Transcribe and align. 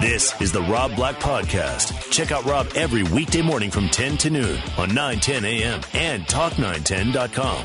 This 0.00 0.40
is 0.40 0.52
the 0.52 0.62
Rob 0.62 0.94
Black 0.94 1.16
Podcast. 1.16 2.10
Check 2.12 2.30
out 2.30 2.44
Rob 2.44 2.68
every 2.76 3.02
weekday 3.02 3.42
morning 3.42 3.68
from 3.68 3.88
10 3.88 4.16
to 4.18 4.30
noon 4.30 4.60
on 4.76 4.94
910 4.94 5.44
a.m. 5.44 5.80
and 5.92 6.22
talk910.com. 6.24 7.64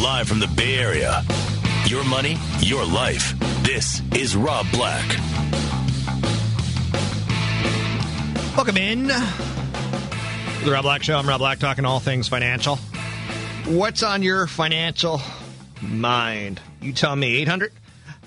Live 0.00 0.28
from 0.28 0.38
the 0.38 0.46
Bay 0.56 0.78
Area. 0.78 1.24
Your 1.86 2.04
money, 2.04 2.36
your 2.60 2.84
life. 2.84 3.34
This 3.64 4.00
is 4.14 4.36
Rob 4.36 4.64
Black. 4.70 5.06
Welcome 8.56 8.76
in. 8.76 9.08
The 9.08 10.70
Rob 10.70 10.82
Black 10.82 11.02
Show. 11.02 11.16
I'm 11.18 11.28
Rob 11.28 11.38
Black 11.40 11.58
talking 11.58 11.84
all 11.84 11.98
things 11.98 12.28
financial. 12.28 12.76
What's 13.66 14.04
on 14.04 14.22
your 14.22 14.46
financial 14.46 15.20
mind? 15.82 16.60
You 16.80 16.92
tell 16.92 17.14
me. 17.14 17.36
800 17.36 17.72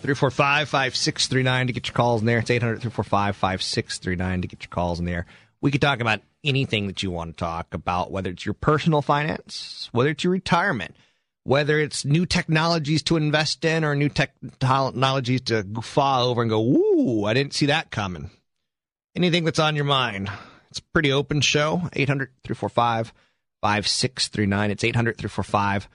345 0.02 0.70
5639 0.70 1.68
to 1.68 1.74
get 1.74 1.88
your 1.88 1.94
calls 1.94 2.22
in 2.22 2.28
there. 2.28 2.40
It's 2.40 2.50
800 2.50 2.82
345 2.82 3.36
5639 3.36 4.42
to 4.42 4.48
get 4.48 4.64
your 4.64 4.70
calls 4.70 5.00
in 5.00 5.06
there. 5.06 5.26
We 5.62 5.72
could 5.72 5.82
talk 5.82 6.00
about 6.00 6.22
anything 6.44 6.88
that 6.88 7.04
you 7.04 7.12
want 7.12 7.36
to 7.36 7.44
talk 7.44 7.74
about, 7.74 8.12
whether 8.12 8.30
it's 8.30 8.46
your 8.46 8.54
personal 8.54 9.02
finance, 9.02 9.90
whether 9.92 10.10
it's 10.10 10.24
your 10.24 10.32
retirement, 10.32 10.96
whether 11.44 11.80
it's 11.80 12.06
new 12.06 12.26
technologies 12.26 13.04
to 13.04 13.18
invest 13.18 13.66
in 13.66 13.84
or 13.84 13.96
new 13.96 14.10
technologies 14.10 15.42
to 15.42 15.66
fall 15.82 16.30
over 16.30 16.42
and 16.42 16.50
go, 16.50 16.62
ooh, 16.62 17.26
I 17.26 17.34
didn't 17.34 17.54
see 17.54 17.66
that 17.66 17.92
coming. 17.92 18.30
Anything 19.16 19.44
that's 19.44 19.60
on 19.60 19.76
your 19.76 19.86
mind. 19.86 20.30
It's 20.70 20.80
a 20.80 20.84
pretty 20.94 21.12
open 21.12 21.42
show. 21.42 21.90
800 21.94 22.30
345 22.44 23.12
5639. 23.62 24.72
It's 24.72 24.84
800 24.84 25.18
345 25.18 25.90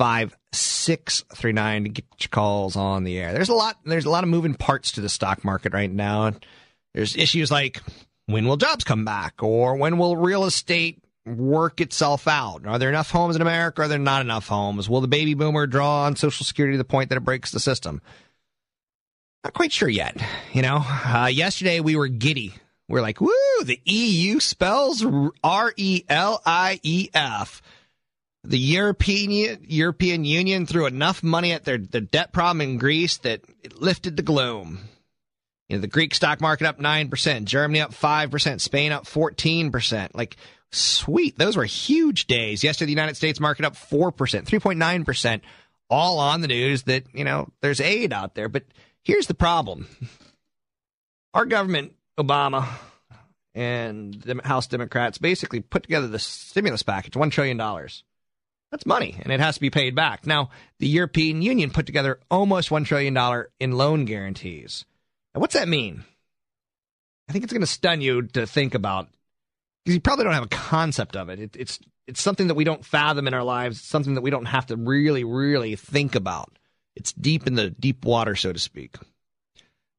5639 0.00 1.84
to 1.84 1.88
get 1.90 2.04
your 2.20 2.28
calls 2.30 2.74
on 2.74 3.04
the 3.04 3.18
air. 3.18 3.34
There's 3.34 3.50
a 3.50 3.54
lot 3.54 3.76
there's 3.84 4.06
a 4.06 4.10
lot 4.10 4.24
of 4.24 4.30
moving 4.30 4.54
parts 4.54 4.92
to 4.92 5.02
the 5.02 5.10
stock 5.10 5.44
market 5.44 5.74
right 5.74 5.92
now. 5.92 6.32
There's 6.94 7.16
issues 7.16 7.50
like 7.50 7.82
when 8.24 8.48
will 8.48 8.56
jobs 8.56 8.82
come 8.82 9.04
back 9.04 9.42
or 9.42 9.76
when 9.76 9.98
will 9.98 10.16
real 10.16 10.44
estate 10.44 11.04
work 11.26 11.82
itself 11.82 12.26
out? 12.26 12.66
Are 12.66 12.78
there 12.78 12.88
enough 12.88 13.10
homes 13.10 13.36
in 13.36 13.42
America? 13.42 13.82
Are 13.82 13.88
there 13.88 13.98
not 13.98 14.22
enough 14.22 14.48
homes? 14.48 14.88
Will 14.88 15.02
the 15.02 15.06
baby 15.06 15.34
boomer 15.34 15.66
draw 15.66 16.04
on 16.04 16.16
Social 16.16 16.46
Security 16.46 16.74
to 16.74 16.78
the 16.78 16.84
point 16.84 17.10
that 17.10 17.16
it 17.16 17.24
breaks 17.24 17.50
the 17.50 17.60
system? 17.60 18.00
Not 19.44 19.52
quite 19.52 19.70
sure 19.70 19.88
yet. 19.88 20.16
You 20.54 20.62
know, 20.62 20.82
uh, 20.82 21.28
yesterday 21.30 21.80
we 21.80 21.96
were 21.96 22.08
giddy. 22.08 22.54
We 22.88 22.94
we're 22.94 23.02
like, 23.02 23.20
woo, 23.20 23.30
the 23.64 23.80
EU 23.84 24.40
spells 24.40 25.04
R 25.44 25.74
E 25.76 26.04
L 26.08 26.40
I 26.46 26.80
E 26.82 27.10
F. 27.12 27.60
The 28.42 28.58
European 28.58 29.58
European 29.68 30.24
Union 30.24 30.64
threw 30.64 30.86
enough 30.86 31.22
money 31.22 31.52
at 31.52 31.64
their, 31.64 31.78
their 31.78 32.00
debt 32.00 32.32
problem 32.32 32.62
in 32.62 32.78
Greece 32.78 33.18
that 33.18 33.42
it 33.62 33.80
lifted 33.80 34.16
the 34.16 34.22
gloom. 34.22 34.78
You 35.68 35.76
know, 35.76 35.82
the 35.82 35.86
Greek 35.86 36.14
stock 36.14 36.40
market 36.40 36.66
up 36.66 36.78
9%, 36.78 37.44
Germany 37.44 37.80
up 37.80 37.92
5%, 37.92 38.60
Spain 38.60 38.92
up 38.92 39.04
14%. 39.04 40.10
Like, 40.14 40.36
sweet. 40.72 41.38
Those 41.38 41.56
were 41.56 41.64
huge 41.64 42.26
days. 42.26 42.64
Yesterday, 42.64 42.86
the 42.86 43.00
United 43.00 43.16
States 43.16 43.38
market 43.38 43.64
up 43.64 43.74
4%, 43.74 44.12
3.9%, 44.12 45.40
all 45.88 46.18
on 46.18 46.40
the 46.40 46.48
news 46.48 46.84
that, 46.84 47.04
you 47.12 47.24
know, 47.24 47.48
there's 47.60 47.80
aid 47.80 48.12
out 48.12 48.34
there. 48.34 48.48
But 48.48 48.64
here's 49.02 49.26
the 49.26 49.34
problem. 49.34 49.86
Our 51.34 51.46
government, 51.46 51.92
Obama, 52.18 52.66
and 53.54 54.14
the 54.14 54.40
House 54.42 54.66
Democrats 54.66 55.18
basically 55.18 55.60
put 55.60 55.84
together 55.84 56.08
the 56.08 56.18
stimulus 56.18 56.82
package, 56.82 57.12
$1 57.12 57.30
trillion. 57.30 57.58
That's 58.70 58.86
money, 58.86 59.18
and 59.20 59.32
it 59.32 59.40
has 59.40 59.56
to 59.56 59.60
be 59.60 59.70
paid 59.70 59.94
back. 59.96 60.26
Now, 60.26 60.50
the 60.78 60.86
European 60.86 61.42
Union 61.42 61.70
put 61.70 61.86
together 61.86 62.20
almost 62.30 62.70
$1 62.70 62.84
trillion 62.84 63.44
in 63.58 63.72
loan 63.72 64.04
guarantees. 64.04 64.84
Now, 65.34 65.40
what's 65.40 65.54
that 65.54 65.68
mean? 65.68 66.04
I 67.28 67.32
think 67.32 67.44
it's 67.44 67.52
going 67.52 67.62
to 67.62 67.66
stun 67.66 68.00
you 68.00 68.22
to 68.22 68.46
think 68.46 68.74
about 68.74 69.08
because 69.84 69.94
you 69.94 70.00
probably 70.00 70.24
don't 70.24 70.34
have 70.34 70.44
a 70.44 70.48
concept 70.48 71.16
of 71.16 71.28
it. 71.28 71.40
it. 71.40 71.56
It's 71.56 71.80
it's 72.06 72.20
something 72.20 72.48
that 72.48 72.54
we 72.54 72.64
don't 72.64 72.84
fathom 72.84 73.28
in 73.28 73.34
our 73.34 73.44
lives. 73.44 73.78
It's 73.78 73.88
something 73.88 74.14
that 74.14 74.22
we 74.22 74.30
don't 74.30 74.46
have 74.46 74.66
to 74.66 74.76
really, 74.76 75.22
really 75.22 75.76
think 75.76 76.16
about. 76.16 76.58
It's 76.96 77.12
deep 77.12 77.46
in 77.46 77.54
the 77.54 77.70
deep 77.70 78.04
water, 78.04 78.34
so 78.34 78.52
to 78.52 78.58
speak. 78.58 78.96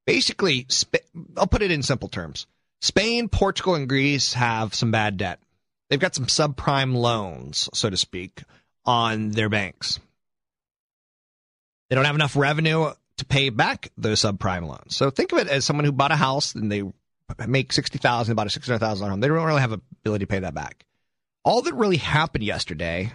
Basically, 0.05 0.67
I'll 1.37 1.47
put 1.47 1.61
it 1.61 1.71
in 1.71 1.83
simple 1.83 2.09
terms. 2.09 2.47
Spain, 2.81 3.29
Portugal, 3.29 3.75
and 3.75 3.87
Greece 3.87 4.33
have 4.33 4.75
some 4.75 4.91
bad 4.91 5.15
debt. 5.15 5.39
They've 5.89 5.99
got 5.99 6.15
some 6.15 6.25
subprime 6.25 6.95
loans, 6.95 7.69
so 7.73 7.89
to 7.89 7.97
speak, 7.97 8.43
on 8.85 9.31
their 9.31 9.49
banks. 9.49 9.99
They 11.89 11.95
don't 11.95 12.05
have 12.05 12.15
enough 12.15 12.35
revenue 12.35 12.91
to 13.17 13.25
pay 13.25 13.49
back 13.49 13.91
those 13.97 14.21
subprime 14.21 14.67
loans. 14.67 14.95
So 14.95 15.09
think 15.09 15.31
of 15.31 15.39
it 15.39 15.47
as 15.47 15.65
someone 15.65 15.85
who 15.85 15.91
bought 15.91 16.11
a 16.11 16.15
house 16.15 16.55
and 16.55 16.71
they 16.71 16.83
make 17.47 17.73
sixty 17.73 17.97
thousand, 17.97 18.31
about 18.31 18.47
a 18.47 18.49
six 18.49 18.67
hundred 18.67 18.79
thousand 18.79 19.09
home. 19.09 19.19
They 19.19 19.27
don't 19.27 19.43
really 19.43 19.61
have 19.61 19.73
ability 19.73 20.25
to 20.25 20.29
pay 20.29 20.39
that 20.39 20.53
back. 20.53 20.85
All 21.43 21.61
that 21.63 21.73
really 21.73 21.97
happened 21.97 22.43
yesterday 22.43 23.11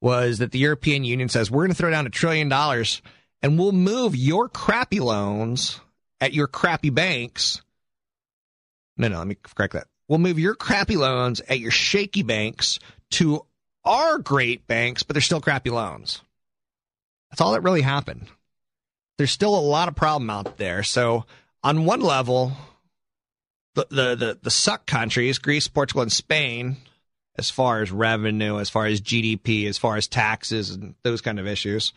was 0.00 0.38
that 0.38 0.52
the 0.52 0.58
European 0.58 1.04
Union 1.04 1.28
says 1.28 1.50
we're 1.50 1.62
going 1.62 1.70
to 1.70 1.76
throw 1.76 1.90
down 1.90 2.06
a 2.06 2.10
trillion 2.10 2.48
dollars 2.48 3.02
and 3.42 3.58
we'll 3.58 3.72
move 3.72 4.16
your 4.16 4.48
crappy 4.48 5.00
loans 5.00 5.80
at 6.20 6.32
your 6.32 6.46
crappy 6.46 6.90
banks. 6.90 7.62
No, 8.96 9.08
no, 9.08 9.18
let 9.18 9.26
me 9.26 9.36
correct 9.42 9.74
that. 9.74 9.86
We'll 10.08 10.18
move 10.18 10.38
your 10.38 10.54
crappy 10.54 10.96
loans 10.96 11.40
at 11.48 11.60
your 11.60 11.70
shaky 11.70 12.22
banks 12.22 12.78
to 13.12 13.44
our 13.88 14.18
great 14.18 14.66
banks, 14.66 15.02
but 15.02 15.14
they're 15.14 15.20
still 15.20 15.40
crappy 15.40 15.70
loans. 15.70 16.20
That's 17.30 17.40
all 17.40 17.52
that 17.52 17.62
really 17.62 17.80
happened. 17.82 18.26
There's 19.16 19.32
still 19.32 19.58
a 19.58 19.60
lot 19.60 19.88
of 19.88 19.96
problem 19.96 20.30
out 20.30 20.58
there. 20.58 20.82
So 20.82 21.24
on 21.62 21.84
one 21.84 22.00
level, 22.00 22.52
the, 23.74 23.86
the, 23.90 24.14
the, 24.14 24.38
the 24.42 24.50
suck 24.50 24.86
countries, 24.86 25.38
Greece, 25.38 25.66
Portugal, 25.68 26.02
and 26.02 26.12
Spain, 26.12 26.76
as 27.36 27.50
far 27.50 27.80
as 27.80 27.90
revenue, 27.90 28.58
as 28.58 28.70
far 28.70 28.86
as 28.86 29.00
GDP, 29.00 29.66
as 29.66 29.78
far 29.78 29.96
as 29.96 30.06
taxes 30.06 30.70
and 30.70 30.94
those 31.02 31.20
kind 31.20 31.38
of 31.38 31.46
issues, 31.46 31.92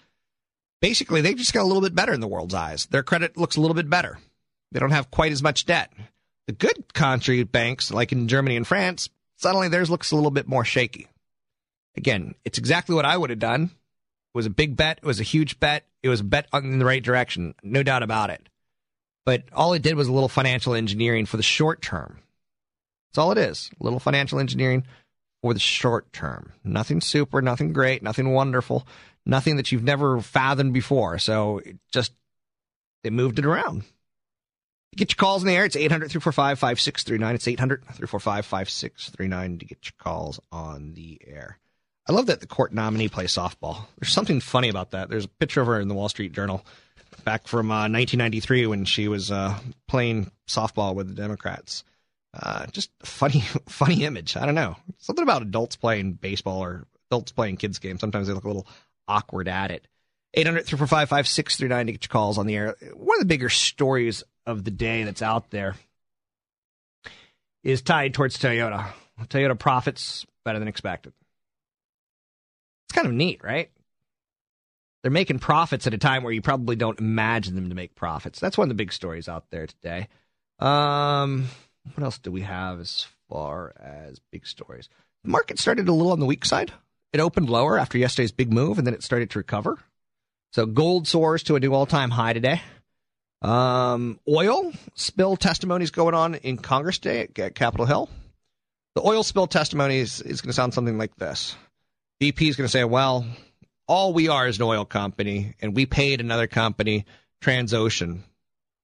basically 0.82 1.22
they 1.22 1.34
just 1.34 1.54
got 1.54 1.64
a 1.64 1.68
little 1.68 1.82
bit 1.82 1.96
better 1.96 2.14
in 2.14 2.22
the 2.22 2.28
world's 2.28 2.54
eyes. 2.54 2.86
Their 2.88 3.04
credit 3.04 3.38
looks 3.38 3.56
a 3.56 3.62
little 3.62 3.76
bit 3.76 3.90
better. 3.90 4.18
They 4.72 4.80
don't 4.80 4.92
have 4.92 5.12
quite 5.12 5.32
as 5.32 5.44
much 5.44 5.66
debt. 5.66 5.92
The 6.48 6.54
good 6.54 6.94
country 6.94 7.44
banks, 7.44 7.92
like 7.92 8.12
in 8.12 8.28
Germany 8.28 8.56
and 8.56 8.68
France, 8.68 9.10
suddenly 9.38 9.68
theirs 9.68 9.90
looks 9.90 10.12
a 10.12 10.16
little 10.16 10.32
bit 10.32 10.48
more 10.48 10.66
shaky. 10.66 11.08
Again, 11.96 12.36
it's 12.46 12.58
exactly 12.58 12.96
what 12.96 13.06
I 13.06 13.18
would 13.18 13.30
have 13.30 13.40
done. 13.40 13.64
It 13.64 14.38
was 14.38 14.46
a 14.46 14.52
big 14.52 14.78
bet. 14.78 15.00
It 15.02 15.06
was 15.06 15.20
a 15.20 15.24
huge 15.24 15.60
bet. 15.60 15.86
It 16.02 16.10
was 16.10 16.22
a 16.22 16.26
bet 16.26 16.48
in 16.54 16.80
the 16.80 16.86
right 16.86 17.04
direction. 17.04 17.54
No 17.64 17.84
doubt 17.84 18.04
about 18.04 18.30
it. 18.30 18.48
But 19.26 19.44
all 19.54 19.74
it 19.74 19.82
did 19.82 19.96
was 19.96 20.08
a 20.08 20.14
little 20.14 20.30
financial 20.30 20.74
engineering 20.74 21.26
for 21.26 21.38
the 21.38 21.44
short 21.44 21.82
term. 21.82 22.20
That's 23.10 23.18
all 23.20 23.32
it 23.32 23.38
is. 23.38 23.70
A 23.80 23.84
little 23.84 24.00
financial 24.00 24.40
engineering 24.40 24.86
for 25.42 25.54
the 25.54 25.60
short 25.60 26.12
term. 26.14 26.54
Nothing 26.64 27.02
super, 27.02 27.42
nothing 27.42 27.74
great, 27.74 28.02
nothing 28.02 28.32
wonderful, 28.32 28.88
nothing 29.26 29.58
that 29.58 29.72
you've 29.72 29.84
never 29.84 30.22
fathomed 30.22 30.74
before. 30.74 31.20
So 31.20 31.62
just, 31.92 32.14
they 33.04 33.10
moved 33.10 33.38
it 33.38 33.46
around. 33.46 33.84
Get 34.96 35.12
your 35.12 35.18
calls 35.18 35.42
in 35.44 35.48
the 35.48 35.56
air. 35.56 35.66
It's 35.66 35.76
800 35.76 36.10
345 36.10 36.60
5639. 36.60 37.36
It's 37.36 37.48
800 37.48 37.82
345 37.82 38.46
5639 38.46 39.60
to 39.60 39.66
get 39.66 39.86
your 39.86 39.94
calls 39.98 40.40
on 40.52 40.94
the 40.94 41.22
air. 41.26 41.60
I 42.08 42.14
love 42.14 42.26
that 42.28 42.40
the 42.40 42.48
court 42.48 42.74
nominee 42.74 43.10
plays 43.10 43.32
softball. 43.32 43.86
There's 44.00 44.12
something 44.12 44.40
funny 44.40 44.70
about 44.70 44.92
that. 44.92 45.10
There's 45.10 45.26
a 45.26 45.30
picture 45.30 45.62
of 45.62 45.68
her 45.68 45.80
in 45.80 45.88
the 45.88 45.94
Wall 45.94 46.10
Street 46.10 46.34
Journal 46.34 46.66
back 47.24 47.48
from 47.48 47.70
uh, 47.70 47.88
1993 47.90 48.68
when 48.68 48.86
she 48.86 49.08
was 49.08 49.32
uh, 49.32 49.58
playing 49.88 50.32
softball 50.48 50.96
with 50.96 51.08
the 51.08 51.14
Democrats. 51.14 51.84
Uh, 52.34 52.66
just 52.68 52.90
funny, 53.04 53.42
funny 53.68 54.04
image. 54.04 54.36
I 54.36 54.46
don't 54.46 54.56
know. 54.56 54.78
Something 54.98 55.24
about 55.24 55.42
adults 55.42 55.76
playing 55.76 56.14
baseball 56.14 56.64
or 56.64 56.88
adults 57.10 57.32
playing 57.32 57.58
kids 57.58 57.80
games. 57.80 58.00
Sometimes 58.00 58.28
they 58.28 58.34
look 58.34 58.46
a 58.46 58.48
little 58.48 58.68
awkward 59.08 59.48
at 59.48 59.72
it. 59.72 59.88
800 60.34 60.66
345 60.66 61.10
5639 61.10 61.86
to 61.86 61.92
get 61.92 62.04
your 62.06 62.10
calls 62.10 62.38
on 62.38 62.48
the 62.48 62.56
air. 62.56 62.76
One 62.94 63.18
of 63.18 63.20
the 63.20 63.26
bigger 63.26 63.50
stories 63.50 64.24
of 64.46 64.64
the 64.64 64.72
day 64.72 65.04
that's 65.04 65.22
out 65.22 65.50
there 65.50 65.76
is 67.64 67.82
tied 67.82 68.14
towards 68.14 68.38
Toyota. 68.38 68.88
Toyota 69.26 69.60
profits 69.60 70.26
better 70.46 70.58
than 70.58 70.70
expected. 70.70 71.14
It's 72.92 72.98
kind 72.98 73.08
of 73.08 73.14
neat, 73.14 73.42
right? 73.42 73.72
They're 75.02 75.12
making 75.12 75.40
profits 75.40 75.88
at 75.88 75.94
a 75.94 75.98
time 75.98 76.24
where 76.24 76.34
you 76.34 76.42
probably 76.42 76.76
don't 76.76 77.00
imagine 77.00 77.56
them 77.56 77.70
to 77.70 77.76
make 77.76 77.96
profits. 77.96 78.38
That's 78.38 78.58
one 78.58 78.66
of 78.66 78.70
the 78.70 78.76
big 78.76 78.92
stories 78.92 79.30
out 79.30 79.46
there 79.50 79.66
today. 79.66 80.10
Um, 80.60 81.48
what 81.94 82.04
else 82.04 82.18
do 82.18 82.34
we 82.34 82.42
have 82.42 82.82
as 82.82 83.08
far 83.30 83.74
as 83.80 84.20
big 84.30 84.46
stories? 84.46 84.90
The 85.24 85.30
market 85.30 85.58
started 85.58 85.88
a 85.88 85.94
little 85.94 86.12
on 86.12 86.20
the 86.20 86.26
weak 86.26 86.44
side. 86.44 86.74
It 87.14 87.22
opened 87.22 87.50
lower 87.50 87.80
after 87.80 87.98
yesterday's 87.98 88.34
big 88.34 88.52
move, 88.52 88.78
and 88.78 88.86
then 88.86 88.94
it 88.94 89.04
started 89.04 89.30
to 89.30 89.40
recover. 89.40 89.78
So 90.52 90.66
gold 90.66 91.08
soars 91.08 91.44
to 91.44 91.56
a 91.56 91.62
new 91.62 91.74
all-time 91.74 92.10
high 92.10 92.34
today. 92.34 92.62
Um, 93.42 94.20
oil 94.28 94.74
spill 94.96 95.38
testimonies 95.38 95.92
going 95.92 96.14
on 96.14 96.36
in 96.36 96.58
Congress 96.58 97.00
today 97.00 97.30
at 97.38 97.56
Capitol 97.56 97.86
Hill. 97.86 98.10
The 98.96 99.02
oil 99.02 99.24
spill 99.24 99.48
testimony 99.48 100.00
is, 100.00 100.20
is 100.20 100.42
going 100.42 100.50
to 100.50 100.54
sound 100.54 100.74
something 100.74 100.98
like 100.98 101.16
this. 101.16 101.56
BP 102.22 102.50
is 102.50 102.56
going 102.56 102.66
to 102.66 102.72
say, 102.72 102.84
well, 102.84 103.26
all 103.88 104.14
we 104.14 104.28
are 104.28 104.48
is 104.48 104.58
an 104.58 104.64
oil 104.64 104.86
company, 104.86 105.56
and 105.60 105.76
we 105.76 105.88
paid 105.88 106.22
another 106.22 106.46
company, 106.46 107.06
Transocean, 107.42 108.20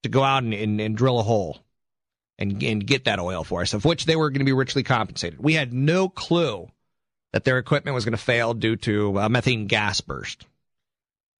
to 0.02 0.08
go 0.08 0.24
out 0.24 0.42
and, 0.42 0.52
and, 0.52 0.80
and 0.80 0.96
drill 0.96 1.20
a 1.20 1.22
hole 1.22 1.60
and, 2.36 2.60
and 2.64 2.84
get 2.84 3.04
that 3.04 3.20
oil 3.20 3.44
for 3.44 3.62
us, 3.62 3.74
of 3.74 3.84
which 3.84 4.06
they 4.06 4.16
were 4.16 4.30
going 4.30 4.40
to 4.40 4.44
be 4.44 4.52
richly 4.52 4.82
compensated. 4.82 5.38
We 5.38 5.54
had 5.54 5.72
no 5.72 6.08
clue 6.08 6.68
that 7.32 7.44
their 7.44 7.58
equipment 7.58 7.94
was 7.94 8.04
going 8.04 8.16
to 8.16 8.22
fail 8.22 8.54
due 8.54 8.74
to 8.76 9.18
a 9.18 9.28
methane 9.28 9.68
gas 9.68 10.00
burst. 10.00 10.44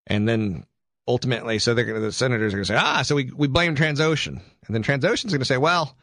And 0.07 0.29
then 0.29 0.67
ultimately, 1.09 1.59
so 1.59 1.75
the 1.75 2.13
senators 2.13 2.55
are 2.55 2.59
going 2.59 2.65
to 2.65 2.73
say, 2.73 2.77
ah, 2.77 3.03
so 3.03 3.17
we, 3.17 3.33
we 3.35 3.49
blame 3.49 3.75
Transocean. 3.75 4.41
And 4.67 4.75
then 4.75 4.85
Transocean's 4.85 5.33
going 5.33 5.41
to 5.41 5.45
say, 5.45 5.59
well, 5.59 5.97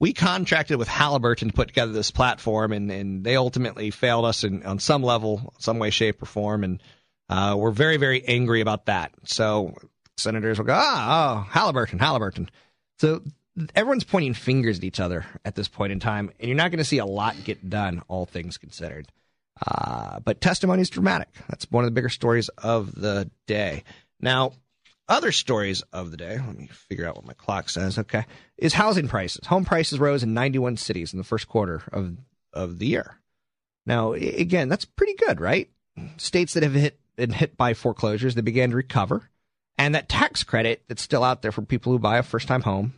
we 0.00 0.12
contracted 0.12 0.78
with 0.78 0.88
Halliburton 0.88 1.48
to 1.48 1.54
put 1.54 1.68
together 1.68 1.92
this 1.92 2.10
platform, 2.10 2.72
and, 2.72 2.90
and 2.90 3.24
they 3.24 3.36
ultimately 3.36 3.90
failed 3.90 4.24
us 4.24 4.44
in, 4.44 4.64
on 4.64 4.78
some 4.78 5.02
level, 5.02 5.52
some 5.58 5.78
way, 5.78 5.90
shape, 5.90 6.22
or 6.22 6.26
form. 6.26 6.64
And 6.64 6.82
uh, 7.28 7.56
we're 7.58 7.72
very, 7.72 7.96
very 7.96 8.24
angry 8.24 8.60
about 8.60 8.86
that. 8.86 9.12
So 9.24 9.74
senators 10.16 10.58
will 10.58 10.66
go, 10.66 10.74
ah, 10.76 11.46
oh, 11.46 11.50
Halliburton, 11.50 11.98
Halliburton. 11.98 12.50
So 12.98 13.22
everyone's 13.74 14.04
pointing 14.04 14.34
fingers 14.34 14.78
at 14.78 14.84
each 14.84 15.00
other 15.00 15.26
at 15.44 15.54
this 15.54 15.68
point 15.68 15.92
in 15.92 16.00
time, 16.00 16.30
and 16.38 16.48
you're 16.48 16.56
not 16.56 16.70
going 16.70 16.78
to 16.78 16.84
see 16.84 16.98
a 16.98 17.06
lot 17.06 17.36
get 17.44 17.68
done, 17.68 18.02
all 18.08 18.26
things 18.26 18.56
considered. 18.56 19.08
Uh, 19.66 20.20
but 20.20 20.40
testimony 20.40 20.82
is 20.82 20.90
dramatic. 20.90 21.28
That's 21.48 21.68
one 21.70 21.82
of 21.82 21.88
the 21.90 21.94
bigger 21.94 22.08
stories 22.08 22.48
of 22.50 22.94
the 22.94 23.28
day. 23.46 23.82
Now, 24.20 24.52
other 25.08 25.32
stories 25.32 25.82
of 25.92 26.10
the 26.10 26.16
day, 26.16 26.38
let 26.38 26.56
me 26.56 26.66
figure 26.66 27.06
out 27.06 27.16
what 27.16 27.26
my 27.26 27.32
clock 27.32 27.70
says, 27.70 27.98
okay, 27.98 28.24
is 28.56 28.74
housing 28.74 29.08
prices. 29.08 29.46
Home 29.46 29.64
prices 29.64 29.98
rose 29.98 30.22
in 30.22 30.34
91 30.34 30.76
cities 30.76 31.12
in 31.12 31.18
the 31.18 31.24
first 31.24 31.48
quarter 31.48 31.82
of, 31.92 32.16
of 32.52 32.78
the 32.78 32.86
year. 32.86 33.18
Now, 33.86 34.12
again, 34.12 34.68
that's 34.68 34.84
pretty 34.84 35.14
good, 35.14 35.40
right? 35.40 35.70
States 36.18 36.54
that 36.54 36.62
have 36.62 36.74
hit, 36.74 36.98
been 37.16 37.30
hit 37.30 37.56
by 37.56 37.74
foreclosures, 37.74 38.34
they 38.34 38.42
began 38.42 38.70
to 38.70 38.76
recover. 38.76 39.30
And 39.78 39.94
that 39.94 40.08
tax 40.08 40.44
credit 40.44 40.82
that's 40.88 41.02
still 41.02 41.24
out 41.24 41.42
there 41.42 41.52
for 41.52 41.62
people 41.62 41.92
who 41.92 41.98
buy 41.98 42.18
a 42.18 42.22
first 42.22 42.48
time 42.48 42.62
home, 42.62 42.94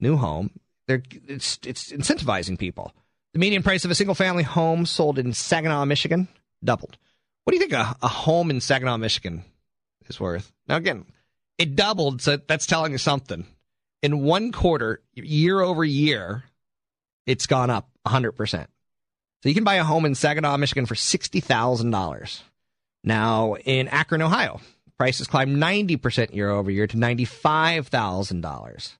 new 0.00 0.16
home, 0.16 0.50
they're, 0.86 1.02
it's, 1.28 1.58
it's 1.64 1.92
incentivizing 1.92 2.58
people. 2.58 2.92
The 3.32 3.38
median 3.38 3.62
price 3.62 3.84
of 3.84 3.90
a 3.90 3.94
single 3.94 4.14
family 4.14 4.42
home 4.42 4.86
sold 4.86 5.18
in 5.18 5.32
Saginaw, 5.32 5.84
Michigan, 5.84 6.28
doubled. 6.62 6.96
What 7.44 7.52
do 7.52 7.56
you 7.56 7.60
think 7.60 7.72
a, 7.72 7.96
a 8.02 8.08
home 8.08 8.50
in 8.50 8.60
Saginaw, 8.60 8.98
Michigan 8.98 9.44
is 10.08 10.20
worth? 10.20 10.52
Now, 10.68 10.76
again, 10.76 11.06
it 11.62 11.76
doubled, 11.76 12.20
so 12.20 12.36
that's 12.36 12.66
telling 12.66 12.90
you 12.92 12.98
something. 12.98 13.46
In 14.02 14.24
one 14.24 14.50
quarter, 14.50 15.00
year 15.14 15.60
over 15.60 15.84
year, 15.84 16.42
it's 17.24 17.46
gone 17.46 17.70
up 17.70 17.88
100%. 18.04 18.66
So 19.42 19.48
you 19.48 19.54
can 19.54 19.62
buy 19.62 19.76
a 19.76 19.84
home 19.84 20.04
in 20.04 20.16
Saginaw, 20.16 20.56
Michigan 20.56 20.86
for 20.86 20.96
$60,000. 20.96 22.40
Now, 23.04 23.54
in 23.54 23.86
Akron, 23.88 24.22
Ohio, 24.22 24.60
prices 24.98 25.28
climbed 25.28 25.56
90% 25.56 26.34
year 26.34 26.50
over 26.50 26.68
year 26.70 26.88
to 26.88 26.96
$95,000. 26.96 28.92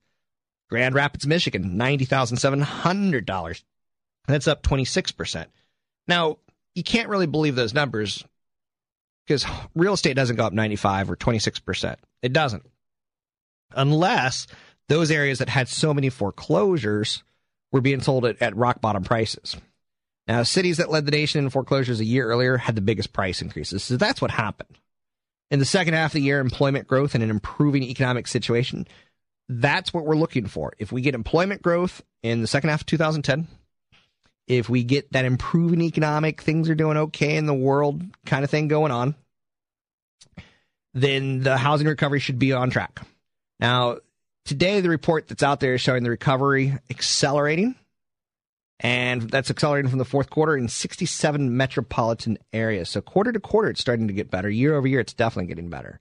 Grand 0.70 0.94
Rapids, 0.94 1.26
Michigan, 1.26 1.76
$90,700. 1.76 3.62
That's 4.28 4.46
up 4.46 4.62
26%. 4.62 5.46
Now, 6.06 6.38
you 6.76 6.84
can't 6.84 7.08
really 7.08 7.26
believe 7.26 7.56
those 7.56 7.74
numbers 7.74 8.24
because 9.26 9.44
real 9.74 9.94
estate 9.94 10.14
doesn't 10.14 10.36
go 10.36 10.44
up 10.44 10.52
95 10.52 11.10
or 11.10 11.16
26%. 11.16 11.96
It 12.22 12.32
doesn't. 12.32 12.64
Unless 13.74 14.46
those 14.88 15.10
areas 15.10 15.38
that 15.38 15.48
had 15.48 15.68
so 15.68 15.92
many 15.92 16.08
foreclosures 16.08 17.22
were 17.70 17.80
being 17.80 18.00
sold 18.00 18.24
at, 18.24 18.40
at 18.40 18.56
rock 18.56 18.80
bottom 18.80 19.02
prices. 19.02 19.56
Now, 20.28 20.42
cities 20.44 20.76
that 20.76 20.90
led 20.90 21.04
the 21.04 21.10
nation 21.10 21.42
in 21.42 21.50
foreclosures 21.50 22.00
a 22.00 22.04
year 22.04 22.26
earlier 22.26 22.56
had 22.56 22.76
the 22.76 22.80
biggest 22.80 23.12
price 23.12 23.42
increases. 23.42 23.82
So 23.82 23.96
that's 23.96 24.20
what 24.20 24.30
happened. 24.30 24.78
In 25.50 25.58
the 25.58 25.64
second 25.64 25.94
half 25.94 26.10
of 26.10 26.14
the 26.14 26.22
year, 26.22 26.40
employment 26.40 26.86
growth 26.86 27.14
and 27.14 27.24
an 27.24 27.30
improving 27.30 27.82
economic 27.82 28.26
situation, 28.26 28.86
that's 29.48 29.92
what 29.92 30.04
we're 30.04 30.16
looking 30.16 30.46
for. 30.46 30.72
If 30.78 30.92
we 30.92 31.02
get 31.02 31.14
employment 31.14 31.62
growth 31.62 32.02
in 32.22 32.40
the 32.40 32.46
second 32.46 32.70
half 32.70 32.82
of 32.82 32.86
2010, 32.86 33.48
if 34.46 34.68
we 34.68 34.84
get 34.84 35.12
that 35.12 35.24
improving 35.24 35.82
economic, 35.82 36.40
things 36.40 36.68
are 36.68 36.74
doing 36.74 36.96
okay 36.96 37.36
in 37.36 37.46
the 37.46 37.54
world 37.54 38.02
kind 38.24 38.44
of 38.44 38.50
thing 38.50 38.68
going 38.68 38.92
on, 38.92 39.14
then 40.94 41.40
the 41.40 41.56
housing 41.56 41.86
recovery 41.86 42.20
should 42.20 42.38
be 42.38 42.52
on 42.52 42.70
track. 42.70 43.00
Now, 43.60 43.98
today 44.44 44.80
the 44.80 44.88
report 44.88 45.28
that's 45.28 45.42
out 45.42 45.60
there 45.60 45.74
is 45.74 45.80
showing 45.80 46.02
the 46.02 46.10
recovery 46.10 46.76
accelerating, 46.90 47.74
and 48.80 49.22
that's 49.22 49.50
accelerating 49.50 49.88
from 49.88 49.98
the 49.98 50.04
fourth 50.04 50.28
quarter 50.28 50.56
in 50.56 50.68
67 50.68 51.56
metropolitan 51.56 52.38
areas. 52.52 52.88
So 52.88 53.00
quarter 53.00 53.32
to 53.32 53.40
quarter, 53.40 53.70
it's 53.70 53.80
starting 53.80 54.08
to 54.08 54.14
get 54.14 54.30
better. 54.30 54.50
Year 54.50 54.74
over 54.74 54.88
year, 54.88 55.00
it's 55.00 55.14
definitely 55.14 55.48
getting 55.48 55.70
better. 55.70 56.00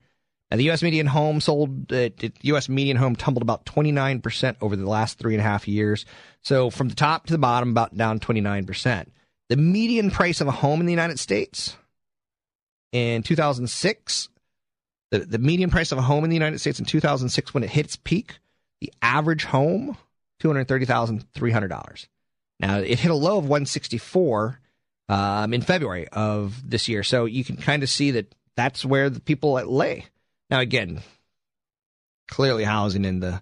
Now, 0.49 0.57
the 0.57 0.63
U.S. 0.65 0.83
median 0.83 1.07
home 1.07 1.39
sold, 1.39 1.93
uh, 1.93 2.09
U.S. 2.41 2.67
median 2.67 2.97
home 2.97 3.15
tumbled 3.15 3.41
about 3.41 3.65
29% 3.65 4.57
over 4.59 4.75
the 4.75 4.89
last 4.89 5.17
three 5.17 5.33
and 5.33 5.39
a 5.39 5.43
half 5.43 5.65
years. 5.65 6.05
So 6.41 6.69
from 6.69 6.89
the 6.89 6.95
top 6.95 7.27
to 7.27 7.33
the 7.33 7.39
bottom, 7.39 7.69
about 7.69 7.95
down 7.95 8.19
29%. 8.19 9.05
The 9.47 9.55
median 9.55 10.11
price 10.11 10.41
of 10.41 10.47
a 10.47 10.51
home 10.51 10.81
in 10.81 10.87
the 10.87 10.91
United 10.91 11.19
States 11.19 11.77
in 12.91 13.23
2006, 13.23 14.29
the, 15.11 15.19
the 15.19 15.37
median 15.37 15.69
price 15.69 15.91
of 15.91 15.97
a 15.97 16.01
home 16.01 16.23
in 16.23 16.29
the 16.29 16.35
United 16.35 16.59
States 16.59 16.79
in 16.79 16.85
2006, 16.85 17.53
when 17.53 17.63
it 17.63 17.69
hit 17.69 17.85
its 17.85 17.95
peak, 17.97 18.39
the 18.79 18.91
average 19.01 19.45
home, 19.45 19.97
$230,300. 20.41 22.07
Now, 22.59 22.77
it 22.79 22.99
hit 22.99 23.11
a 23.11 23.15
low 23.15 23.37
of 23.37 23.43
164 23.43 24.59
um, 25.09 25.53
in 25.53 25.61
February 25.61 26.07
of 26.09 26.69
this 26.69 26.87
year. 26.87 27.03
So 27.03 27.25
you 27.25 27.43
can 27.43 27.57
kind 27.57 27.83
of 27.83 27.89
see 27.89 28.11
that 28.11 28.33
that's 28.55 28.85
where 28.85 29.09
the 29.09 29.19
people 29.19 29.53
lay. 29.53 30.05
Now, 30.49 30.59
again, 30.59 31.01
clearly 32.27 32.63
housing 32.63 33.05
in 33.05 33.19
the 33.19 33.41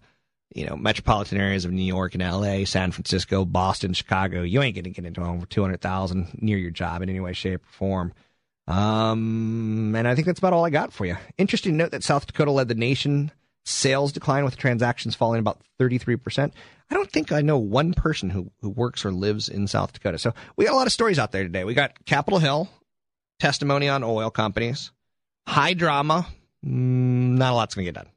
you 0.53 0.65
know 0.65 0.75
metropolitan 0.75 1.39
areas 1.39 1.65
of 1.65 1.71
New 1.71 1.83
York 1.83 2.15
and 2.15 2.23
L.A., 2.23 2.65
San 2.65 2.91
Francisco, 2.91 3.45
Boston, 3.45 3.93
Chicago, 3.93 4.41
you 4.41 4.61
ain't 4.61 4.75
going 4.75 4.83
to 4.83 4.89
get 4.89 5.05
into 5.05 5.21
over 5.21 5.45
two 5.45 5.61
hundred 5.61 5.81
thousand 5.81 6.29
near 6.41 6.57
your 6.57 6.71
job 6.71 7.01
in 7.01 7.09
any 7.09 7.19
way, 7.19 7.33
shape, 7.33 7.63
or 7.63 7.71
form. 7.71 8.13
Um, 8.69 9.95
and 9.95 10.07
I 10.07 10.15
think 10.15 10.27
that's 10.27 10.39
about 10.39 10.53
all 10.53 10.65
I 10.65 10.69
got 10.69 10.93
for 10.93 11.05
you. 11.05 11.17
Interesting 11.37 11.75
note 11.75 11.91
that 11.91 12.03
South 12.03 12.27
Dakota 12.27 12.51
led 12.51 12.67
the 12.67 12.75
nation 12.75 13.31
sales 13.65 14.11
decline 14.11 14.45
with 14.45 14.57
transactions 14.57 15.15
falling 15.15 15.39
about 15.39 15.59
33%. 15.79 16.51
I 16.91 16.95
don't 16.95 17.11
think 17.11 17.31
I 17.31 17.41
know 17.41 17.57
one 17.57 17.93
person 17.93 18.29
who, 18.29 18.51
who 18.61 18.69
works 18.69 19.05
or 19.05 19.11
lives 19.11 19.49
in 19.49 19.67
South 19.67 19.93
Dakota. 19.93 20.17
So 20.17 20.33
we 20.55 20.65
got 20.65 20.73
a 20.73 20.77
lot 20.77 20.87
of 20.87 20.93
stories 20.93 21.19
out 21.19 21.31
there 21.31 21.43
today. 21.43 21.63
We 21.63 21.73
got 21.73 22.05
Capitol 22.05 22.39
Hill, 22.39 22.69
testimony 23.39 23.89
on 23.89 24.03
oil 24.03 24.29
companies, 24.29 24.91
high 25.45 25.73
drama, 25.73 26.27
Mm, 26.65 27.37
not 27.37 27.53
a 27.53 27.55
lot's 27.55 27.75
going 27.75 27.85
to 27.85 27.91
get 27.91 28.03
done. 28.03 28.11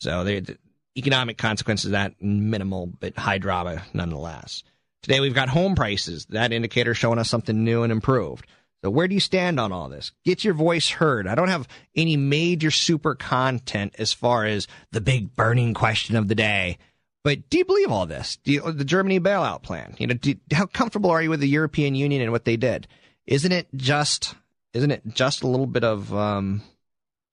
So 0.00 0.24
the 0.24 0.58
economic 0.96 1.38
consequences 1.38 1.86
of 1.86 1.92
that 1.92 2.20
minimal, 2.20 2.86
but 2.86 3.16
high 3.16 3.38
drama 3.38 3.82
nonetheless. 3.92 4.62
Today 5.02 5.20
we've 5.20 5.34
got 5.34 5.48
home 5.48 5.74
prices. 5.74 6.26
That 6.26 6.52
indicator 6.52 6.94
showing 6.94 7.18
us 7.18 7.28
something 7.28 7.64
new 7.64 7.82
and 7.82 7.92
improved. 7.92 8.46
So 8.84 8.90
where 8.90 9.08
do 9.08 9.14
you 9.14 9.20
stand 9.20 9.58
on 9.58 9.72
all 9.72 9.88
this? 9.88 10.12
Get 10.26 10.44
your 10.44 10.52
voice 10.52 10.90
heard. 10.90 11.26
I 11.26 11.34
don't 11.34 11.48
have 11.48 11.66
any 11.96 12.18
major 12.18 12.70
super 12.70 13.14
content 13.14 13.94
as 13.98 14.12
far 14.12 14.44
as 14.44 14.68
the 14.90 15.00
big 15.00 15.34
burning 15.34 15.72
question 15.72 16.16
of 16.16 16.28
the 16.28 16.34
day. 16.34 16.76
But 17.22 17.48
do 17.48 17.56
you 17.56 17.64
believe 17.64 17.90
all 17.90 18.04
this? 18.04 18.36
You, 18.44 18.60
the 18.70 18.84
Germany 18.84 19.20
bailout 19.20 19.62
plan? 19.62 19.94
You 19.96 20.08
know, 20.08 20.14
do, 20.14 20.34
how 20.52 20.66
comfortable 20.66 21.08
are 21.08 21.22
you 21.22 21.30
with 21.30 21.40
the 21.40 21.48
European 21.48 21.94
Union 21.94 22.20
and 22.20 22.30
what 22.30 22.44
they 22.44 22.58
did? 22.58 22.86
Isn't 23.26 23.52
it 23.52 23.68
just 23.74 24.34
isn't 24.74 24.90
it 24.90 25.02
just 25.14 25.42
a 25.42 25.48
little 25.48 25.66
bit 25.66 25.84
of 25.84 26.12
um, 26.12 26.60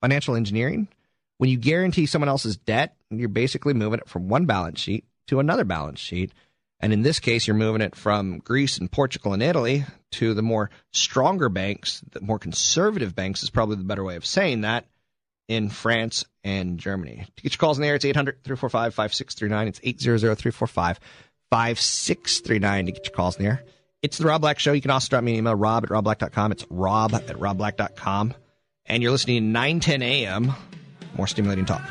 financial 0.00 0.36
engineering. 0.36 0.88
When 1.36 1.50
you 1.50 1.58
guarantee 1.58 2.06
someone 2.06 2.28
else's 2.30 2.56
debt, 2.56 2.96
you're 3.10 3.28
basically 3.28 3.74
moving 3.74 4.00
it 4.00 4.08
from 4.08 4.28
one 4.28 4.46
balance 4.46 4.80
sheet 4.80 5.04
to 5.26 5.40
another 5.40 5.64
balance 5.64 6.00
sheet. 6.00 6.32
And 6.82 6.92
in 6.92 7.02
this 7.02 7.20
case, 7.20 7.46
you're 7.46 7.54
moving 7.54 7.80
it 7.80 7.94
from 7.94 8.38
Greece 8.40 8.78
and 8.78 8.90
Portugal 8.90 9.32
and 9.32 9.42
Italy 9.42 9.84
to 10.12 10.34
the 10.34 10.42
more 10.42 10.68
stronger 10.90 11.48
banks, 11.48 12.02
the 12.10 12.20
more 12.20 12.40
conservative 12.40 13.14
banks 13.14 13.44
is 13.44 13.50
probably 13.50 13.76
the 13.76 13.84
better 13.84 14.02
way 14.02 14.16
of 14.16 14.26
saying 14.26 14.62
that, 14.62 14.84
in 15.46 15.68
France 15.68 16.24
and 16.42 16.78
Germany. 16.78 17.24
To 17.36 17.42
get 17.42 17.52
your 17.52 17.58
calls 17.58 17.78
in 17.78 17.82
the 17.82 17.88
air, 17.88 17.94
it's 17.94 18.04
800 18.04 18.42
345 18.42 18.94
5639. 18.94 19.68
It's 19.68 19.80
800 19.82 20.36
345 20.38 21.00
5639 21.50 22.86
to 22.86 22.92
get 22.92 23.06
your 23.06 23.14
calls 23.14 23.36
in 23.36 23.44
the 23.44 23.50
air. 23.50 23.62
It's 24.02 24.18
the 24.18 24.26
Rob 24.26 24.40
Black 24.40 24.58
Show. 24.58 24.72
You 24.72 24.82
can 24.82 24.90
also 24.90 25.08
drop 25.08 25.22
me 25.22 25.32
an 25.32 25.38
email, 25.38 25.54
rob 25.54 25.84
at 25.84 25.90
robblack.com. 25.90 26.52
It's 26.52 26.66
rob 26.68 27.14
at 27.14 27.26
robblack.com. 27.26 28.34
and 28.86 29.02
you're 29.02 29.12
listening 29.12 29.42
to 29.42 29.48
910 29.48 30.02
AM. 30.02 30.52
More 31.14 31.26
stimulating 31.28 31.66
talk. 31.66 31.82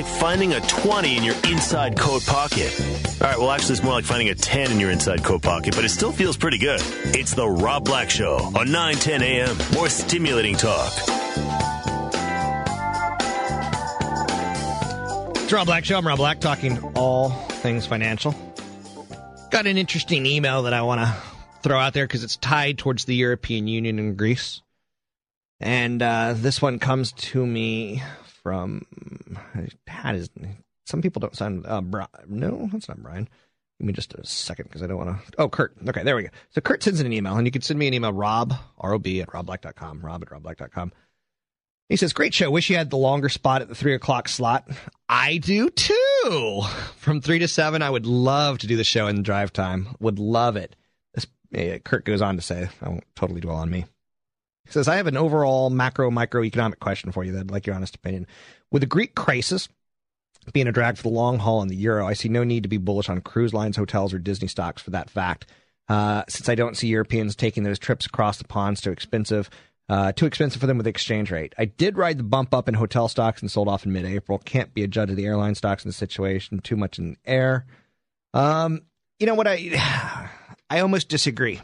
Like 0.00 0.14
finding 0.18 0.54
a 0.54 0.60
20 0.62 1.18
in 1.18 1.22
your 1.22 1.34
inside 1.44 1.98
coat 1.98 2.24
pocket. 2.24 2.74
All 3.20 3.28
right, 3.28 3.38
well, 3.38 3.50
actually, 3.50 3.74
it's 3.74 3.82
more 3.82 3.92
like 3.92 4.04
finding 4.04 4.30
a 4.30 4.34
10 4.34 4.70
in 4.70 4.80
your 4.80 4.90
inside 4.90 5.22
coat 5.22 5.42
pocket, 5.42 5.74
but 5.74 5.84
it 5.84 5.90
still 5.90 6.10
feels 6.10 6.38
pretty 6.38 6.56
good. 6.56 6.80
It's 7.14 7.34
The 7.34 7.46
Rob 7.46 7.84
Black 7.84 8.08
Show 8.08 8.36
on 8.36 8.72
910 8.72 9.22
a.m. 9.22 9.56
More 9.74 9.90
stimulating 9.90 10.56
talk. 10.56 10.90
It's 15.36 15.52
Rob 15.52 15.66
Black 15.66 15.84
Show. 15.84 15.98
I'm 15.98 16.06
Rob 16.06 16.16
Black, 16.16 16.40
talking 16.40 16.78
all 16.94 17.28
things 17.28 17.84
financial. 17.84 18.34
Got 19.50 19.66
an 19.66 19.76
interesting 19.76 20.24
email 20.24 20.62
that 20.62 20.72
I 20.72 20.80
want 20.80 21.02
to 21.02 21.14
throw 21.62 21.78
out 21.78 21.92
there 21.92 22.06
because 22.06 22.24
it's 22.24 22.38
tied 22.38 22.78
towards 22.78 23.04
the 23.04 23.14
European 23.14 23.68
Union 23.68 23.98
and 23.98 24.16
Greece. 24.16 24.62
And 25.60 26.00
uh, 26.00 26.32
this 26.34 26.62
one 26.62 26.78
comes 26.78 27.12
to 27.12 27.44
me 27.44 28.02
from 28.42 28.86
Pat 29.86 30.14
is 30.14 30.30
some 30.86 31.02
people 31.02 31.20
don't 31.20 31.36
sound 31.36 31.64
uh, 31.66 31.80
Bri- 31.80 32.04
no 32.26 32.68
that's 32.72 32.88
not 32.88 33.02
Brian. 33.02 33.28
Give 33.78 33.86
me 33.86 33.92
just 33.94 34.12
a 34.12 34.26
second 34.26 34.64
because 34.64 34.82
I 34.82 34.88
don't 34.88 34.98
want 34.98 35.26
to. 35.26 35.32
Oh, 35.38 35.48
Kurt. 35.48 35.74
Okay, 35.88 36.02
there 36.02 36.14
we 36.14 36.24
go. 36.24 36.28
So 36.50 36.60
Kurt 36.60 36.82
sends 36.82 37.00
in 37.00 37.06
an 37.06 37.14
email, 37.14 37.36
and 37.36 37.46
you 37.46 37.50
can 37.50 37.62
send 37.62 37.78
me 37.78 37.88
an 37.88 37.94
email, 37.94 38.12
rob, 38.12 38.52
R-O-B, 38.76 39.22
at 39.22 39.28
robblack.com, 39.28 40.02
rob 40.04 40.22
at 40.22 40.28
robblack.com. 40.28 40.92
He 41.88 41.96
says, 41.96 42.12
great 42.12 42.34
show. 42.34 42.50
Wish 42.50 42.68
you 42.68 42.76
had 42.76 42.90
the 42.90 42.98
longer 42.98 43.30
spot 43.30 43.62
at 43.62 43.68
the 43.68 43.74
3 43.74 43.94
o'clock 43.94 44.28
slot. 44.28 44.68
I 45.08 45.38
do 45.38 45.70
too. 45.70 46.62
From 46.96 47.22
3 47.22 47.38
to 47.38 47.48
7, 47.48 47.80
I 47.80 47.88
would 47.88 48.04
love 48.04 48.58
to 48.58 48.66
do 48.66 48.76
the 48.76 48.84
show 48.84 49.08
in 49.08 49.22
drive 49.22 49.52
time. 49.52 49.96
Would 49.98 50.18
love 50.18 50.56
it. 50.56 50.76
This, 51.14 51.26
eh, 51.54 51.78
Kurt 51.78 52.04
goes 52.04 52.20
on 52.22 52.36
to 52.36 52.42
say, 52.42 52.68
I 52.82 52.88
won't 52.90 53.04
totally 53.16 53.40
dwell 53.40 53.56
on 53.56 53.70
me. 53.70 53.86
He 54.70 54.74
says, 54.74 54.86
I 54.86 54.96
have 54.96 55.08
an 55.08 55.16
overall 55.16 55.68
macro 55.68 56.12
microeconomic 56.12 56.78
question 56.78 57.10
for 57.10 57.24
you 57.24 57.32
that 57.32 57.40
I'd 57.40 57.50
like 57.50 57.66
your 57.66 57.74
honest 57.74 57.96
opinion. 57.96 58.28
With 58.70 58.82
the 58.82 58.86
Greek 58.86 59.16
crisis 59.16 59.68
being 60.52 60.68
a 60.68 60.72
drag 60.72 60.96
for 60.96 61.02
the 61.02 61.08
long 61.08 61.40
haul 61.40 61.58
on 61.58 61.66
the 61.66 61.74
euro, 61.74 62.06
I 62.06 62.12
see 62.12 62.28
no 62.28 62.44
need 62.44 62.62
to 62.62 62.68
be 62.68 62.76
bullish 62.76 63.08
on 63.08 63.20
cruise 63.20 63.52
lines, 63.52 63.76
hotels, 63.76 64.14
or 64.14 64.20
Disney 64.20 64.46
stocks 64.46 64.80
for 64.80 64.90
that 64.90 65.10
fact. 65.10 65.46
Uh, 65.88 66.22
since 66.28 66.48
I 66.48 66.54
don't 66.54 66.76
see 66.76 66.86
Europeans 66.86 67.34
taking 67.34 67.64
those 67.64 67.80
trips 67.80 68.06
across 68.06 68.38
the 68.38 68.44
ponds 68.44 68.80
too 68.80 68.92
expensive, 68.92 69.50
uh, 69.88 70.12
too 70.12 70.26
expensive 70.26 70.60
for 70.60 70.68
them 70.68 70.76
with 70.76 70.84
the 70.84 70.90
exchange 70.90 71.32
rate. 71.32 71.52
I 71.58 71.64
did 71.64 71.98
ride 71.98 72.18
the 72.18 72.22
bump 72.22 72.54
up 72.54 72.68
in 72.68 72.74
hotel 72.74 73.08
stocks 73.08 73.42
and 73.42 73.50
sold 73.50 73.66
off 73.66 73.84
in 73.84 73.92
mid-April. 73.92 74.38
Can't 74.38 74.72
be 74.72 74.84
a 74.84 74.88
judge 74.88 75.10
of 75.10 75.16
the 75.16 75.26
airline 75.26 75.56
stocks 75.56 75.84
in 75.84 75.88
the 75.88 75.94
situation. 75.94 76.60
Too 76.60 76.76
much 76.76 77.00
in 77.00 77.10
the 77.10 77.16
air. 77.26 77.66
Um, 78.32 78.82
you 79.18 79.26
know 79.26 79.34
what 79.34 79.48
I? 79.48 80.30
I 80.70 80.78
almost 80.78 81.08
disagree. 81.08 81.60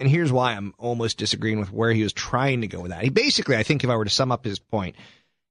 And 0.00 0.08
here's 0.08 0.32
why 0.32 0.52
I'm 0.52 0.74
almost 0.76 1.18
disagreeing 1.18 1.60
with 1.60 1.72
where 1.72 1.92
he 1.92 2.02
was 2.02 2.12
trying 2.12 2.62
to 2.62 2.66
go 2.66 2.80
with 2.80 2.90
that. 2.90 3.04
He 3.04 3.10
basically, 3.10 3.56
I 3.56 3.62
think, 3.62 3.84
if 3.84 3.90
I 3.90 3.96
were 3.96 4.04
to 4.04 4.10
sum 4.10 4.32
up 4.32 4.44
his 4.44 4.58
point, 4.58 4.96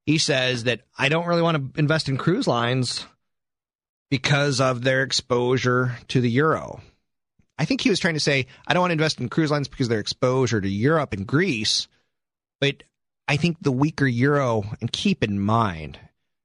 he 0.05 0.17
says 0.17 0.65
that 0.65 0.81
I 0.97 1.09
don't 1.09 1.27
really 1.27 1.41
want 1.41 1.73
to 1.73 1.79
invest 1.79 2.09
in 2.09 2.17
cruise 2.17 2.47
lines 2.47 3.05
because 4.09 4.59
of 4.59 4.83
their 4.83 5.01
exposure 5.03 5.97
to 6.09 6.21
the 6.21 6.29
euro. 6.29 6.81
I 7.57 7.65
think 7.65 7.81
he 7.81 7.89
was 7.89 7.99
trying 7.99 8.15
to 8.15 8.19
say 8.19 8.47
I 8.67 8.73
don't 8.73 8.81
want 8.81 8.91
to 8.91 8.93
invest 8.93 9.19
in 9.19 9.29
cruise 9.29 9.51
lines 9.51 9.67
because 9.67 9.85
of 9.85 9.91
their 9.91 9.99
exposure 9.99 10.59
to 10.59 10.69
Europe 10.69 11.13
and 11.13 11.25
Greece, 11.25 11.87
but 12.59 12.83
I 13.27 13.37
think 13.37 13.57
the 13.61 13.71
weaker 13.71 14.05
euro, 14.05 14.63
and 14.81 14.91
keep 14.91 15.23
in 15.23 15.39
mind, 15.39 15.97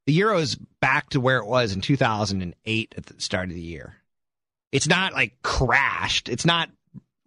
the 0.06 0.12
euro 0.12 0.38
is 0.38 0.56
back 0.80 1.10
to 1.10 1.20
where 1.20 1.38
it 1.38 1.46
was 1.46 1.74
in 1.74 1.80
2008 1.80 2.94
at 2.96 3.06
the 3.06 3.20
start 3.20 3.48
of 3.48 3.54
the 3.54 3.60
year. 3.60 3.96
It's 4.70 4.88
not 4.88 5.12
like 5.12 5.42
crashed. 5.42 6.28
It's 6.28 6.46
not 6.46 6.70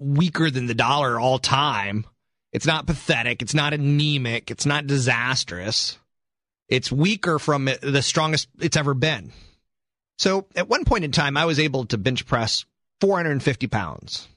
weaker 0.01 0.50
than 0.50 0.65
the 0.65 0.74
dollar 0.74 1.20
all 1.20 1.39
time. 1.39 2.05
It's 2.51 2.65
not 2.65 2.88
pathetic. 2.88 3.41
It's 3.41 3.53
not 3.53 3.74
anemic. 3.74 4.51
It's 4.51 4.65
not 4.65 4.88
disastrous. 4.88 5.98
It's 6.67 6.91
weaker 6.91 7.39
from 7.39 7.70
the 7.81 8.01
strongest 8.01 8.50
it's 8.60 8.77
ever 8.77 8.93
been. 8.93 9.31
So 10.17 10.48
at 10.55 10.67
one 10.67 10.86
point 10.86 11.03
in 11.03 11.12
time, 11.12 11.38
I 11.38 11.46
was 11.46 11.60
able 11.60 11.86
to 11.86 11.98
bench 11.98 12.25
press 12.25 12.65
450 13.00 13.67
pounds. 13.67 14.27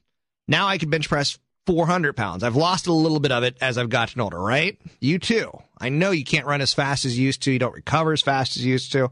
Now 0.47 0.67
I 0.67 0.79
can 0.79 0.91
bench 0.91 1.09
press 1.09 1.39
400 1.67 2.15
pounds. 2.15 2.43
I've 2.43 2.57
lost 2.57 2.87
a 2.87 2.93
little 2.93 3.21
bit 3.21 3.33
of 3.33 3.43
it 3.43 3.57
as 3.61 3.79
I've 3.79 3.89
gotten 3.89 4.21
older, 4.21 4.39
right? 4.39 4.79
You 5.01 5.19
too. 5.19 5.51
I 5.79 5.89
know 5.89 6.11
you 6.11 6.25
can't 6.25 6.47
run 6.47 6.61
as 6.61 6.75
fast 6.75 7.05
as 7.05 7.19
you 7.19 7.25
used 7.27 7.43
to. 7.43 7.53
You 7.53 7.59
don't 7.59 7.75
recover 7.75 8.13
as 8.13 8.21
fast 8.21 8.57
as 8.57 8.65
you 8.65 8.73
used 8.73 8.93
to. 8.93 9.11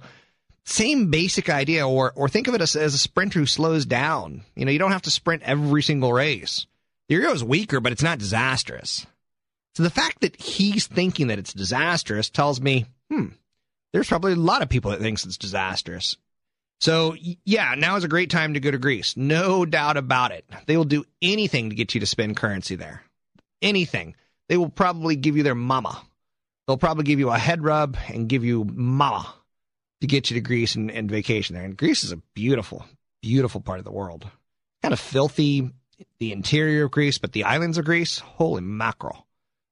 Same 0.65 1.11
basic 1.11 1.51
idea, 1.51 1.89
or 1.89 2.13
or 2.15 2.29
think 2.29 2.47
of 2.47 2.55
it 2.55 2.61
as, 2.61 2.77
as 2.77 2.95
a 2.95 2.99
sprinter 2.99 3.41
who 3.41 3.47
slows 3.47 3.85
down. 3.85 4.43
You 4.55 4.65
know, 4.65 4.71
you 4.71 4.79
don't 4.79 4.93
have 4.93 5.03
to 5.03 5.11
sprint 5.11 5.43
every 5.43 5.83
single 5.83 6.13
race. 6.13 6.67
The 7.09 7.17
Euro 7.17 7.33
is 7.33 7.43
weaker, 7.43 7.81
but 7.81 7.93
it's 7.93 8.03
not 8.03 8.19
disastrous. 8.19 9.07
So 9.75 9.83
the 9.83 9.91
fact 9.91 10.21
that 10.21 10.41
he's 10.41 10.87
thinking 10.87 11.29
that 11.29 11.39
it's 11.39 11.53
disastrous 11.53 12.31
tells 12.31 12.61
me, 12.61 12.87
hmm, 13.11 13.29
there's 13.93 14.09
probably 14.09 14.33
a 14.35 14.37
lot 14.37 14.63
of 14.63 14.69
people 14.69 14.91
that 14.93 15.01
thinks 15.01 15.25
it's 15.25 15.39
disastrous. 15.39 16.17
So 16.81 17.17
yeah, 17.45 17.75
now 17.77 17.97
is 17.97 18.05
a 18.05 18.09
great 18.09 18.31
time 18.31 18.55
to 18.55 18.61
go 18.61 18.71
to 18.71 18.79
Greece. 18.79 19.17
No 19.17 19.65
doubt 19.65 19.97
about 19.97 20.33
it. 20.33 20.45
They 20.67 20.77
will 20.77 20.85
do 20.85 21.05
anything 21.21 21.71
to 21.71 21.77
get 21.77 21.95
you 21.95 22.01
to 22.01 22.07
spend 22.07 22.37
currency 22.37 22.77
there. 22.77 23.03
Anything. 23.61 24.15
They 24.49 24.57
will 24.57 24.69
probably 24.69 25.17
give 25.17 25.37
you 25.37 25.43
their 25.43 25.55
mama. 25.55 26.03
They'll 26.67 26.77
probably 26.77 27.05
give 27.05 27.19
you 27.19 27.31
a 27.31 27.39
head 27.39 27.63
rub 27.65 27.97
and 28.09 28.29
give 28.29 28.45
you 28.45 28.65
mama 28.65 29.33
to 30.03 30.09
get 30.09 30.29
you 30.29 30.35
to 30.35 30.41
Greece 30.41 30.75
and, 30.75 30.91
and 30.91 31.09
vacation 31.09 31.55
there. 31.55 31.65
And 31.65 31.77
Greece 31.77 32.03
is 32.03 32.11
a 32.11 32.17
beautiful, 32.35 32.85
beautiful 33.23 33.61
part 33.61 33.79
of 33.79 33.85
the 33.85 33.93
world. 33.93 34.27
Kind 34.83 34.93
of 34.93 34.99
filthy, 34.99 35.71
the 36.19 36.33
interior 36.33 36.87
of 36.87 36.91
Greece, 36.91 37.19
but 37.19 37.31
the 37.31 37.45
islands 37.45 37.79
of 37.79 37.85
Greece, 37.85 38.19
holy 38.19 38.63
mackerel. 38.63 39.29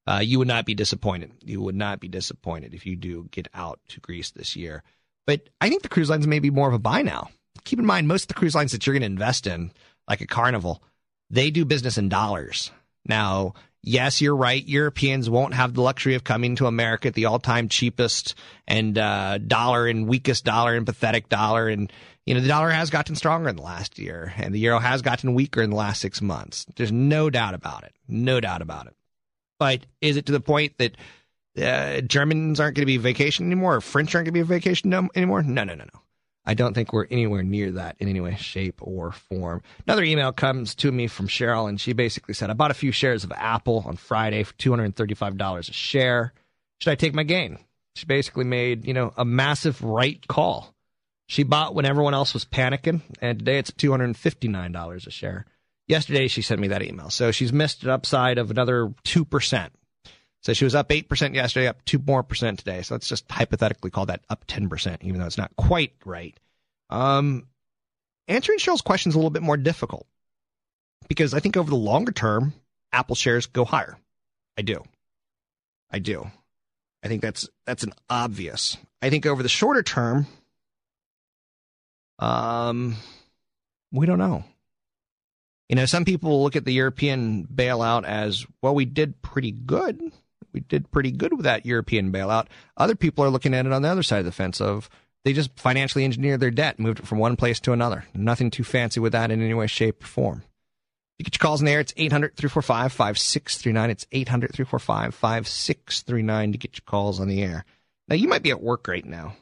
Uh, 0.07 0.21
you 0.23 0.39
would 0.39 0.47
not 0.47 0.67
be 0.67 0.75
disappointed. 0.75 1.33
You 1.45 1.61
would 1.63 1.75
not 1.75 1.99
be 1.99 2.07
disappointed 2.07 2.75
if 2.75 2.87
you 2.87 2.95
do 2.95 3.27
get 3.33 3.49
out 3.53 3.81
to 3.89 3.99
Greece 3.99 4.31
this 4.31 4.55
year. 4.55 4.85
But 5.27 5.49
I 5.61 5.69
think 5.69 5.83
the 5.83 5.89
cruise 5.89 6.09
lines 6.09 6.29
may 6.29 6.39
be 6.39 6.51
more 6.51 6.69
of 6.69 6.75
a 6.75 6.79
buy 6.79 7.03
now. 7.03 7.31
Keep 7.65 7.81
in 7.81 7.87
mind, 7.87 8.07
most 8.07 8.25
of 8.25 8.29
the 8.29 8.35
cruise 8.35 8.55
lines 8.55 8.71
that 8.71 8.87
you're 8.87 8.95
going 8.95 9.03
to 9.03 9.07
invest 9.07 9.49
in, 9.49 9.73
like 10.09 10.21
a 10.21 10.29
Carnival, 10.29 10.81
they 11.29 11.51
do 11.51 11.65
business 11.65 11.99
in 11.99 12.09
dollars. 12.09 12.71
Now, 13.05 13.55
yes, 13.83 14.21
you're 14.21 14.37
right. 14.37 14.67
Europeans 14.67 15.29
won't 15.29 15.55
have 15.55 15.75
the 15.75 15.83
luxury 15.83 16.15
of 16.15 16.25
coming 16.25 16.57
to 16.57 16.67
America 16.67 17.09
at 17.09 17.15
the 17.15 17.27
all-time 17.27 17.69
cheapest 17.69 18.35
and 18.67 18.97
uh, 18.99 19.39
dollar 19.39 19.87
and 19.87 20.09
weakest 20.09 20.45
dollar 20.45 20.75
and 20.75 20.87
pathetic 20.87 21.29
dollar. 21.29 21.69
And 21.69 21.93
you 22.27 22.35
know 22.35 22.41
the 22.41 22.49
dollar 22.49 22.71
has 22.71 22.91
gotten 22.91 23.17
stronger 23.17 23.49
in 23.49 23.57
the 23.57 23.63
last 23.63 23.99
year, 23.99 24.33
and 24.37 24.55
the 24.55 24.59
euro 24.59 24.79
has 24.79 25.03
gotten 25.03 25.35
weaker 25.35 25.63
in 25.63 25.71
the 25.71 25.77
last 25.77 26.01
six 26.01 26.21
months. 26.21 26.67
There's 26.77 26.93
no 26.93 27.31
doubt 27.31 27.55
about 27.55 27.85
it. 27.85 27.95
No 28.07 28.41
doubt 28.41 28.63
about 28.63 28.87
it. 28.87 28.95
But 29.59 29.87
is 30.01 30.17
it 30.17 30.27
to 30.27 30.33
the 30.33 30.41
point 30.41 30.79
that 30.79 30.97
uh, 31.61 32.01
Germans 32.01 32.61
aren't 32.61 32.77
going 32.77 32.83
to 32.83 32.87
be 32.87 32.97
vacation 32.97 33.47
anymore, 33.47 33.77
or 33.77 33.81
French 33.81 34.15
aren't 34.15 34.27
going 34.27 34.35
to 34.35 34.41
be 34.45 34.55
vacation 34.55 34.91
no, 34.91 35.09
anymore? 35.15 35.43
No, 35.43 35.65
no, 35.65 35.75
no, 35.75 35.85
no. 35.85 36.01
I 36.45 36.55
don't 36.55 36.75
think 36.75 36.93
we're 36.93 37.07
anywhere 37.11 37.43
near 37.43 37.73
that 37.73 37.97
in 37.99 38.09
any 38.09 38.21
way, 38.21 38.35
shape, 38.37 38.81
or 38.81 39.13
form. 39.13 39.63
Another 39.87 40.03
email 40.03 40.33
comes 40.33 40.75
to 40.77 40.91
me 40.91 41.07
from 41.07 41.29
Cheryl, 41.29 41.69
and 41.69 41.81
she 41.81 41.93
basically 41.93 42.35
said, 42.35 42.51
I 42.51 42.55
bought 42.55 42.71
a 42.71 42.75
few 42.75 42.93
shares 42.93 43.25
of 43.25 43.33
Apple 43.33 43.85
on 43.87 43.97
Friday 43.97 44.43
for 44.43 44.55
$235 44.55 45.59
a 45.59 45.73
share. 45.73 46.33
Should 46.81 46.91
I 46.91 46.95
take 46.95 47.15
my 47.15 47.25
gain? 47.25 47.59
She 47.95 48.07
basically 48.07 48.45
made, 48.45 48.87
you 48.87 48.95
know, 48.95 49.13
a 49.17 49.25
massive 49.25 49.83
right 49.83 50.27
call. 50.29 50.75
She 51.27 51.43
bought 51.43 51.75
when 51.75 51.85
everyone 51.85 52.15
else 52.15 52.33
was 52.35 52.45
panicking, 52.45 53.03
and 53.21 53.39
today 53.39 53.59
it's 53.59 53.71
$259 53.71 55.07
a 55.07 55.11
share. 55.11 55.47
Yesterday, 55.87 56.29
she 56.29 56.43
sent 56.43 56.61
me 56.61 56.69
that 56.69 56.83
email. 56.83 57.11
So 57.11 57.33
she's 57.33 57.53
missed 57.53 57.83
an 57.83 57.91
upside 57.91 58.39
of 58.39 58.51
another 58.51 58.93
2%. 59.05 59.71
So 60.43 60.53
she 60.55 60.65
was 60.65 60.75
up 60.75 60.89
8% 60.89 61.35
yesterday, 61.35 61.67
up 61.67 61.85
2 61.85 62.01
more 62.07 62.23
percent 62.23 62.59
today. 62.59 62.83
So 62.83 62.95
let's 62.95 63.09
just 63.09 63.31
hypothetically 63.31 63.91
call 63.91 64.07
that 64.07 64.23
up 64.31 64.47
10%, 64.47 64.99
even 65.03 65.21
though 65.21 65.27
it's 65.27 65.39
not 65.39 65.55
quite 65.57 65.93
right. 66.05 66.39
Um, 66.89 67.47
answering 68.27 68.59
Cheryl's 68.59 68.81
question 68.81 69.11
is 69.11 69.15
a 69.15 69.19
little 69.19 69.31
bit 69.31 69.43
more 69.43 69.57
difficult 69.57 70.07
because 71.09 71.35
I 71.35 71.41
think 71.41 71.57
over 71.57 71.69
the 71.69 71.77
longer 71.77 72.13
term, 72.13 72.55
Apple 72.93 73.17
shares 73.17 73.47
go 73.47 73.65
higher. 73.65 73.99
I 74.57 74.63
do. 74.63 74.83
I 75.91 75.99
do. 75.99 76.31
I 77.03 77.09
think 77.09 77.23
that's 77.23 77.49
that's 77.67 77.83
an 77.83 77.93
obvious. 78.09 78.77
I 79.03 79.11
think 79.11 79.27
over 79.27 79.43
the 79.43 79.49
shorter 79.49 79.83
term, 79.83 80.27
um, 82.19 82.97
we 83.91 84.07
don't 84.07 84.19
know. 84.19 84.45
You 85.69 85.77
know, 85.77 85.87
some 85.87 86.05
people 86.05 86.43
look 86.43 86.57
at 86.57 86.65
the 86.65 86.73
European 86.73 87.47
bailout 87.47 88.05
as 88.05 88.45
well. 88.61 88.75
We 88.75 88.85
did 88.85 89.23
pretty 89.23 89.53
good 89.53 90.01
we 90.53 90.61
did 90.61 90.91
pretty 90.91 91.11
good 91.11 91.33
with 91.33 91.45
that 91.45 91.67
European 91.67 92.13
bailout. 92.13 92.47
Other 92.77 92.95
people 92.95 93.25
are 93.25 93.31
looking 93.31 93.55
at 93.55 93.67
it 93.67 93.73
on 93.73 93.83
the 93.83 93.89
other 93.89 94.03
side 94.03 94.21
of 94.21 94.25
the 94.25 94.33
fence 94.33 94.61
of 94.61 94.91
they 95.25 95.33
just 95.33 95.59
financially 95.59 96.05
engineered 96.05 96.41
their 96.41 96.51
debt, 96.51 96.79
moved 96.79 97.01
it 97.01 97.07
from 97.07 97.19
one 97.19 97.37
place 97.37 97.61
to 97.61 97.73
another. 97.73 98.05
Nothing 98.15 98.51
too 98.51 98.65
fancy 98.65 99.01
with 99.01 99.13
that 99.13 99.31
in 99.31 99.43
any 99.43 99.55
way, 99.55 99.67
shape, 99.67 100.03
or 100.03 100.07
form. 100.07 100.43
You 101.19 101.25
get 101.25 101.35
your 101.35 101.47
calls 101.47 101.61
in 101.61 101.67
there. 101.67 101.81
It's 101.81 101.93
800 101.97 102.35
345 102.35 102.93
5639. 102.93 103.91
It's 103.91 104.07
800 104.11 104.55
345 104.55 105.15
5639 105.15 106.53
to 106.53 106.59
get 106.59 106.79
your 106.79 106.85
calls 106.87 107.21
on 107.21 107.29
the 107.29 107.43
air. 107.43 107.67
Now, 108.09 108.17
you 108.17 108.27
might 108.27 108.43
be 108.43 108.51
at 108.51 108.63
work 108.63 108.89
right 108.89 109.05
now. 109.05 109.37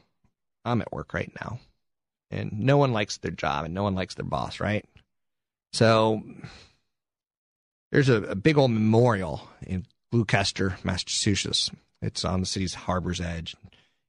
I'm 0.65 0.81
at 0.81 0.91
work 0.91 1.13
right 1.13 1.31
now. 1.39 1.59
And 2.31 2.51
no 2.59 2.77
one 2.77 2.91
likes 2.91 3.17
their 3.17 3.31
job 3.31 3.65
and 3.65 3.73
no 3.73 3.83
one 3.83 3.95
likes 3.95 4.15
their 4.15 4.25
boss, 4.25 4.59
right? 4.59 4.85
So 5.71 6.21
there's 7.91 8.09
a, 8.09 8.23
a 8.23 8.35
big 8.35 8.57
old 8.57 8.71
memorial 8.71 9.47
in 9.65 9.85
Gloucester, 10.11 10.77
Massachusetts. 10.83 11.69
It's 12.01 12.25
on 12.25 12.39
the 12.39 12.45
city's 12.45 12.73
harbor's 12.73 13.21
edge. 13.21 13.55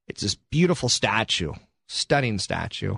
It's 0.07 0.23
this 0.23 0.37
beautiful 0.51 0.89
statue, 0.89 1.53
stunning 1.89 2.39
statue 2.39 2.97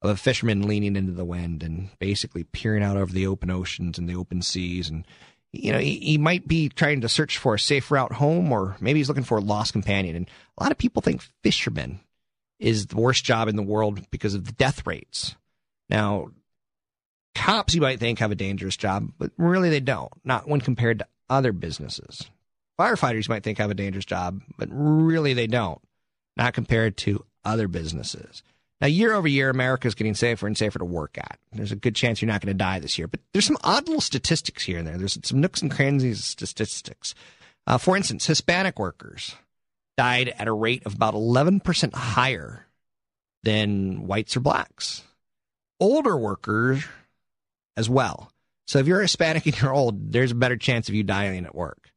of 0.00 0.10
a 0.10 0.16
fisherman 0.16 0.66
leaning 0.66 0.96
into 0.96 1.12
the 1.12 1.24
wind 1.24 1.62
and 1.62 1.90
basically 1.98 2.44
peering 2.44 2.82
out 2.82 2.96
over 2.96 3.12
the 3.12 3.26
open 3.26 3.50
oceans 3.50 3.98
and 3.98 4.08
the 4.08 4.16
open 4.16 4.42
seas. 4.42 4.90
And, 4.90 5.06
you 5.52 5.72
know, 5.72 5.78
he, 5.78 5.98
he 5.98 6.18
might 6.18 6.48
be 6.48 6.68
trying 6.68 7.02
to 7.02 7.08
search 7.08 7.38
for 7.38 7.54
a 7.54 7.58
safe 7.58 7.90
route 7.90 8.12
home 8.12 8.50
or 8.50 8.76
maybe 8.80 8.98
he's 8.98 9.08
looking 9.08 9.24
for 9.24 9.38
a 9.38 9.42
lost 9.42 9.72
companion. 9.72 10.16
And 10.16 10.28
a 10.58 10.62
lot 10.62 10.72
of 10.72 10.78
people 10.78 11.02
think 11.02 11.22
fisherman 11.42 12.00
is 12.58 12.86
the 12.86 12.96
worst 12.96 13.24
job 13.24 13.48
in 13.48 13.56
the 13.56 13.62
world 13.62 14.00
because 14.10 14.34
of 14.34 14.44
the 14.44 14.52
death 14.52 14.86
rates. 14.86 15.36
Now, 15.88 16.28
cops 17.34 17.74
you 17.74 17.80
might 17.80 18.00
think 18.00 18.18
have 18.18 18.30
a 18.30 18.36
dangerous 18.36 18.76
job, 18.76 19.12
but 19.18 19.30
really 19.36 19.70
they 19.70 19.80
don't, 19.80 20.12
not 20.24 20.48
when 20.48 20.60
compared 20.60 20.98
to 21.00 21.06
other 21.32 21.52
businesses. 21.52 22.30
Firefighters 22.78 23.28
might 23.28 23.42
think 23.42 23.58
I 23.58 23.64
have 23.64 23.70
a 23.70 23.74
dangerous 23.74 24.04
job, 24.04 24.42
but 24.58 24.68
really 24.70 25.34
they 25.34 25.46
don't, 25.46 25.80
not 26.36 26.54
compared 26.54 26.96
to 26.98 27.24
other 27.44 27.68
businesses. 27.68 28.42
Now, 28.80 28.88
year 28.88 29.14
over 29.14 29.28
year, 29.28 29.48
America 29.48 29.86
is 29.86 29.94
getting 29.94 30.14
safer 30.14 30.46
and 30.46 30.58
safer 30.58 30.78
to 30.80 30.84
work 30.84 31.16
at. 31.16 31.38
There's 31.52 31.70
a 31.70 31.76
good 31.76 31.94
chance 31.94 32.20
you're 32.20 32.30
not 32.30 32.40
going 32.40 32.52
to 32.52 32.58
die 32.58 32.80
this 32.80 32.98
year, 32.98 33.06
but 33.06 33.20
there's 33.32 33.46
some 33.46 33.58
odd 33.62 33.86
little 33.86 34.00
statistics 34.00 34.64
here 34.64 34.78
and 34.78 34.86
there. 34.86 34.98
There's 34.98 35.18
some 35.22 35.40
nooks 35.40 35.62
and 35.62 35.70
crannies 35.70 36.18
of 36.18 36.24
statistics. 36.24 37.14
Uh, 37.66 37.78
for 37.78 37.96
instance, 37.96 38.26
Hispanic 38.26 38.80
workers 38.80 39.36
died 39.96 40.34
at 40.36 40.48
a 40.48 40.52
rate 40.52 40.84
of 40.84 40.94
about 40.94 41.14
11% 41.14 41.94
higher 41.94 42.66
than 43.44 44.08
whites 44.08 44.36
or 44.36 44.40
blacks. 44.40 45.02
Older 45.78 46.16
workers 46.16 46.84
as 47.76 47.88
well. 47.88 48.31
So 48.66 48.78
if 48.78 48.86
you're 48.86 49.02
Hispanic 49.02 49.46
and 49.46 49.60
you're 49.60 49.74
old, 49.74 50.12
there's 50.12 50.30
a 50.30 50.36
better 50.36 50.56
chance 50.56 50.88
of 50.88 50.94
you 50.94 51.02
dying 51.02 51.44
at 51.44 51.54
work. 51.54 51.90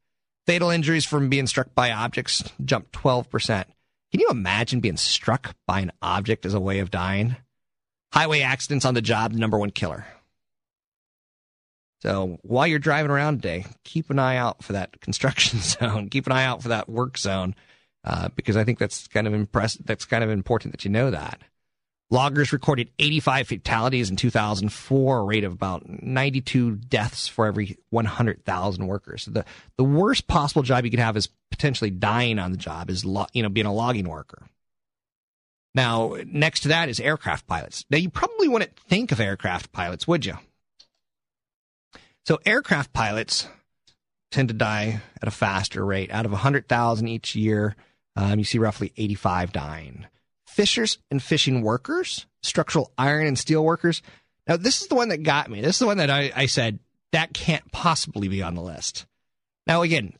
Fatal 0.46 0.70
injuries 0.70 1.06
from 1.06 1.30
being 1.30 1.48
struck 1.48 1.74
by 1.74 1.92
objects 1.92 2.44
jumped 2.64 2.92
12%. 2.92 3.66
Can 4.12 4.20
you 4.20 4.30
imagine 4.30 4.80
being 4.80 4.98
struck 4.98 5.56
by 5.66 5.80
an 5.80 5.92
object 6.02 6.46
as 6.46 6.54
a 6.54 6.60
way 6.60 6.80
of 6.80 6.92
dying? 6.92 7.36
Highway 8.14 8.42
accidents 8.42 8.86
on 8.86 8.94
the 8.94 9.02
job, 9.02 9.34
number 9.34 9.58
one 9.58 9.72
killer. 9.72 10.06
So 12.02 12.38
while 12.44 12.68
you're 12.68 12.80
driving 12.80 13.10
around 13.10 13.42
today, 13.42 13.66
keep 13.84 14.10
an 14.10 14.20
eye 14.20 14.38
out 14.38 14.64
for 14.64 14.74
that 14.74 15.00
construction 15.02 15.60
zone. 15.60 16.10
Keep 16.10 16.28
an 16.28 16.34
eye 16.34 16.46
out 16.46 16.62
for 16.62 16.70
that 16.70 16.88
work 16.88 17.18
zone, 17.18 17.56
uh, 18.04 18.30
because 18.36 18.56
I 18.56 18.64
think 18.64 18.78
that's 18.78 19.08
kind 19.08 19.26
of 19.28 19.34
impressive. 19.34 19.86
That's 19.86 20.06
kind 20.06 20.24
of 20.24 20.30
important 20.30 20.74
that 20.74 20.86
you 20.86 20.92
know 20.92 21.10
that. 21.12 21.42
Loggers 22.12 22.54
recorded 22.54 22.92
85 23.00 23.48
fatalities 23.48 24.10
in 24.12 24.16
2004, 24.16 25.18
a 25.18 25.24
rate 25.24 25.44
of 25.44 25.54
about 25.54 25.90
92 26.04 26.76
deaths 26.76 27.28
for 27.28 27.48
every 27.48 27.78
100,000 27.90 28.88
workers. 28.88 29.24
So 29.24 29.32
the 29.32 29.46
the 29.78 29.84
worst 29.84 30.28
possible 30.28 30.62
job 30.62 30.86
you 30.86 30.92
could 30.92 31.00
have 31.00 31.18
is 31.18 31.30
potentially 31.50 31.90
dying 31.90 32.38
on 32.38 32.52
the 32.52 32.58
job 32.58 32.92
is 32.92 33.06
lo- 33.06 33.26
you 33.34 33.42
know 33.42 33.50
being 33.50 33.66
a 33.66 33.74
logging 33.74 34.08
worker. 34.08 34.44
Now, 35.74 36.16
next 36.26 36.62
to 36.62 36.70
that 36.70 36.90
is 36.90 37.00
aircraft 37.00 37.48
pilots. 37.48 37.86
Now, 37.90 37.98
you 37.98 38.10
probably 38.10 38.48
wouldn't 38.48 38.80
think 38.80 39.12
of 39.12 39.20
aircraft 39.20 39.74
pilots, 39.74 40.08
would 40.08 40.26
you? 40.26 40.38
So, 42.26 42.40
aircraft 42.46 42.94
pilots 42.94 43.50
tend 44.32 44.48
to 44.48 44.54
die 44.54 45.02
at 45.22 45.28
a 45.28 45.32
faster 45.32 45.84
rate. 45.84 46.12
Out 46.12 46.26
of 46.26 46.32
100,000 46.32 47.08
each 47.10 47.36
year, 47.36 47.76
um, 48.16 48.40
you 48.40 48.46
see 48.46 48.58
roughly 48.58 48.94
85 48.96 49.52
dying 49.52 50.06
fishers 50.56 51.00
and 51.12 51.22
fishing 51.22 51.62
workers, 51.62 52.26
structural 52.42 52.90
iron 52.98 53.28
and 53.28 53.38
steel 53.38 53.64
workers. 53.64 54.02
Now, 54.48 54.56
this 54.56 54.82
is 54.82 54.88
the 54.88 54.96
one 54.96 55.10
that 55.10 55.22
got 55.22 55.52
me. 55.52 55.60
This 55.60 55.76
is 55.76 55.80
the 55.80 55.86
one 55.86 55.98
that 55.98 56.10
I, 56.10 56.32
I 56.34 56.46
said 56.46 56.80
that 57.12 57.34
can't 57.34 57.70
possibly 57.74 58.30
be 58.30 58.42
on 58.42 58.56
the 58.56 58.62
list. 58.62 59.06
Now, 59.68 59.82
again, 59.82 60.14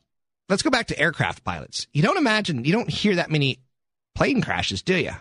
let's 0.50 0.62
go 0.62 0.68
back 0.68 0.88
to 0.88 0.98
aircraft 0.98 1.42
pilots. 1.42 1.86
You 1.94 2.02
don't 2.02 2.18
imagine, 2.18 2.66
you 2.66 2.72
don't 2.72 2.90
hear 2.90 3.14
that 3.14 3.30
many 3.30 3.60
plane 4.14 4.42
crashes, 4.42 4.82
do 4.82 4.96
you? 4.96 5.12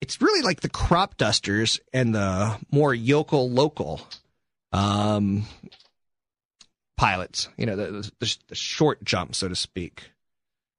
It's 0.00 0.22
really 0.22 0.42
like 0.42 0.60
the 0.60 0.68
crop 0.68 1.16
dusters 1.16 1.80
and 1.92 2.14
the 2.14 2.56
more 2.70 2.94
yokel 2.94 3.50
local 3.50 4.00
um, 4.72 5.44
pilots, 6.96 7.48
you 7.56 7.66
know, 7.66 7.74
the, 7.74 8.12
the, 8.20 8.36
the 8.46 8.54
short 8.54 9.02
jump, 9.02 9.34
so 9.34 9.48
to 9.48 9.56
speak. 9.56 10.12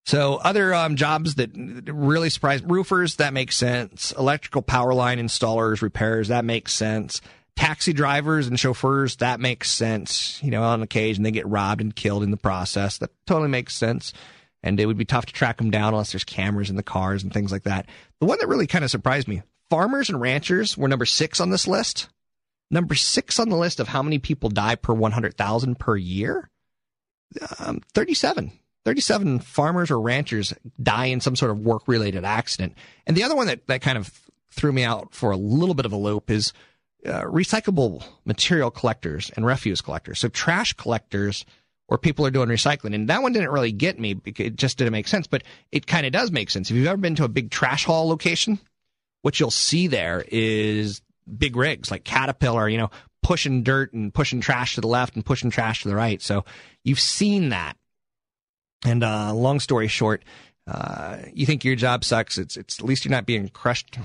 So 0.06 0.36
other 0.36 0.74
um, 0.74 0.96
jobs 0.96 1.36
that 1.36 1.52
really 1.56 2.30
surprise 2.30 2.64
roofers 2.64 3.18
that 3.18 3.34
makes 3.34 3.56
sense. 3.56 4.12
Electrical 4.14 4.62
power 4.62 4.94
line 4.94 5.20
installers, 5.20 5.82
repairs 5.82 6.30
that 6.30 6.46
makes 6.46 6.74
sense. 6.74 7.22
Taxi 7.56 7.94
drivers 7.94 8.48
and 8.48 8.60
chauffeurs 8.60 9.18
that 9.18 9.40
makes 9.40 9.70
sense. 9.70 10.42
You 10.42 10.52
know, 10.52 10.64
on 10.64 10.82
occasion 10.82 11.24
they 11.24 11.32
get 11.32 11.48
robbed 11.48 11.82
and 11.82 11.96
killed 11.96 12.24
in 12.24 12.32
the 12.32 12.38
process. 12.38 12.98
That 12.98 13.12
totally 13.28 13.50
makes 13.50 13.76
sense. 13.76 14.14
And 14.64 14.80
it 14.80 14.86
would 14.86 14.98
be 14.98 15.06
tough 15.06 15.26
to 15.28 15.34
track 15.34 15.58
them 15.58 15.72
down 15.72 15.94
unless 15.94 16.12
there's 16.12 16.24
cameras 16.24 16.70
in 16.70 16.76
the 16.76 16.84
cars 16.84 17.24
and 17.24 17.34
things 17.34 17.52
like 17.52 17.64
that. 17.64 17.88
The 18.20 18.26
one 18.26 18.38
that 18.40 18.48
really 18.48 18.68
kind 18.68 18.84
of 18.84 18.92
surprised 18.92 19.28
me: 19.28 19.44
farmers 19.70 20.10
and 20.10 20.20
ranchers 20.20 20.78
were 20.78 20.88
number 20.88 21.06
six 21.06 21.40
on 21.40 21.50
this 21.52 21.68
list. 21.68 22.10
Number 22.72 22.96
six 22.96 23.38
on 23.38 23.50
the 23.50 23.58
list 23.58 23.80
of 23.82 23.90
how 23.90 24.02
many 24.02 24.18
people 24.18 24.50
die 24.50 24.76
per 24.76 24.94
100,000 24.94 25.78
per 25.78 25.98
year. 25.98 26.50
Um, 27.60 27.82
37. 27.94 28.54
37 28.86 29.40
farmers 29.40 29.92
or 29.92 30.00
ranchers 30.00 30.54
die 30.82 31.06
in 31.06 31.22
some 31.22 31.36
sort 31.36 31.52
of 31.52 31.60
work 31.60 31.88
related 31.88 32.26
accident. 32.26 32.74
And 33.06 33.16
the 33.16 33.24
other 33.24 33.36
one 33.36 33.48
that, 33.48 33.68
that 33.68 33.82
kind 33.82 33.98
of 33.98 34.12
threw 34.50 34.72
me 34.72 34.84
out 34.84 35.14
for 35.14 35.32
a 35.32 35.38
little 35.38 35.76
bit 35.76 35.86
of 35.86 35.94
a 35.94 35.98
loop 35.98 36.30
is 36.30 36.54
uh, 37.06 37.22
recyclable 37.22 38.04
material 38.26 38.72
collectors 38.72 39.32
and 39.36 39.46
refuse 39.46 39.82
collectors. 39.82 40.20
So 40.20 40.30
trash 40.30 40.74
collectors 40.74 41.46
or 41.88 41.98
people 41.98 42.26
are 42.26 42.32
doing 42.32 42.50
recycling. 42.50 42.96
And 42.96 43.10
that 43.10 43.22
one 43.22 43.34
didn't 43.34 43.52
really 43.52 43.72
get 43.72 44.00
me 44.00 44.14
because 44.14 44.46
it 44.46 44.56
just 44.56 44.78
didn't 44.78 44.94
make 44.94 45.08
sense, 45.08 45.28
but 45.28 45.44
it 45.72 45.86
kind 45.86 46.06
of 46.06 46.14
does 46.14 46.32
make 46.32 46.50
sense. 46.50 46.72
If 46.72 46.78
you've 46.78 46.88
ever 46.88 46.98
been 46.98 47.16
to 47.16 47.26
a 47.26 47.30
big 47.30 47.52
trash 47.52 47.84
haul 47.84 48.08
location, 48.08 48.60
what 49.24 49.40
you'll 49.40 49.52
see 49.52 49.88
there 49.88 50.24
is 50.28 51.02
big 51.38 51.56
rigs 51.56 51.92
like 51.92 52.04
Caterpillar, 52.04 52.70
you 52.70 52.78
know, 52.78 52.92
pushing 53.22 53.64
dirt 53.64 53.94
and 53.94 54.14
pushing 54.14 54.42
trash 54.42 54.76
to 54.76 54.82
the 54.82 54.88
left 54.88 55.16
and 55.16 55.26
pushing 55.26 55.50
trash 55.50 55.84
to 55.84 55.90
the 55.90 55.96
right. 55.96 56.22
So 56.22 56.46
you've 56.84 57.00
seen 57.00 57.50
that 57.50 57.76
and 58.86 59.04
uh, 59.04 59.34
long 59.34 59.60
story 59.60 59.88
short, 59.88 60.24
uh, 60.68 61.18
you 61.34 61.46
think 61.46 61.64
your 61.64 61.76
job 61.76 62.04
sucks. 62.04 62.38
It's 62.38 62.58
it's 62.58 62.80
at 62.80 62.86
least 62.86 63.06
you're 63.06 63.12
not 63.12 63.26
being 63.26 63.50
crushed 63.50 63.98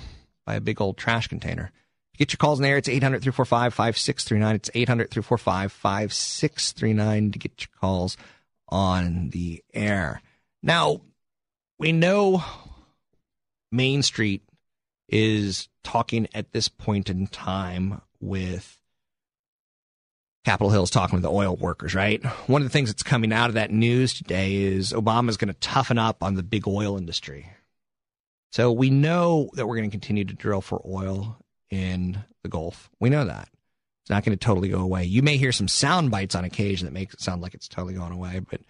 by 0.44 0.54
a 0.54 0.60
big 0.60 0.80
old 0.80 0.96
trash 0.96 1.28
container. 1.28 1.72
Get 2.16 2.32
your 2.32 2.38
calls 2.38 2.58
in 2.58 2.62
there. 2.62 2.78
It's 2.78 2.88
800 2.88 3.22
345 3.22 3.74
5639. 3.74 4.54
It's 4.56 4.70
800 4.74 5.10
345 5.10 5.72
5639 5.72 7.32
to 7.32 7.38
get 7.38 7.60
your 7.60 7.68
calls 7.80 8.16
on 8.68 9.30
the 9.30 9.62
air. 9.74 10.22
Now, 10.62 11.02
we 11.78 11.92
know 11.92 12.42
Main 13.70 14.02
Street 14.02 14.42
is 15.08 15.68
talking 15.84 16.26
at 16.34 16.52
this 16.52 16.68
point 16.68 17.10
in 17.10 17.26
time 17.26 18.00
with 18.18 18.78
Capitol 20.46 20.70
Hill 20.70 20.84
is 20.84 20.90
talking 20.90 21.16
with 21.16 21.24
the 21.24 21.32
oil 21.32 21.56
workers, 21.56 21.92
right? 21.92 22.24
One 22.46 22.62
of 22.62 22.68
the 22.68 22.72
things 22.72 22.88
that's 22.88 23.02
coming 23.02 23.32
out 23.32 23.48
of 23.48 23.54
that 23.54 23.72
news 23.72 24.14
today 24.14 24.54
is 24.54 24.92
Obama's 24.92 25.36
going 25.36 25.52
to 25.52 25.58
toughen 25.58 25.98
up 25.98 26.22
on 26.22 26.36
the 26.36 26.44
big 26.44 26.68
oil 26.68 26.96
industry. 26.96 27.50
So 28.52 28.70
we 28.70 28.88
know 28.88 29.50
that 29.54 29.66
we're 29.66 29.74
going 29.74 29.90
to 29.90 29.92
continue 29.92 30.24
to 30.24 30.34
drill 30.34 30.60
for 30.60 30.80
oil 30.86 31.36
in 31.68 32.22
the 32.44 32.48
Gulf. 32.48 32.88
We 33.00 33.10
know 33.10 33.24
that. 33.24 33.48
It's 34.02 34.10
not 34.10 34.24
going 34.24 34.38
to 34.38 34.44
totally 34.44 34.68
go 34.68 34.78
away. 34.78 35.02
You 35.02 35.20
may 35.20 35.36
hear 35.36 35.50
some 35.50 35.66
sound 35.66 36.12
bites 36.12 36.36
on 36.36 36.44
occasion 36.44 36.86
that 36.86 36.94
make 36.94 37.12
it 37.12 37.20
sound 37.20 37.42
like 37.42 37.54
it's 37.54 37.66
totally 37.66 37.94
going 37.94 38.12
away, 38.12 38.38
but 38.38 38.60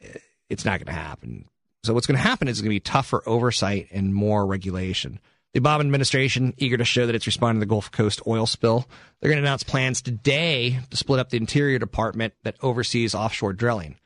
eh, 0.00 0.20
it's 0.48 0.64
not 0.64 0.78
going 0.78 0.86
to 0.86 0.98
happen. 0.98 1.44
So 1.84 1.92
what's 1.92 2.06
going 2.06 2.16
to 2.16 2.26
happen 2.26 2.48
is 2.48 2.52
it's 2.52 2.60
going 2.62 2.70
to 2.70 2.76
be 2.76 2.80
tougher 2.80 3.22
oversight 3.26 3.88
and 3.90 4.14
more 4.14 4.46
regulation. 4.46 5.20
The 5.52 5.60
Obama 5.60 5.80
administration, 5.80 6.54
eager 6.58 6.76
to 6.76 6.84
show 6.84 7.06
that 7.06 7.14
it's 7.14 7.26
responding 7.26 7.60
to 7.60 7.66
the 7.66 7.70
Gulf 7.70 7.90
Coast 7.90 8.22
oil 8.26 8.46
spill, 8.46 8.86
they're 9.20 9.30
going 9.30 9.42
to 9.42 9.46
announce 9.46 9.64
plans 9.64 10.00
today 10.00 10.78
to 10.90 10.96
split 10.96 11.18
up 11.18 11.30
the 11.30 11.38
Interior 11.38 11.78
Department 11.78 12.34
that 12.44 12.56
oversees 12.62 13.14
offshore 13.14 13.52
drilling. 13.52 13.96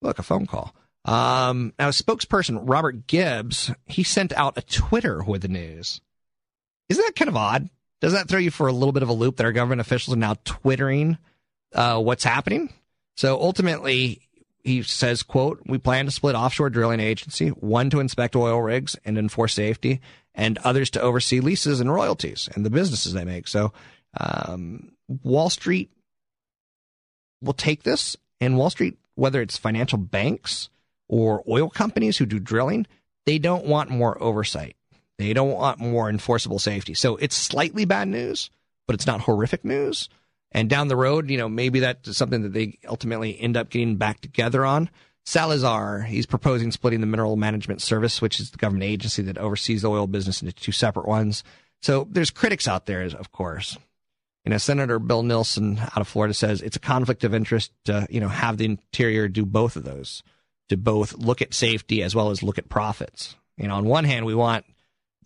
Look, 0.00 0.18
a 0.18 0.24
phone 0.24 0.46
call. 0.46 0.74
Um, 1.04 1.72
now, 1.78 1.90
spokesperson 1.90 2.60
Robert 2.62 3.06
Gibbs, 3.06 3.70
he 3.86 4.02
sent 4.02 4.32
out 4.32 4.58
a 4.58 4.62
Twitter 4.62 5.22
with 5.22 5.42
the 5.42 5.48
news. 5.48 6.00
Isn't 6.88 7.04
that 7.04 7.16
kind 7.16 7.28
of 7.28 7.36
odd? 7.36 7.68
Does 8.00 8.12
that 8.12 8.28
throw 8.28 8.40
you 8.40 8.50
for 8.50 8.66
a 8.66 8.72
little 8.72 8.92
bit 8.92 9.04
of 9.04 9.08
a 9.08 9.14
loop 9.14 9.36
that 9.36 9.44
our 9.44 9.52
government 9.52 9.80
officials 9.80 10.16
are 10.16 10.18
now 10.18 10.34
twittering 10.44 11.18
uh, 11.72 12.00
what's 12.00 12.24
happening? 12.24 12.72
So 13.16 13.40
ultimately, 13.40 14.28
he 14.64 14.82
says, 14.82 15.22
quote, 15.22 15.60
we 15.66 15.78
plan 15.78 16.06
to 16.06 16.10
split 16.10 16.34
offshore 16.34 16.70
drilling 16.70 17.00
agency, 17.00 17.48
one 17.48 17.90
to 17.90 18.00
inspect 18.00 18.36
oil 18.36 18.60
rigs 18.60 18.96
and 19.04 19.18
enforce 19.18 19.54
safety, 19.54 20.00
and 20.34 20.58
others 20.58 20.90
to 20.90 21.00
oversee 21.00 21.40
leases 21.40 21.80
and 21.80 21.92
royalties 21.92 22.48
and 22.54 22.64
the 22.64 22.70
businesses 22.70 23.12
they 23.12 23.24
make. 23.24 23.48
So 23.48 23.72
um, 24.18 24.92
Wall 25.22 25.50
Street 25.50 25.90
will 27.42 27.52
take 27.52 27.82
this, 27.82 28.16
and 28.40 28.56
Wall 28.56 28.70
Street, 28.70 28.98
whether 29.14 29.42
it's 29.42 29.56
financial 29.56 29.98
banks 29.98 30.70
or 31.08 31.42
oil 31.48 31.68
companies 31.68 32.16
who 32.16 32.26
do 32.26 32.38
drilling, 32.38 32.86
they 33.26 33.38
don't 33.38 33.66
want 33.66 33.90
more 33.90 34.20
oversight. 34.22 34.76
They 35.18 35.32
don't 35.32 35.52
want 35.52 35.78
more 35.78 36.08
enforceable 36.08 36.58
safety. 36.58 36.94
So 36.94 37.16
it's 37.16 37.36
slightly 37.36 37.84
bad 37.84 38.08
news, 38.08 38.50
but 38.86 38.94
it's 38.94 39.06
not 39.06 39.20
horrific 39.20 39.64
news. 39.64 40.08
And 40.50 40.68
down 40.68 40.88
the 40.88 40.96
road, 40.96 41.30
you 41.30 41.38
know, 41.38 41.48
maybe 41.48 41.80
that's 41.80 42.16
something 42.16 42.42
that 42.42 42.52
they 42.52 42.78
ultimately 42.88 43.38
end 43.40 43.56
up 43.56 43.70
getting 43.70 43.96
back 43.96 44.20
together 44.20 44.64
on. 44.64 44.90
Salazar, 45.24 46.02
he's 46.02 46.26
proposing 46.26 46.72
splitting 46.72 47.00
the 47.00 47.06
Mineral 47.06 47.36
Management 47.36 47.80
Service, 47.80 48.20
which 48.20 48.40
is 48.40 48.50
the 48.50 48.58
government 48.58 48.84
agency 48.84 49.22
that 49.22 49.38
oversees 49.38 49.82
the 49.82 49.90
oil 49.90 50.06
business, 50.06 50.42
into 50.42 50.54
two 50.54 50.72
separate 50.72 51.06
ones. 51.06 51.44
So 51.80 52.06
there's 52.10 52.30
critics 52.30 52.66
out 52.66 52.86
there, 52.86 53.02
of 53.02 53.32
course. 53.32 53.78
You 54.44 54.50
know, 54.50 54.58
Senator 54.58 54.98
Bill 54.98 55.22
Nelson 55.22 55.78
out 55.78 55.98
of 55.98 56.08
Florida 56.08 56.34
says 56.34 56.62
it's 56.62 56.76
a 56.76 56.80
conflict 56.80 57.22
of 57.22 57.34
interest 57.34 57.70
to, 57.84 58.06
you 58.10 58.18
know, 58.18 58.28
have 58.28 58.56
the 58.56 58.64
Interior 58.64 59.28
do 59.28 59.46
both 59.46 59.76
of 59.76 59.84
those, 59.84 60.24
to 60.68 60.76
both 60.76 61.14
look 61.14 61.40
at 61.40 61.54
safety 61.54 62.02
as 62.02 62.14
well 62.14 62.30
as 62.30 62.42
look 62.42 62.58
at 62.58 62.68
profits. 62.68 63.36
You 63.56 63.68
know, 63.68 63.74
on 63.74 63.84
one 63.84 64.04
hand, 64.04 64.26
we 64.26 64.34
want 64.34 64.64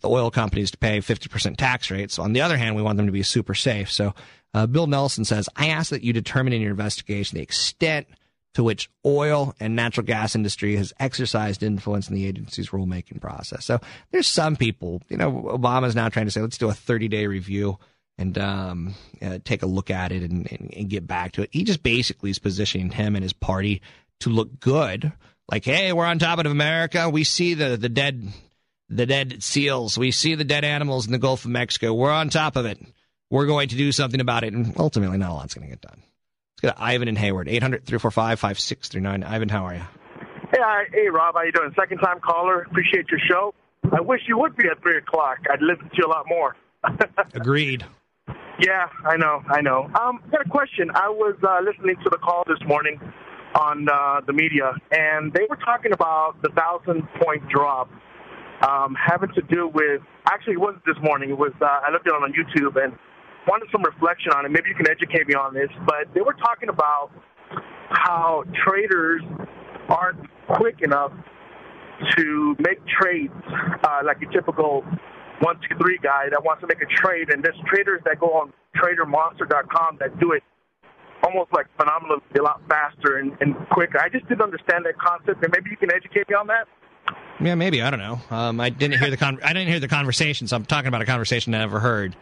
the 0.00 0.10
oil 0.10 0.30
companies 0.30 0.70
to 0.72 0.78
pay 0.78 0.98
50% 0.98 1.56
tax 1.56 1.90
rates. 1.90 2.18
On 2.18 2.34
the 2.34 2.42
other 2.42 2.58
hand, 2.58 2.76
we 2.76 2.82
want 2.82 2.98
them 2.98 3.06
to 3.06 3.12
be 3.12 3.22
super 3.22 3.54
safe. 3.54 3.90
So 3.90 4.14
uh, 4.52 4.66
Bill 4.66 4.86
Nelson 4.86 5.24
says, 5.24 5.48
I 5.56 5.68
ask 5.68 5.90
that 5.90 6.02
you 6.02 6.12
determine 6.12 6.52
in 6.52 6.60
your 6.60 6.72
investigation 6.72 7.36
the 7.36 7.42
extent 7.42 8.06
to 8.56 8.64
which 8.64 8.88
oil 9.04 9.54
and 9.60 9.76
natural 9.76 10.06
gas 10.06 10.34
industry 10.34 10.76
has 10.76 10.90
exercised 10.98 11.62
influence 11.62 12.08
in 12.08 12.14
the 12.14 12.24
agency's 12.24 12.70
rulemaking 12.70 13.20
process. 13.20 13.66
So 13.66 13.78
there's 14.12 14.26
some 14.26 14.56
people, 14.56 15.02
you 15.10 15.18
know, 15.18 15.30
Obama's 15.30 15.94
now 15.94 16.08
trying 16.08 16.24
to 16.24 16.30
say, 16.30 16.40
let's 16.40 16.56
do 16.56 16.70
a 16.70 16.72
30 16.72 17.08
day 17.08 17.26
review 17.26 17.78
and 18.16 18.38
um, 18.38 18.94
uh, 19.20 19.40
take 19.44 19.62
a 19.62 19.66
look 19.66 19.90
at 19.90 20.10
it 20.10 20.22
and, 20.22 20.50
and, 20.50 20.72
and 20.74 20.88
get 20.88 21.06
back 21.06 21.32
to 21.32 21.42
it. 21.42 21.50
He 21.52 21.64
just 21.64 21.82
basically 21.82 22.30
is 22.30 22.38
positioning 22.38 22.88
him 22.88 23.14
and 23.14 23.22
his 23.22 23.34
party 23.34 23.82
to 24.20 24.30
look 24.30 24.58
good. 24.58 25.12
Like, 25.52 25.66
hey, 25.66 25.92
we're 25.92 26.06
on 26.06 26.18
top 26.18 26.38
of 26.38 26.46
America. 26.46 27.10
We 27.10 27.24
see 27.24 27.52
the, 27.52 27.76
the 27.76 27.90
dead 27.90 28.26
the 28.88 29.04
dead 29.04 29.42
seals. 29.42 29.98
We 29.98 30.12
see 30.12 30.34
the 30.34 30.44
dead 30.44 30.64
animals 30.64 31.04
in 31.04 31.12
the 31.12 31.18
Gulf 31.18 31.44
of 31.44 31.50
Mexico. 31.50 31.92
We're 31.92 32.10
on 32.10 32.30
top 32.30 32.56
of 32.56 32.64
it. 32.64 32.80
We're 33.28 33.46
going 33.46 33.68
to 33.68 33.76
do 33.76 33.92
something 33.92 34.20
about 34.20 34.44
it. 34.44 34.54
And 34.54 34.72
ultimately, 34.78 35.18
not 35.18 35.32
a 35.32 35.34
lot's 35.34 35.52
going 35.52 35.68
to 35.68 35.72
get 35.72 35.82
done. 35.82 36.02
Let's 36.66 36.74
go 36.78 36.82
to 36.82 36.84
Ivan 36.84 37.06
and 37.06 37.16
Hayward, 37.18 37.48
800 37.48 37.84
345 37.84 38.40
5639. 38.40 39.22
Ivan, 39.22 39.48
how 39.48 39.66
are 39.66 39.74
you? 39.74 39.86
Hey, 40.50 40.58
hey, 40.92 41.08
Rob, 41.08 41.36
how 41.36 41.42
you 41.42 41.52
doing? 41.52 41.70
Second 41.78 41.98
time 41.98 42.18
caller. 42.18 42.62
Appreciate 42.62 43.06
your 43.08 43.20
show. 43.30 43.54
I 43.96 44.00
wish 44.00 44.22
you 44.26 44.36
would 44.38 44.56
be 44.56 44.66
at 44.66 44.82
3 44.82 44.96
o'clock. 44.98 45.38
I'd 45.48 45.62
listen 45.62 45.84
to 45.84 45.94
you 45.96 46.06
a 46.06 46.10
lot 46.10 46.24
more. 46.26 46.56
Agreed. 47.34 47.84
Yeah, 48.58 48.88
I 49.04 49.16
know, 49.16 49.42
I 49.48 49.60
know. 49.60 49.84
Um, 50.00 50.20
I 50.26 50.30
got 50.30 50.46
a 50.46 50.48
question. 50.48 50.90
I 50.92 51.08
was 51.08 51.36
uh, 51.46 51.60
listening 51.62 51.96
to 52.02 52.10
the 52.10 52.18
call 52.18 52.42
this 52.48 52.58
morning 52.66 52.98
on 53.54 53.86
uh, 53.88 54.22
the 54.26 54.32
media, 54.32 54.72
and 54.90 55.32
they 55.32 55.46
were 55.48 55.56
talking 55.56 55.92
about 55.92 56.34
the 56.42 56.48
thousand 56.48 57.06
point 57.22 57.48
drop 57.48 57.90
um, 58.66 58.96
having 58.98 59.30
to 59.34 59.42
do 59.42 59.68
with. 59.68 60.02
Actually, 60.26 60.54
it 60.54 60.60
wasn't 60.60 60.84
this 60.84 60.96
morning. 61.00 61.30
It 61.30 61.38
was. 61.38 61.52
Uh, 61.60 61.66
I 61.66 61.92
looked 61.92 62.08
it 62.08 62.12
on 62.12 62.32
YouTube 62.32 62.82
and 62.82 62.98
wanted 63.46 63.68
some 63.72 63.82
reflection 63.82 64.32
on 64.32 64.44
it. 64.44 64.50
Maybe 64.50 64.68
you 64.68 64.74
can 64.74 64.88
educate 64.90 65.26
me 65.26 65.34
on 65.34 65.54
this. 65.54 65.70
But 65.86 66.12
they 66.14 66.20
were 66.20 66.34
talking 66.34 66.68
about 66.68 67.10
how 67.90 68.44
traders 68.66 69.22
aren't 69.88 70.20
quick 70.48 70.82
enough 70.82 71.12
to 72.16 72.56
make 72.58 72.78
trades 73.00 73.32
uh, 73.84 74.00
like 74.04 74.18
a 74.22 74.32
typical 74.32 74.84
one, 75.40 75.56
two, 75.68 75.76
three 75.78 75.98
guy 76.02 76.28
that 76.30 76.42
wants 76.44 76.60
to 76.62 76.66
make 76.66 76.80
a 76.80 76.86
trade, 76.86 77.30
and 77.30 77.42
there's 77.44 77.56
traders 77.66 78.00
that 78.04 78.18
go 78.18 78.28
on 78.28 78.52
TraderMonster.com 78.76 79.98
that 80.00 80.18
do 80.18 80.32
it 80.32 80.42
almost 81.22 81.52
like 81.52 81.66
phenomenally 81.78 82.20
a 82.38 82.42
lot 82.42 82.60
faster 82.68 83.18
and, 83.18 83.32
and 83.40 83.54
quicker. 83.70 83.98
I 84.00 84.08
just 84.08 84.28
didn't 84.28 84.42
understand 84.42 84.84
that 84.86 84.98
concept, 84.98 85.42
and 85.42 85.52
maybe 85.52 85.70
you 85.70 85.76
can 85.76 85.92
educate 85.92 86.28
me 86.28 86.34
on 86.34 86.46
that. 86.48 86.66
Yeah, 87.40 87.54
maybe 87.54 87.82
I 87.82 87.90
don't 87.90 88.00
know. 88.00 88.20
Um, 88.30 88.60
I 88.60 88.70
didn't 88.70 88.98
hear 88.98 89.10
the 89.10 89.16
con- 89.16 89.40
I 89.42 89.52
didn't 89.52 89.68
hear 89.68 89.80
the 89.80 89.88
conversation, 89.88 90.46
so 90.46 90.56
I'm 90.56 90.64
talking 90.64 90.88
about 90.88 91.02
a 91.02 91.06
conversation 91.06 91.54
I 91.54 91.58
never 91.58 91.80
heard. 91.80 92.16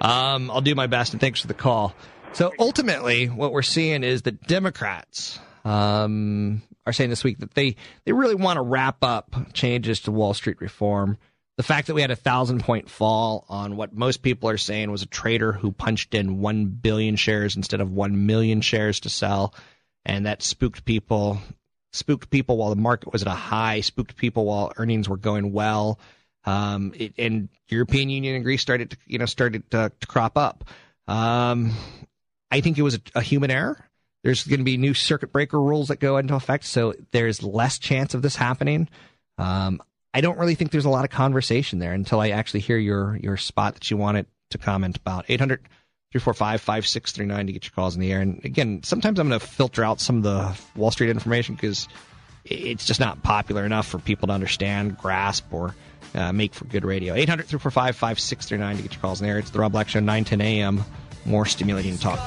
Um, 0.00 0.50
I'll 0.50 0.60
do 0.60 0.74
my 0.74 0.86
best, 0.86 1.12
and 1.12 1.20
thanks 1.20 1.40
for 1.40 1.46
the 1.46 1.54
call. 1.54 1.94
So 2.32 2.52
ultimately, 2.58 3.26
what 3.26 3.52
we're 3.52 3.62
seeing 3.62 4.04
is 4.04 4.22
that 4.22 4.46
Democrats 4.46 5.38
um, 5.64 6.62
are 6.86 6.92
saying 6.92 7.10
this 7.10 7.24
week 7.24 7.38
that 7.38 7.54
they 7.54 7.76
they 8.04 8.12
really 8.12 8.34
want 8.34 8.56
to 8.56 8.62
wrap 8.62 9.02
up 9.02 9.34
changes 9.52 10.00
to 10.00 10.12
Wall 10.12 10.34
Street 10.34 10.60
reform. 10.60 11.18
The 11.56 11.62
fact 11.62 11.86
that 11.86 11.94
we 11.94 12.00
had 12.00 12.10
a 12.10 12.16
thousand 12.16 12.60
point 12.60 12.88
fall 12.88 13.44
on 13.48 13.76
what 13.76 13.94
most 13.94 14.22
people 14.22 14.48
are 14.48 14.56
saying 14.56 14.90
was 14.90 15.02
a 15.02 15.06
trader 15.06 15.52
who 15.52 15.70
punched 15.70 16.14
in 16.14 16.40
1 16.40 16.66
billion 16.66 17.16
shares 17.16 17.56
instead 17.56 17.82
of 17.82 17.92
1 17.92 18.26
million 18.26 18.62
shares 18.62 19.00
to 19.00 19.10
sell. 19.10 19.54
And 20.06 20.24
that 20.24 20.42
spooked 20.42 20.86
people 20.86 21.38
spooked 21.92 22.30
people 22.30 22.56
while 22.56 22.70
the 22.70 22.76
market 22.76 23.12
was 23.12 23.20
at 23.20 23.28
a 23.28 23.32
high 23.32 23.82
spooked 23.82 24.16
people 24.16 24.46
while 24.46 24.72
earnings 24.78 25.08
were 25.10 25.18
going 25.18 25.52
well 25.52 26.00
um, 26.44 26.92
it, 26.96 27.14
and 27.18 27.48
European 27.68 28.10
Union 28.10 28.34
and 28.34 28.44
Greece 28.44 28.62
started 28.62 28.90
to 28.90 28.96
you 29.06 29.18
know 29.18 29.26
started 29.26 29.70
to, 29.70 29.92
to 30.00 30.06
crop 30.06 30.36
up 30.36 30.64
um, 31.08 31.72
I 32.50 32.60
think 32.60 32.78
it 32.78 32.82
was 32.82 32.96
a, 32.96 33.00
a 33.16 33.22
human 33.22 33.50
error 33.50 33.88
there's 34.24 34.44
going 34.44 34.60
to 34.60 34.64
be 34.64 34.76
new 34.76 34.94
circuit 34.94 35.32
breaker 35.32 35.60
rules 35.60 35.88
that 35.88 36.00
go 36.00 36.16
into 36.16 36.34
effect 36.34 36.64
so 36.64 36.94
there's 37.10 37.42
less 37.42 37.78
chance 37.78 38.14
of 38.14 38.22
this 38.22 38.36
happening 38.36 38.88
um, 39.38 39.80
I 40.14 40.20
don't 40.20 40.38
really 40.38 40.54
think 40.54 40.70
there's 40.70 40.84
a 40.84 40.90
lot 40.90 41.04
of 41.04 41.10
conversation 41.10 41.78
there 41.78 41.92
until 41.92 42.20
I 42.20 42.30
actually 42.30 42.60
hear 42.60 42.76
your 42.76 43.16
your 43.16 43.36
spot 43.36 43.74
that 43.74 43.90
you 43.90 43.96
wanted 43.96 44.26
to 44.50 44.58
comment 44.58 44.96
about. 44.96 45.24
800 45.28 45.60
345 46.12 46.60
5639 46.60 47.46
to 47.46 47.52
get 47.52 47.64
your 47.64 47.72
calls 47.72 47.94
in 47.94 48.00
the 48.00 48.12
air. 48.12 48.20
And 48.20 48.44
again, 48.44 48.82
sometimes 48.82 49.18
I'm 49.18 49.28
going 49.28 49.40
to 49.40 49.46
filter 49.46 49.82
out 49.82 50.00
some 50.00 50.18
of 50.18 50.22
the 50.22 50.58
Wall 50.76 50.90
Street 50.90 51.08
information 51.08 51.54
because 51.54 51.88
it's 52.44 52.84
just 52.84 53.00
not 53.00 53.22
popular 53.22 53.64
enough 53.64 53.86
for 53.86 53.98
people 53.98 54.28
to 54.28 54.34
understand, 54.34 54.98
grasp, 54.98 55.52
or 55.52 55.74
uh, 56.14 56.32
make 56.32 56.54
for 56.54 56.64
good 56.64 56.84
radio. 56.84 57.14
800 57.14 57.46
345 57.46 57.96
5639 57.96 58.76
to 58.76 58.82
get 58.82 58.92
your 58.92 59.00
calls 59.00 59.20
in 59.20 59.26
there. 59.26 59.38
It's 59.38 59.50
the 59.50 59.58
Rob 59.58 59.72
Black 59.72 59.88
Show, 59.88 60.00
9 60.00 60.24
10 60.24 60.40
a.m. 60.40 60.84
More 61.24 61.46
stimulating 61.46 61.98
talk. 61.98 62.18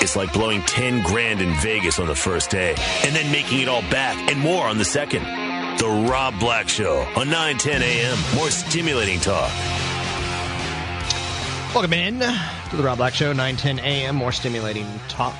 It's 0.00 0.16
like 0.16 0.32
blowing 0.32 0.62
10 0.62 1.02
grand 1.02 1.40
in 1.40 1.52
Vegas 1.54 1.98
on 1.98 2.06
the 2.06 2.14
first 2.14 2.50
day 2.50 2.74
and 3.04 3.14
then 3.16 3.32
making 3.32 3.60
it 3.60 3.68
all 3.68 3.82
back 3.82 4.30
and 4.30 4.38
more 4.38 4.66
on 4.66 4.78
the 4.78 4.84
second. 4.84 5.43
The 5.78 6.06
Rob 6.08 6.38
Black 6.38 6.68
Show 6.68 7.00
on 7.16 7.28
910 7.28 7.82
a.m. 7.82 8.18
More 8.36 8.50
stimulating 8.50 9.18
talk. 9.20 9.50
Welcome 11.74 11.92
in 11.92 12.20
to 12.20 12.76
the 12.76 12.82
Rob 12.82 12.98
Black 12.98 13.14
Show, 13.14 13.32
910 13.32 13.80
a.m. 13.80 14.14
More 14.14 14.30
stimulating 14.32 14.86
talk. 15.08 15.34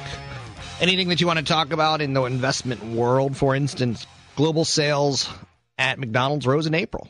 Anything 0.81 1.09
that 1.09 1.21
you 1.21 1.27
want 1.29 1.39
to 1.39 1.45
talk 1.45 1.73
about 1.73 2.01
in 2.01 2.13
the 2.15 2.25
investment 2.25 2.85
world, 2.85 3.37
for 3.37 3.55
instance, 3.55 4.07
global 4.35 4.65
sales 4.65 5.33
at 5.79 5.99
McDonald's 5.99 6.47
rose 6.47 6.67
in 6.67 6.75
April 6.75 7.09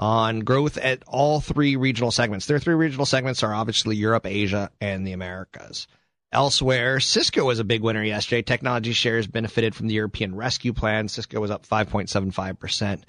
on 0.00 0.40
growth 0.40 0.76
at 0.76 1.02
all 1.06 1.40
three 1.40 1.76
regional 1.76 2.10
segments. 2.10 2.46
Their 2.46 2.58
three 2.58 2.74
regional 2.74 3.06
segments 3.06 3.42
are 3.42 3.54
obviously 3.54 3.94
Europe, 3.96 4.26
Asia, 4.26 4.70
and 4.80 5.06
the 5.06 5.12
Americas. 5.12 5.86
Elsewhere, 6.32 7.00
Cisco 7.00 7.44
was 7.44 7.58
a 7.58 7.64
big 7.64 7.82
winner 7.82 8.04
yesterday. 8.04 8.42
Technology 8.42 8.92
shares 8.92 9.26
benefited 9.26 9.74
from 9.74 9.88
the 9.88 9.94
European 9.94 10.34
rescue 10.36 10.72
plan. 10.72 11.08
Cisco 11.08 11.40
was 11.40 11.50
up 11.50 11.66
5.75%. 11.66 13.02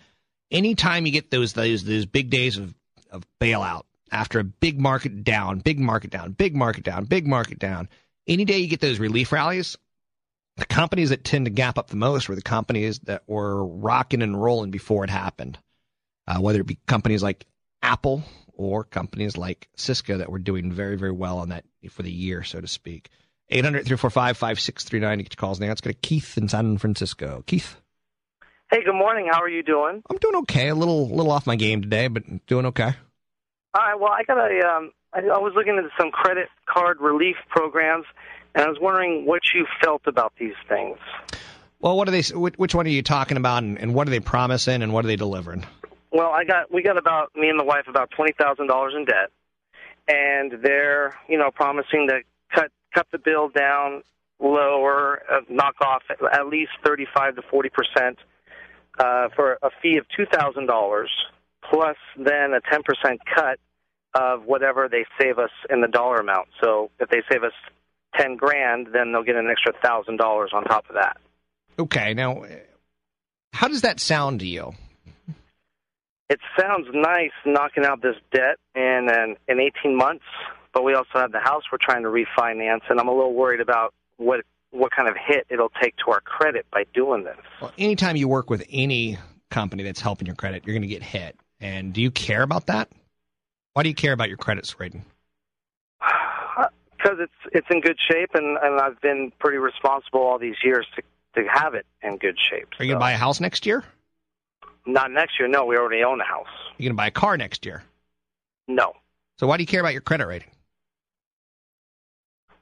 Anytime 0.50 1.06
you 1.06 1.12
get 1.12 1.30
those 1.30 1.54
those 1.54 1.84
those 1.84 2.06
big 2.06 2.30
days 2.30 2.58
of, 2.58 2.74
of 3.12 3.26
bailout 3.40 3.84
after 4.12 4.40
a 4.40 4.44
big 4.44 4.80
market 4.80 5.24
down, 5.24 5.60
big 5.60 5.80
market 5.80 6.10
down, 6.10 6.32
big 6.32 6.56
market 6.56 6.84
down, 6.84 7.06
big 7.06 7.28
market 7.28 7.60
down, 7.60 7.88
any 8.28 8.44
day 8.44 8.58
you 8.58 8.68
get 8.68 8.82
those 8.82 9.00
relief 9.00 9.32
rallies, 9.32 9.78
the 10.58 10.66
companies 10.66 11.10
that 11.10 11.24
tend 11.24 11.46
to 11.46 11.52
gap 11.52 11.78
up 11.78 11.90
the 11.90 11.96
most 11.96 12.28
were 12.28 12.36
the 12.36 12.42
companies 12.42 13.00
that 13.00 13.24
were 13.28 13.64
rocking 13.64 14.22
and 14.22 14.42
rolling 14.42 14.72
before 14.72 15.04
it 15.04 15.10
happened. 15.10 15.58
Uh, 16.28 16.40
whether 16.40 16.62
it 16.62 16.68
be 16.68 16.80
companies 16.88 17.24
like 17.24 17.46
Apple 17.82 18.24
or 18.62 18.84
companies 18.84 19.38
like 19.38 19.68
Cisco 19.76 20.18
that 20.18 20.32
were 20.32 20.40
doing 20.40 20.72
very, 20.72 20.98
very 20.98 21.12
well 21.12 21.40
on 21.40 21.50
that 21.50 21.66
for 21.90 22.04
the 22.04 22.12
year, 22.12 22.44
so 22.44 22.62
to 22.62 22.68
speak. 22.68 23.10
800 23.50 23.86
345 23.86 24.38
5639 24.38 25.18
to 25.18 25.24
get 25.24 25.34
your 25.34 25.40
calls 25.40 25.60
now. 25.60 25.68
Let's 25.68 25.82
go 25.82 25.92
to 25.92 25.98
Keith 25.98 26.38
in 26.38 26.48
San 26.48 26.78
Francisco. 26.78 27.44
Keith. 27.46 27.76
Hey, 28.72 28.84
good 28.86 28.96
morning. 28.96 29.28
How 29.30 29.42
are 29.42 29.50
you 29.50 29.64
doing? 29.64 30.02
I'm 30.10 30.18
doing 30.18 30.36
okay. 30.38 30.70
A 30.70 30.76
little 30.76 31.10
little 31.10 31.32
off 31.32 31.46
my 31.46 31.58
game 31.58 31.82
today, 31.82 32.08
but 32.08 32.46
doing 32.48 32.68
okay. 32.68 32.94
All 33.74 33.82
right. 33.82 34.00
Well, 34.00 34.12
I 34.12 34.24
got 34.24 34.38
a. 34.38 34.66
Um, 34.66 34.92
I, 35.14 35.20
I 35.20 35.40
was 35.40 35.52
looking 35.56 35.76
into 35.76 35.90
some 36.00 36.12
credit 36.12 36.48
card 36.66 37.02
relief 37.02 37.36
programs, 37.50 38.06
and 38.56 38.64
I 38.64 38.70
was 38.70 38.78
wondering 38.80 39.26
what 39.26 39.42
you 39.54 39.66
felt 39.84 40.04
about 40.06 40.32
these 40.40 40.54
things. 40.70 40.98
Well, 41.82 41.98
what 41.98 42.08
are 42.08 42.12
they? 42.12 42.22
Which 42.22 42.74
one 42.74 42.86
are 42.86 42.90
you 42.90 43.02
talking 43.02 43.36
about, 43.36 43.64
and, 43.64 43.78
and 43.78 43.94
what 43.94 44.08
are 44.08 44.12
they 44.12 44.22
promising, 44.22 44.84
and 44.84 44.94
what 44.94 45.04
are 45.04 45.10
they 45.10 45.18
delivering? 45.18 45.66
Well, 46.12 46.32
I 46.32 46.44
got 46.44 46.74
we 46.74 46.84
got 46.84 46.98
about 46.98 47.32
me 47.36 47.50
and 47.50 47.60
the 47.60 47.64
wife 47.64 47.86
about 47.88 48.12
twenty 48.12 48.34
thousand 48.38 48.68
dollars 48.68 48.94
in 48.96 49.06
debt, 49.06 49.32
and 50.08 50.64
they're 50.64 51.16
you 51.30 51.38
know 51.38 51.52
promising 51.52 52.08
to 52.10 52.22
cut 52.54 52.72
cut 52.94 53.08
the 53.12 53.18
bill 53.18 53.50
down 53.50 54.04
lower, 54.40 55.22
uh, 55.32 55.42
knock 55.50 55.76
off 55.82 56.02
at 56.10 56.48
least 56.48 56.72
35 56.84 57.36
to 57.36 57.42
40 57.44 57.70
percent 57.70 58.18
uh, 59.00 59.30
for 59.36 59.60
a 59.62 59.70
fee 59.82 59.98
of 59.98 60.06
two 60.16 60.26
thousand 60.26 60.66
dollars, 60.66 61.10
plus 61.70 61.98
then 62.18 62.54
a 62.54 62.62
10 62.70 62.82
percent 62.84 63.22
cut 63.34 63.60
of 64.14 64.44
whatever 64.44 64.90
they 64.90 65.06
save 65.20 65.40
us 65.40 65.52
in 65.70 65.80
the 65.80 65.88
dollar 65.88 66.18
amount. 66.18 66.50
So 66.62 66.92
if 67.00 67.10
they 67.10 67.22
save 67.32 67.44
us 67.44 67.54
ten 68.16 68.36
grand, 68.36 68.88
then 68.94 69.14
they'll 69.14 69.24
get 69.24 69.36
an 69.38 69.48
extra 69.50 69.74
thousand 69.82 70.18
dollars 70.18 70.52
on 70.54 70.66
top 70.66 70.90
of 70.90 70.96
that. 70.96 71.18
Okay, 71.80 72.14
now 72.14 72.44
how 73.54 73.70
does 73.70 73.82
that 73.82 74.00
sound 74.00 74.42
to 74.42 74.48
you? 74.48 74.74
It 76.32 76.40
sounds 76.58 76.88
nice 76.94 77.34
knocking 77.46 77.84
out 77.84 78.02
this 78.02 78.16
debt 78.34 78.58
in 78.74 79.10
in, 79.10 79.36
in 79.50 79.60
18 79.60 79.98
months, 79.98 80.24
but 80.74 80.82
we 80.82 80.94
also 80.94 81.10
have 81.16 81.34
the 81.34 81.42
house 81.42 81.64
we're 81.70 81.78
trying 81.78 82.04
to 82.04 82.08
refinance, 82.08 82.84
and 82.90 83.02
I'm 83.02 83.10
a 83.10 83.14
little 83.14 83.34
worried 83.34 83.60
about 83.60 83.94
what 84.16 84.46
what 84.70 84.94
kind 84.94 85.10
of 85.10 85.18
hit 85.18 85.46
it'll 85.50 85.74
take 85.82 85.94
to 86.06 86.12
our 86.12 86.22
credit 86.22 86.66
by 86.72 86.86
doing 86.94 87.26
this. 87.26 87.36
Well, 87.62 87.74
anytime 87.78 88.16
you 88.16 88.30
work 88.30 88.50
with 88.50 88.66
any 88.72 89.18
company 89.50 89.84
that's 89.84 90.00
helping 90.00 90.26
your 90.26 90.38
credit, 90.38 90.64
you're 90.66 90.74
going 90.74 90.84
to 90.84 90.88
get 90.88 91.04
hit. 91.04 91.36
And 91.60 91.92
do 91.92 92.02
you 92.02 92.10
care 92.10 92.44
about 92.44 92.68
that? 92.68 92.88
Why 93.74 93.84
do 93.84 93.90
you 93.90 93.96
care 93.96 94.14
about 94.14 94.30
your 94.30 94.38
credit 94.38 94.74
rating? 94.80 95.04
Because 96.00 97.20
uh, 97.20 97.24
it's 97.24 97.52
it's 97.52 97.68
in 97.70 97.82
good 97.82 97.98
shape, 98.10 98.30
and 98.36 98.58
and 98.64 98.80
I've 98.80 99.02
been 99.02 99.34
pretty 99.38 99.58
responsible 99.58 100.22
all 100.22 100.40
these 100.40 100.56
years 100.64 100.88
to 100.96 101.02
to 101.36 101.46
have 101.50 101.74
it 101.74 101.86
in 102.02 102.16
good 102.16 102.38
shape. 102.50 102.70
Are 102.80 102.86
you 102.86 102.92
going 102.92 102.96
to 102.96 103.00
buy 103.00 103.12
a 103.12 103.18
house 103.18 103.42
next 103.42 103.66
year? 103.66 103.84
Not 104.86 105.12
next 105.12 105.34
year. 105.40 105.48
No, 105.48 105.66
we 105.66 105.78
already 105.78 106.04
own 106.04 106.20
a 106.22 106.26
house. 106.26 106.48
You're 106.78 106.90
going 106.90 106.96
to 106.96 106.98
buy 106.98 107.08
a 107.08 107.12
car 107.12 107.38
next 107.38 107.66
year? 107.66 107.84
No. 108.68 108.94
So 109.40 109.48
why 109.48 109.58
do 109.58 109.64
you 109.64 109.68
care 109.68 109.80
about 109.80 109.94
your 109.94 110.02
credit 110.02 110.28
rating? 110.28 110.50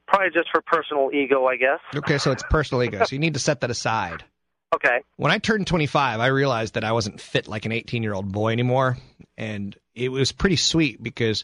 Probably 0.06 0.30
just 0.30 0.48
for 0.50 0.60
personal 0.60 1.10
ego, 1.12 1.46
I 1.46 1.56
guess. 1.56 1.78
Okay, 1.94 2.18
so 2.18 2.32
it's 2.32 2.42
personal 2.50 2.82
ego. 2.82 3.04
so 3.04 3.14
you 3.14 3.20
need 3.20 3.34
to 3.34 3.40
set 3.40 3.60
that 3.60 3.70
aside. 3.70 4.24
Okay. 4.72 5.00
When 5.16 5.32
I 5.32 5.38
turned 5.38 5.66
25, 5.66 6.20
I 6.20 6.28
realized 6.28 6.74
that 6.74 6.84
I 6.84 6.92
wasn't 6.92 7.20
fit 7.20 7.48
like 7.48 7.66
an 7.66 7.72
18 7.72 8.04
year 8.04 8.14
old 8.14 8.30
boy 8.30 8.52
anymore. 8.52 8.98
And 9.36 9.76
it 9.96 10.10
was 10.10 10.30
pretty 10.30 10.54
sweet 10.54 11.02
because, 11.02 11.42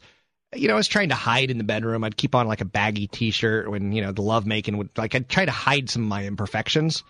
you 0.55 0.69
know, 0.69 0.75
I 0.75 0.77
was 0.77 0.87
trying 0.87 1.09
to 1.09 1.17
hide 1.17 1.51
in 1.51 1.59
the 1.59 1.65
bedroom. 1.65 2.05
I'd 2.05 2.17
keep 2.17 2.37
on 2.37 2.47
like 2.47 2.61
a 2.61 2.65
baggy 2.65 3.09
t 3.09 3.33
shirt 3.33 3.69
when, 3.69 3.91
you 3.91 4.01
know, 4.03 4.13
the 4.13 4.23
lovemaking 4.23 4.77
would, 4.79 4.91
like, 4.97 5.17
I'd 5.17 5.29
try 5.29 5.45
to 5.45 5.51
hide 5.51 5.91
some 5.91 6.03
of 6.03 6.09
my 6.09 6.25
imperfections. 6.25 7.03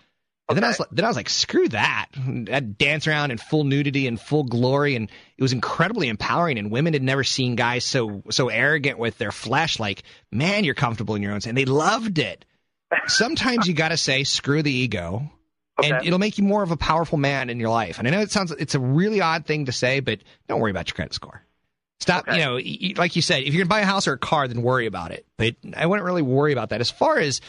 And 0.49 0.55
then 0.57 0.63
I 0.63 0.67
was 0.69 0.81
then 0.91 1.03
I 1.03 1.09
was 1.09 1.17
like, 1.17 1.29
screw 1.29 1.67
that. 1.69 2.07
I'd 2.51 2.77
dance 2.77 3.05
around 3.07 3.31
in 3.31 3.37
full 3.37 3.65
nudity 3.65 4.07
and 4.07 4.19
full 4.19 4.43
glory, 4.45 4.95
and 4.95 5.09
it 5.37 5.41
was 5.41 5.51
incredibly 5.51 6.07
empowering. 6.07 6.57
And 6.57 6.71
women 6.71 6.93
had 6.93 7.03
never 7.03 7.23
seen 7.25 7.55
guys 7.55 7.83
so 7.83 8.23
so 8.29 8.47
arrogant 8.47 8.97
with 8.97 9.17
their 9.17 9.31
flesh. 9.33 9.77
Like, 9.79 10.03
man, 10.31 10.63
you're 10.63 10.73
comfortable 10.73 11.15
in 11.15 11.21
your 11.21 11.33
own 11.33 11.41
skin. 11.41 11.49
And 11.49 11.57
they 11.57 11.65
loved 11.65 12.17
it. 12.19 12.45
Sometimes 13.07 13.67
you 13.67 13.73
got 13.73 13.89
to 13.89 13.97
say, 13.97 14.23
screw 14.23 14.63
the 14.63 14.71
ego, 14.71 15.29
Okay. 15.79 15.89
and 15.91 16.05
it'll 16.07 16.17
make 16.19 16.37
you 16.37 16.43
more 16.43 16.63
of 16.63 16.71
a 16.71 16.77
powerful 16.77 17.17
man 17.17 17.49
in 17.49 17.59
your 17.59 17.69
life. 17.69 17.99
And 17.99 18.07
I 18.07 18.11
know 18.11 18.21
it 18.21 18.31
sounds 18.31 18.51
it's 18.51 18.73
a 18.75 18.79
really 18.79 19.21
odd 19.21 19.45
thing 19.45 19.65
to 19.65 19.71
say, 19.71 19.99
but 19.99 20.19
don't 20.47 20.59
worry 20.61 20.71
about 20.71 20.87
your 20.87 20.95
credit 20.95 21.13
score. 21.13 21.43
Stop, 21.99 22.27
Okay. 22.27 22.37
you 22.39 22.45
know, 22.95 22.99
like 23.01 23.15
you 23.15 23.21
said, 23.21 23.43
if 23.43 23.53
you're 23.53 23.65
gonna 23.65 23.69
buy 23.69 23.81
a 23.81 23.85
house 23.85 24.07
or 24.07 24.13
a 24.13 24.17
car, 24.17 24.47
then 24.47 24.61
worry 24.61 24.85
about 24.85 25.11
it. 25.11 25.25
But 25.37 25.55
I 25.75 25.85
wouldn't 25.85 26.05
really 26.05 26.21
worry 26.21 26.53
about 26.53 26.69
that. 26.69 26.79
As 26.81 26.89
far 26.89 27.17
as, 27.19 27.41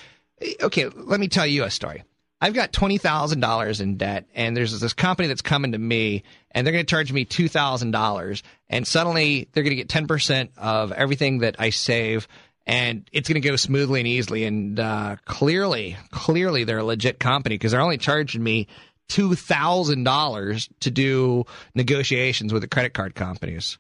eh, 0.43 0.55
okay, 0.63 0.89
let 0.89 1.21
me 1.21 1.29
tell 1.29 1.47
you 1.47 1.65
a 1.65 1.71
story. 1.71 2.03
I've 2.41 2.55
got 2.55 2.73
twenty 2.73 2.99
thousand 2.99 3.41
dollars 3.41 3.81
in 3.81 3.97
debt, 3.97 4.27
and 4.35 4.57
there's 4.57 4.79
this 4.79 4.93
company 4.93 5.29
that's 5.29 5.43
coming 5.43 5.73
to 5.73 5.79
me, 5.79 6.23
and 6.53 6.67
they're 6.67 6.73
going 6.73 6.87
to 6.87 6.91
charge 6.91 7.13
me 7.13 7.25
two 7.25 7.49
thousand 7.49 7.91
dollars, 7.91 8.43
and 8.69 8.87
suddenly 8.87 9.49
they're 9.53 9.65
going 9.65 9.73
to 9.73 9.77
get 9.77 9.89
ten 9.89 10.07
percent 10.07 10.53
of 10.57 10.93
everything 10.93 11.39
that 11.39 11.57
I 11.59 11.71
save, 11.71 12.29
and 12.65 13.09
it's 13.13 13.29
going 13.29 13.43
to 13.43 13.49
go 13.49 13.57
smoothly 13.57 14.01
and 14.01 14.07
easily. 14.07 14.45
And 14.45 14.79
uh, 14.79 15.17
clearly, 15.25 15.97
clearly, 16.11 16.65
they're 16.65 16.79
a 16.79 16.85
legit 16.85 17.19
company 17.19 17.57
because 17.57 17.73
they're 17.73 17.81
only 17.81 17.99
charging 17.99 18.43
me 18.43 18.69
two 19.09 19.35
thousand 19.35 20.05
dollars 20.05 20.69
to 20.81 20.93
do 20.93 21.45
negotiations 21.75 22.53
with 22.53 22.63
the 22.63 22.69
credit 22.69 22.95
card 22.95 23.17
companies. 23.17 23.79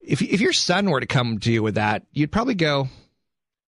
If 0.00 0.20
if 0.20 0.40
your 0.40 0.52
son 0.52 0.90
were 0.90 1.00
to 1.00 1.06
come 1.06 1.38
to 1.38 1.52
you 1.52 1.62
with 1.62 1.76
that, 1.76 2.04
you'd 2.12 2.32
probably 2.32 2.54
go, 2.54 2.88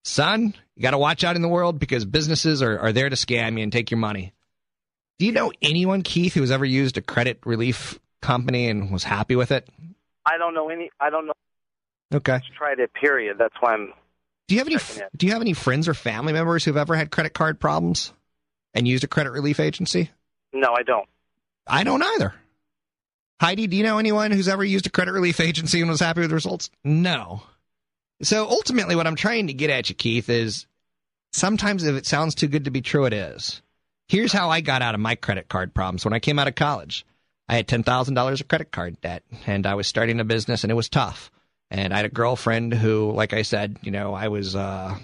son, 0.04 0.54
you 0.76 0.82
got 0.82 0.92
to 0.92 0.98
watch 0.98 1.24
out 1.24 1.36
in 1.36 1.42
the 1.42 1.48
world 1.48 1.78
because 1.78 2.04
businesses 2.04 2.62
are, 2.62 2.78
are 2.78 2.92
there 2.92 3.08
to 3.08 3.16
scam 3.16 3.56
you 3.56 3.62
and 3.62 3.72
take 3.72 3.90
your 3.90 3.98
money. 3.98 4.32
Do 5.18 5.26
you 5.26 5.32
know 5.32 5.52
anyone, 5.60 6.02
Keith, 6.02 6.34
who 6.34 6.40
has 6.40 6.50
ever 6.50 6.64
used 6.64 6.96
a 6.96 7.02
credit 7.02 7.40
relief 7.44 7.98
company 8.22 8.68
and 8.68 8.90
was 8.90 9.04
happy 9.04 9.36
with 9.36 9.50
it? 9.50 9.68
I 10.24 10.38
don't 10.38 10.54
know 10.54 10.68
any. 10.68 10.90
I 11.00 11.10
don't 11.10 11.26
know. 11.26 11.32
Okay. 12.14 12.40
Tried 12.56 12.78
it. 12.78 12.92
Period. 12.94 13.36
That's 13.38 13.54
why 13.60 13.74
I'm. 13.74 13.92
Do 14.48 14.54
you 14.54 14.60
have 14.60 14.66
any 14.66 14.76
it. 14.76 15.02
Do 15.16 15.26
you 15.26 15.32
have 15.32 15.42
any 15.42 15.52
friends 15.52 15.88
or 15.88 15.94
family 15.94 16.32
members 16.32 16.64
who've 16.64 16.76
ever 16.76 16.96
had 16.96 17.10
credit 17.10 17.34
card 17.34 17.60
problems 17.60 18.12
and 18.74 18.88
used 18.88 19.04
a 19.04 19.06
credit 19.06 19.30
relief 19.30 19.60
agency? 19.60 20.10
No, 20.52 20.74
I 20.76 20.82
don't. 20.82 21.08
I 21.66 21.84
don't 21.84 22.02
either. 22.02 22.34
Heidi, 23.40 23.66
do 23.66 23.76
you 23.76 23.82
know 23.82 23.98
anyone 23.98 24.32
who's 24.32 24.48
ever 24.48 24.64
used 24.64 24.86
a 24.86 24.90
credit 24.90 25.12
relief 25.12 25.40
agency 25.40 25.80
and 25.80 25.88
was 25.88 26.00
happy 26.00 26.20
with 26.20 26.30
the 26.30 26.34
results? 26.34 26.70
No. 26.84 27.42
So 28.22 28.46
ultimately, 28.48 28.96
what 28.96 29.06
I'm 29.06 29.16
trying 29.16 29.46
to 29.46 29.54
get 29.54 29.70
at 29.70 29.88
you, 29.88 29.94
Keith, 29.94 30.28
is 30.28 30.66
sometimes 31.33 31.85
if 31.85 31.96
it 31.96 32.06
sounds 32.06 32.35
too 32.35 32.48
good 32.48 32.64
to 32.64 32.70
be 32.70 32.83
true, 32.83 33.06
it 33.06 33.12
is. 33.12 33.62
Here's 34.09 34.33
how 34.33 34.50
I 34.50 34.61
got 34.61 34.83
out 34.83 34.94
of 34.94 35.00
my 35.00 35.14
credit 35.14 35.48
card 35.48 35.72
problems 35.72 36.04
when 36.04 36.12
I 36.12 36.18
came 36.18 36.38
out 36.38 36.48
of 36.48 36.54
college. 36.54 37.06
I 37.48 37.54
had 37.54 37.66
$10,000 37.66 38.40
of 38.40 38.48
credit 38.48 38.70
card 38.70 39.00
debt, 39.00 39.22
and 39.46 39.66
I 39.66 39.74
was 39.74 39.87
starting 39.87 40.20
a 40.20 40.24
business, 40.24 40.62
and 40.62 40.70
it 40.70 40.74
was 40.76 40.88
tough. 40.88 41.30
And 41.70 41.92
I 41.92 41.96
had 41.96 42.06
a 42.06 42.11
girlfriend 42.11 42.74
who, 42.74 43.12
like 43.12 43.33
I 43.33 43.42
said, 43.42 43.78
you 43.83 43.90
know, 43.90 44.12
I 44.14 44.28
was, 44.28 44.54
uh, 44.54 44.96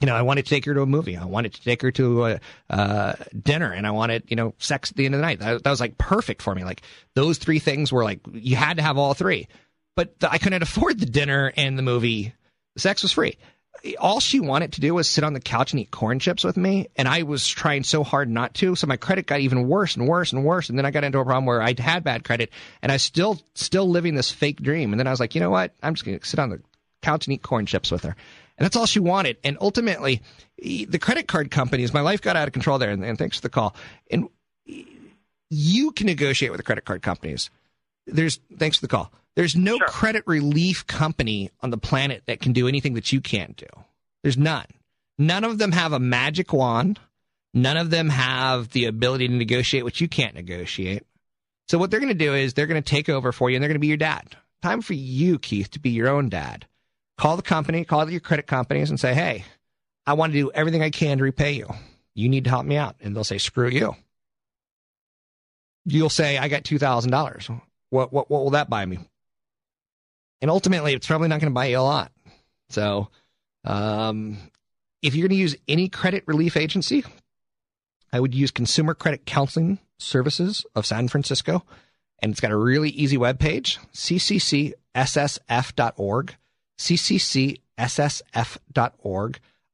you 0.00 0.06
know, 0.06 0.14
I 0.14 0.22
wanted 0.22 0.44
to 0.44 0.50
take 0.50 0.64
her 0.64 0.74
to 0.74 0.82
a 0.82 0.86
movie. 0.86 1.16
I 1.16 1.24
wanted 1.24 1.54
to 1.54 1.62
take 1.62 1.82
her 1.82 1.90
to 1.92 2.26
a 2.26 2.40
uh, 2.70 3.14
dinner, 3.40 3.72
and 3.72 3.86
I 3.86 3.90
wanted, 3.90 4.24
you 4.28 4.36
know, 4.36 4.54
sex 4.58 4.90
at 4.90 4.96
the 4.96 5.06
end 5.06 5.14
of 5.14 5.20
the 5.20 5.26
night. 5.26 5.40
That, 5.40 5.64
that 5.64 5.70
was 5.70 5.80
like 5.80 5.98
perfect 5.98 6.42
for 6.42 6.54
me. 6.54 6.64
Like 6.64 6.82
those 7.14 7.38
three 7.38 7.58
things 7.58 7.92
were 7.92 8.04
like 8.04 8.20
you 8.32 8.56
had 8.56 8.76
to 8.76 8.82
have 8.82 8.98
all 8.98 9.14
three. 9.14 9.48
But 9.96 10.20
the, 10.20 10.30
I 10.30 10.38
couldn't 10.38 10.62
afford 10.62 11.00
the 11.00 11.06
dinner 11.06 11.52
and 11.56 11.76
the 11.76 11.82
movie. 11.82 12.34
Sex 12.76 13.02
was 13.02 13.12
free. 13.12 13.38
All 13.98 14.20
she 14.20 14.40
wanted 14.40 14.74
to 14.74 14.80
do 14.80 14.94
was 14.94 15.08
sit 15.08 15.24
on 15.24 15.32
the 15.32 15.40
couch 15.40 15.72
and 15.72 15.80
eat 15.80 15.90
corn 15.90 16.18
chips 16.18 16.44
with 16.44 16.56
me, 16.56 16.88
and 16.96 17.06
I 17.06 17.22
was 17.22 17.46
trying 17.46 17.82
so 17.82 18.04
hard 18.04 18.28
not 18.28 18.54
to. 18.54 18.74
So 18.74 18.86
my 18.86 18.96
credit 18.96 19.26
got 19.26 19.40
even 19.40 19.68
worse 19.68 19.96
and 19.96 20.08
worse 20.08 20.32
and 20.32 20.44
worse. 20.44 20.68
And 20.68 20.78
then 20.78 20.86
I 20.86 20.90
got 20.90 21.04
into 21.04 21.18
a 21.18 21.24
problem 21.24 21.46
where 21.46 21.62
I 21.62 21.74
had 21.78 22.04
bad 22.04 22.24
credit, 22.24 22.50
and 22.82 22.90
I 22.90 22.96
still 22.96 23.40
still 23.54 23.88
living 23.88 24.14
this 24.14 24.30
fake 24.30 24.60
dream. 24.60 24.92
And 24.92 25.00
then 25.00 25.06
I 25.06 25.10
was 25.10 25.20
like, 25.20 25.34
you 25.34 25.40
know 25.40 25.50
what? 25.50 25.74
I'm 25.82 25.94
just 25.94 26.04
gonna 26.04 26.24
sit 26.24 26.38
on 26.40 26.50
the 26.50 26.60
couch 27.02 27.26
and 27.26 27.34
eat 27.34 27.42
corn 27.42 27.66
chips 27.66 27.90
with 27.90 28.04
her. 28.04 28.16
And 28.58 28.64
that's 28.64 28.76
all 28.76 28.86
she 28.86 29.00
wanted. 29.00 29.36
And 29.44 29.58
ultimately, 29.60 30.22
the 30.58 30.98
credit 30.98 31.28
card 31.28 31.50
companies, 31.50 31.92
my 31.92 32.00
life 32.00 32.22
got 32.22 32.36
out 32.36 32.48
of 32.48 32.54
control 32.54 32.78
there. 32.78 32.90
And, 32.90 33.04
and 33.04 33.18
thanks 33.18 33.36
for 33.36 33.42
the 33.42 33.50
call. 33.50 33.76
And 34.10 34.28
you 35.50 35.92
can 35.92 36.06
negotiate 36.06 36.50
with 36.50 36.58
the 36.58 36.64
credit 36.64 36.84
card 36.84 37.02
companies. 37.02 37.50
There's 38.06 38.40
thanks 38.58 38.76
for 38.76 38.82
the 38.82 38.88
call. 38.88 39.12
There's 39.34 39.56
no 39.56 39.76
Sure. 39.78 39.86
credit 39.88 40.24
relief 40.26 40.86
company 40.86 41.50
on 41.60 41.70
the 41.70 41.76
planet 41.78 42.22
that 42.26 42.40
can 42.40 42.52
do 42.52 42.68
anything 42.68 42.94
that 42.94 43.12
you 43.12 43.20
can't 43.20 43.56
do. 43.56 43.66
There's 44.22 44.38
none. 44.38 44.66
None 45.18 45.44
of 45.44 45.58
them 45.58 45.72
have 45.72 45.92
a 45.92 45.98
magic 45.98 46.52
wand. 46.52 46.98
None 47.52 47.76
of 47.76 47.90
them 47.90 48.08
have 48.10 48.70
the 48.70 48.84
ability 48.86 49.28
to 49.28 49.34
negotiate 49.34 49.84
what 49.84 50.00
you 50.00 50.08
can't 50.08 50.34
negotiate. 50.34 51.04
So 51.68 51.78
what 51.78 51.90
they're 51.90 52.00
going 52.00 52.12
to 52.12 52.14
do 52.14 52.34
is 52.34 52.54
they're 52.54 52.66
going 52.66 52.82
to 52.82 52.90
take 52.90 53.08
over 53.08 53.32
for 53.32 53.50
you 53.50 53.56
and 53.56 53.62
they're 53.62 53.68
going 53.68 53.76
to 53.76 53.80
be 53.80 53.86
your 53.88 53.96
dad. 53.96 54.36
Time 54.62 54.82
for 54.82 54.94
you, 54.94 55.38
Keith, 55.38 55.70
to 55.72 55.78
be 55.80 55.90
your 55.90 56.08
own 56.08 56.28
dad. 56.28 56.66
Call 57.18 57.36
the 57.36 57.42
company, 57.42 57.84
call 57.84 58.08
your 58.10 58.20
credit 58.20 58.46
companies 58.46 58.90
and 58.90 59.00
say, 59.00 59.14
"Hey, 59.14 59.44
I 60.06 60.12
want 60.14 60.32
to 60.32 60.38
do 60.38 60.50
everything 60.52 60.82
I 60.82 60.90
can 60.90 61.18
to 61.18 61.24
repay 61.24 61.52
you. 61.52 61.68
You 62.14 62.28
need 62.28 62.44
to 62.44 62.50
help 62.50 62.66
me 62.66 62.76
out." 62.76 62.96
And 63.00 63.16
they'll 63.16 63.24
say, 63.24 63.38
"Screw 63.38 63.68
you." 63.68 63.96
You'll 65.84 66.10
say, 66.10 66.36
"I 66.38 66.48
got 66.48 66.64
$2,000. 66.64 67.50
What 67.90 68.12
what 68.12 68.30
what 68.30 68.42
will 68.42 68.50
that 68.50 68.70
buy 68.70 68.84
me?" 68.86 68.98
And 70.40 70.50
ultimately, 70.50 70.92
it's 70.94 71.06
probably 71.06 71.28
not 71.28 71.40
going 71.40 71.50
to 71.50 71.54
buy 71.54 71.66
you 71.66 71.78
a 71.78 71.80
lot. 71.80 72.12
So, 72.68 73.08
um, 73.64 74.38
if 75.02 75.14
you're 75.14 75.28
going 75.28 75.36
to 75.36 75.42
use 75.42 75.56
any 75.68 75.88
credit 75.88 76.24
relief 76.26 76.56
agency, 76.56 77.04
I 78.12 78.20
would 78.20 78.34
use 78.34 78.50
Consumer 78.50 78.94
Credit 78.94 79.24
Counseling 79.24 79.78
Services 79.98 80.66
of 80.74 80.86
San 80.86 81.08
Francisco. 81.08 81.64
And 82.20 82.32
it's 82.32 82.40
got 82.40 82.50
a 82.50 82.56
really 82.56 82.88
easy 82.90 83.18
web 83.18 83.38
webpage, 83.38 83.78
cccsssf.org, 83.92 84.76
cccsssf.org. 86.78 87.60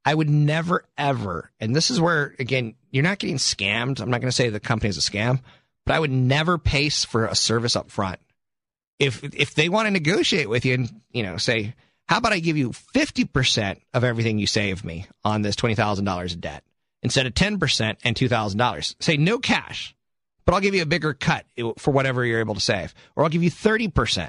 I 0.05 0.15
would 0.15 0.29
never, 0.29 0.85
ever, 0.99 1.53
and 1.61 1.77
this 1.77 1.89
is 1.89 2.01
where, 2.01 2.35
again, 2.41 2.75
you're 2.91 3.05
not 3.05 3.21
getting 3.21 3.37
scammed. 3.37 4.01
I'm 4.01 4.11
not 4.11 4.21
going 4.21 4.29
to 4.29 4.37
say 4.37 4.49
the 4.49 4.59
company 4.59 4.89
is 4.89 4.99
a 4.99 5.01
scam, 5.01 5.39
but 5.87 5.95
I 5.95 6.01
would 6.01 6.11
never 6.11 6.59
pay 6.59 6.87
s- 6.87 7.05
for 7.05 7.27
a 7.27 7.35
service 7.35 7.77
up 7.77 7.91
front. 7.91 8.19
If, 8.99 9.23
if 9.35 9.55
they 9.55 9.69
want 9.69 9.87
to 9.87 9.91
negotiate 9.91 10.49
with 10.49 10.65
you 10.65 10.75
and, 10.75 11.01
you 11.11 11.23
know, 11.23 11.37
say, 11.37 11.75
how 12.07 12.19
about 12.19 12.33
I 12.33 12.39
give 12.39 12.57
you 12.57 12.71
50% 12.71 13.79
of 13.95 14.05
everything 14.05 14.39
you 14.39 14.47
save 14.47 14.85
me 14.85 15.07
on 15.25 15.43
this 15.43 15.57
$20,000 15.57 16.33
of 16.33 16.41
debt 16.41 16.65
instead 17.03 17.27
of 17.27 17.35
10% 17.35 17.97
and 18.05 18.17
$2,000? 18.17 18.95
Say 19.01 19.17
no 19.17 19.39
cash, 19.39 19.95
but 20.45 20.55
I'll 20.55 20.61
give 20.61 20.75
you 20.75 20.83
a 20.83 20.87
bigger 20.87 21.15
cut 21.15 21.47
for 21.79 21.91
whatever 21.91 22.25
you're 22.25 22.41
able 22.41 22.55
to 22.55 22.61
save, 22.61 22.95
or 23.17 23.25
I'll 23.25 23.31
give 23.31 23.43
you 23.43 23.51
30%. 23.51 24.29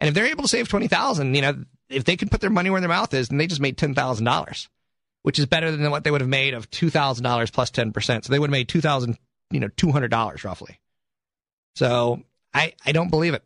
And 0.00 0.08
if 0.08 0.14
they're 0.14 0.26
able 0.26 0.42
to 0.42 0.48
save 0.48 0.68
20,000, 0.68 1.34
you 1.34 1.42
know, 1.42 1.64
if 1.88 2.04
they 2.04 2.16
can 2.16 2.28
put 2.28 2.40
their 2.40 2.50
money 2.50 2.70
where 2.70 2.80
their 2.80 2.88
mouth 2.88 3.12
is, 3.14 3.28
then 3.28 3.38
they 3.38 3.46
just 3.46 3.60
made 3.60 3.76
ten 3.76 3.94
thousand 3.94 4.24
dollars, 4.24 4.68
which 5.22 5.38
is 5.38 5.46
better 5.46 5.70
than 5.70 5.90
what 5.90 6.04
they 6.04 6.10
would 6.10 6.22
have 6.22 6.28
made 6.28 6.54
of 6.54 6.70
two 6.70 6.88
thousand 6.90 7.22
dollars 7.22 7.50
plus 7.50 7.70
ten 7.70 7.92
percent. 7.92 8.24
So 8.24 8.32
they 8.32 8.38
would 8.38 8.48
have 8.48 8.52
made 8.52 8.68
two 8.68 8.80
thousand, 8.80 9.18
you 9.52 9.60
know, 9.60 9.68
two 9.76 9.92
hundred 9.92 10.10
dollars 10.10 10.44
roughly. 10.44 10.80
So 11.74 12.22
I 12.52 12.74
I 12.84 12.92
don't 12.92 13.10
believe 13.10 13.34
it, 13.34 13.44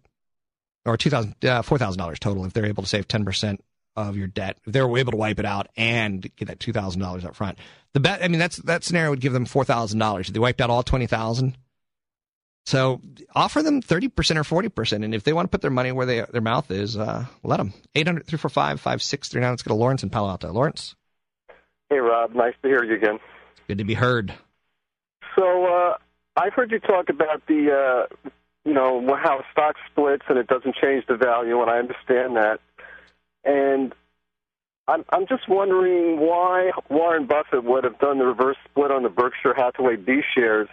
or 0.84 0.96
two 0.96 1.10
thousand 1.10 1.34
uh, 1.44 1.62
four 1.62 1.78
thousand 1.78 1.98
dollars 1.98 2.18
total 2.18 2.44
if 2.44 2.52
they're 2.52 2.66
able 2.66 2.82
to 2.82 2.88
save 2.88 3.08
ten 3.08 3.24
percent 3.24 3.62
of 3.94 4.16
your 4.16 4.26
debt. 4.26 4.58
If 4.66 4.72
they're 4.72 4.96
able 4.96 5.12
to 5.12 5.16
wipe 5.16 5.38
it 5.38 5.44
out 5.44 5.68
and 5.76 6.22
get 6.36 6.48
that 6.48 6.60
two 6.60 6.72
thousand 6.72 7.00
dollars 7.00 7.24
up 7.24 7.34
front, 7.34 7.58
the 7.92 8.00
bet 8.00 8.22
I 8.22 8.28
mean 8.28 8.38
that's 8.38 8.56
that 8.58 8.84
scenario 8.84 9.10
would 9.10 9.20
give 9.20 9.32
them 9.32 9.44
four 9.44 9.64
thousand 9.64 9.98
dollars. 9.98 10.28
If 10.28 10.34
they 10.34 10.40
wiped 10.40 10.60
out 10.60 10.70
all 10.70 10.82
twenty 10.82 11.06
thousand. 11.06 11.56
So 12.66 13.00
offer 13.32 13.62
them 13.62 13.80
30% 13.80 14.10
or 14.52 14.62
40%. 14.64 15.04
And 15.04 15.14
if 15.14 15.22
they 15.22 15.32
want 15.32 15.46
to 15.46 15.50
put 15.50 15.62
their 15.62 15.70
money 15.70 15.92
where 15.92 16.04
they, 16.04 16.24
their 16.32 16.40
mouth 16.40 16.68
is, 16.72 16.96
uh, 16.96 17.26
let 17.44 17.58
them. 17.58 17.72
800 17.94 18.26
345 18.26 18.80
5639. 18.80 19.50
Let's 19.52 19.62
go 19.62 19.68
to 19.68 19.74
Lawrence 19.76 20.02
in 20.02 20.10
Palo 20.10 20.30
Alto. 20.30 20.52
Lawrence. 20.52 20.96
Hey, 21.88 21.98
Rob. 21.98 22.34
Nice 22.34 22.54
to 22.62 22.68
hear 22.68 22.82
you 22.82 22.96
again. 22.96 23.20
Good 23.68 23.78
to 23.78 23.84
be 23.84 23.94
heard. 23.94 24.34
So 25.38 25.66
uh, 25.66 25.96
I've 26.36 26.54
heard 26.54 26.70
you 26.70 26.80
talk 26.80 27.08
about 27.08 27.46
the, 27.46 28.06
uh, 28.22 28.30
you 28.64 28.72
know, 28.72 29.14
how 29.16 29.44
stock 29.52 29.76
splits 29.90 30.24
and 30.28 30.38
it 30.38 30.46
doesn't 30.46 30.76
change 30.76 31.04
the 31.06 31.16
value, 31.16 31.60
and 31.60 31.70
I 31.70 31.78
understand 31.78 32.36
that. 32.36 32.60
And 33.44 33.94
I'm, 34.88 35.04
I'm 35.10 35.26
just 35.26 35.48
wondering 35.48 36.18
why 36.20 36.70
Warren 36.88 37.26
Buffett 37.26 37.64
would 37.64 37.84
have 37.84 37.98
done 37.98 38.18
the 38.18 38.26
reverse 38.26 38.56
split 38.70 38.90
on 38.90 39.02
the 39.02 39.08
Berkshire 39.08 39.54
Hathaway 39.54 39.96
B 39.96 40.22
shares 40.34 40.68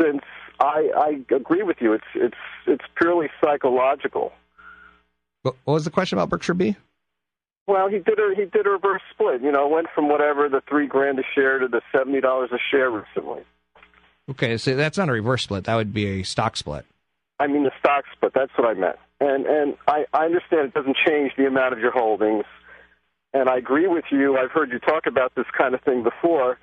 since 0.00 0.22
I, 0.58 0.90
I 0.96 1.34
agree 1.34 1.62
with 1.62 1.78
you. 1.80 1.94
It's 1.94 2.04
it's 2.14 2.36
it's 2.66 2.84
purely 2.96 3.28
psychological. 3.42 4.32
What 5.42 5.56
was 5.64 5.84
the 5.84 5.90
question 5.90 6.18
about 6.18 6.28
Berkshire 6.28 6.54
B? 6.54 6.76
Well, 7.66 7.88
he 7.88 7.98
did 7.98 8.18
a 8.18 8.34
he 8.36 8.44
did 8.44 8.66
a 8.66 8.70
reverse 8.70 9.02
split. 9.10 9.42
You 9.42 9.52
know, 9.52 9.68
went 9.68 9.88
from 9.94 10.08
whatever 10.08 10.48
the 10.48 10.62
three 10.68 10.86
grand 10.86 11.18
a 11.18 11.22
share 11.34 11.58
to 11.58 11.68
the 11.68 11.80
seventy 11.92 12.20
dollars 12.20 12.50
a 12.52 12.58
share 12.70 12.90
recently. 12.90 13.42
Okay, 14.30 14.56
so 14.56 14.76
that's 14.76 14.96
not 14.96 15.08
a 15.08 15.12
reverse 15.12 15.42
split. 15.42 15.64
That 15.64 15.74
would 15.74 15.92
be 15.92 16.20
a 16.20 16.22
stock 16.22 16.56
split. 16.56 16.84
I 17.38 17.46
mean 17.46 17.64
the 17.64 17.72
stock 17.78 18.04
split. 18.12 18.32
That's 18.34 18.52
what 18.56 18.68
I 18.68 18.74
meant. 18.74 18.96
And 19.20 19.46
and 19.46 19.76
I, 19.88 20.04
I 20.12 20.26
understand 20.26 20.68
it 20.68 20.74
doesn't 20.74 20.96
change 21.06 21.32
the 21.36 21.46
amount 21.46 21.72
of 21.72 21.80
your 21.80 21.90
holdings. 21.90 22.44
And 23.32 23.48
I 23.48 23.56
agree 23.56 23.86
with 23.86 24.04
you. 24.10 24.36
I've 24.36 24.50
heard 24.50 24.72
you 24.72 24.78
talk 24.78 25.06
about 25.06 25.34
this 25.34 25.46
kind 25.56 25.74
of 25.74 25.80
thing 25.82 26.02
before. 26.02 26.58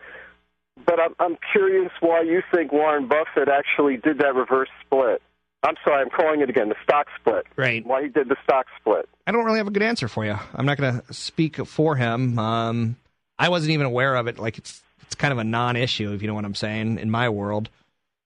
But 0.85 0.99
I'm, 0.99 1.15
I'm 1.19 1.37
curious 1.51 1.91
why 2.01 2.21
you 2.21 2.41
think 2.53 2.71
Warren 2.71 3.07
Buffett 3.07 3.49
actually 3.49 3.97
did 3.97 4.19
that 4.19 4.35
reverse 4.35 4.69
split. 4.85 5.21
I'm 5.63 5.75
sorry, 5.83 6.01
I'm 6.01 6.09
calling 6.09 6.41
it 6.41 6.49
again 6.49 6.69
the 6.69 6.75
stock 6.83 7.07
split. 7.19 7.47
Right. 7.55 7.85
Why 7.85 8.03
he 8.03 8.09
did 8.09 8.29
the 8.29 8.35
stock 8.43 8.67
split. 8.79 9.09
I 9.25 9.31
don't 9.31 9.43
really 9.43 9.57
have 9.57 9.67
a 9.67 9.71
good 9.71 9.81
answer 9.81 10.07
for 10.07 10.23
you. 10.23 10.35
I'm 10.53 10.65
not 10.65 10.77
going 10.77 11.01
to 11.01 11.13
speak 11.13 11.55
for 11.65 11.95
him. 11.95 12.37
Um, 12.37 12.95
I 13.39 13.49
wasn't 13.49 13.71
even 13.71 13.85
aware 13.85 14.15
of 14.15 14.27
it. 14.27 14.37
Like 14.37 14.57
it's 14.57 14.81
it's 15.07 15.15
kind 15.15 15.31
of 15.31 15.39
a 15.39 15.43
non-issue, 15.43 16.13
if 16.13 16.21
you 16.21 16.27
know 16.27 16.35
what 16.35 16.45
I'm 16.45 16.55
saying, 16.55 16.99
in 16.99 17.09
my 17.09 17.29
world. 17.29 17.69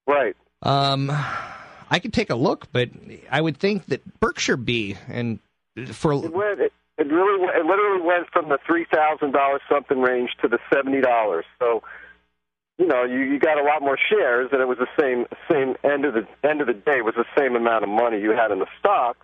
Right. 0.06 0.36
Um, 0.62 1.10
I 1.90 2.00
could 2.00 2.14
take 2.14 2.30
a 2.30 2.36
look, 2.36 2.68
but 2.72 2.90
I 3.32 3.40
would 3.42 3.58
think 3.58 3.86
that 3.88 4.20
Berkshire 4.20 4.58
B 4.58 4.98
and 5.08 5.40
for 5.92 6.14
It 6.14 6.34
went. 6.34 6.60
It, 6.60 6.74
it 6.98 7.08
really. 7.08 7.48
It 7.48 7.66
literally 7.66 8.02
went 8.02 8.30
from 8.32 8.50
the 8.50 8.60
three 8.66 8.86
thousand 8.94 9.32
dollars 9.32 9.62
something 9.70 10.02
range 10.02 10.32
to 10.42 10.48
the 10.48 10.60
seventy 10.72 11.02
dollars. 11.02 11.46
So 11.60 11.84
you 12.78 12.88
know, 12.88 13.04
you, 13.04 13.20
you 13.20 13.40
got 13.40 13.60
a 13.60 13.64
lot 13.64 13.82
more 13.82 13.98
shares, 14.10 14.50
and 14.52 14.62
it 14.62 14.68
was 14.68 14.80
the 14.80 14.88
same 15.00 15.26
same 15.50 15.76
end 15.84 16.06
of 16.06 16.14
the 16.14 16.28
end 16.48 16.62
of 16.62 16.68
the 16.68 16.74
day 16.74 16.98
it 16.98 17.06
was 17.06 17.16
the 17.16 17.26
same 17.38 17.56
amount 17.56 17.84
of 17.84 17.90
money 17.90 18.20
you 18.20 18.32
had 18.32 18.52
in 18.52 18.60
the 18.60 18.68
stock. 18.80 19.18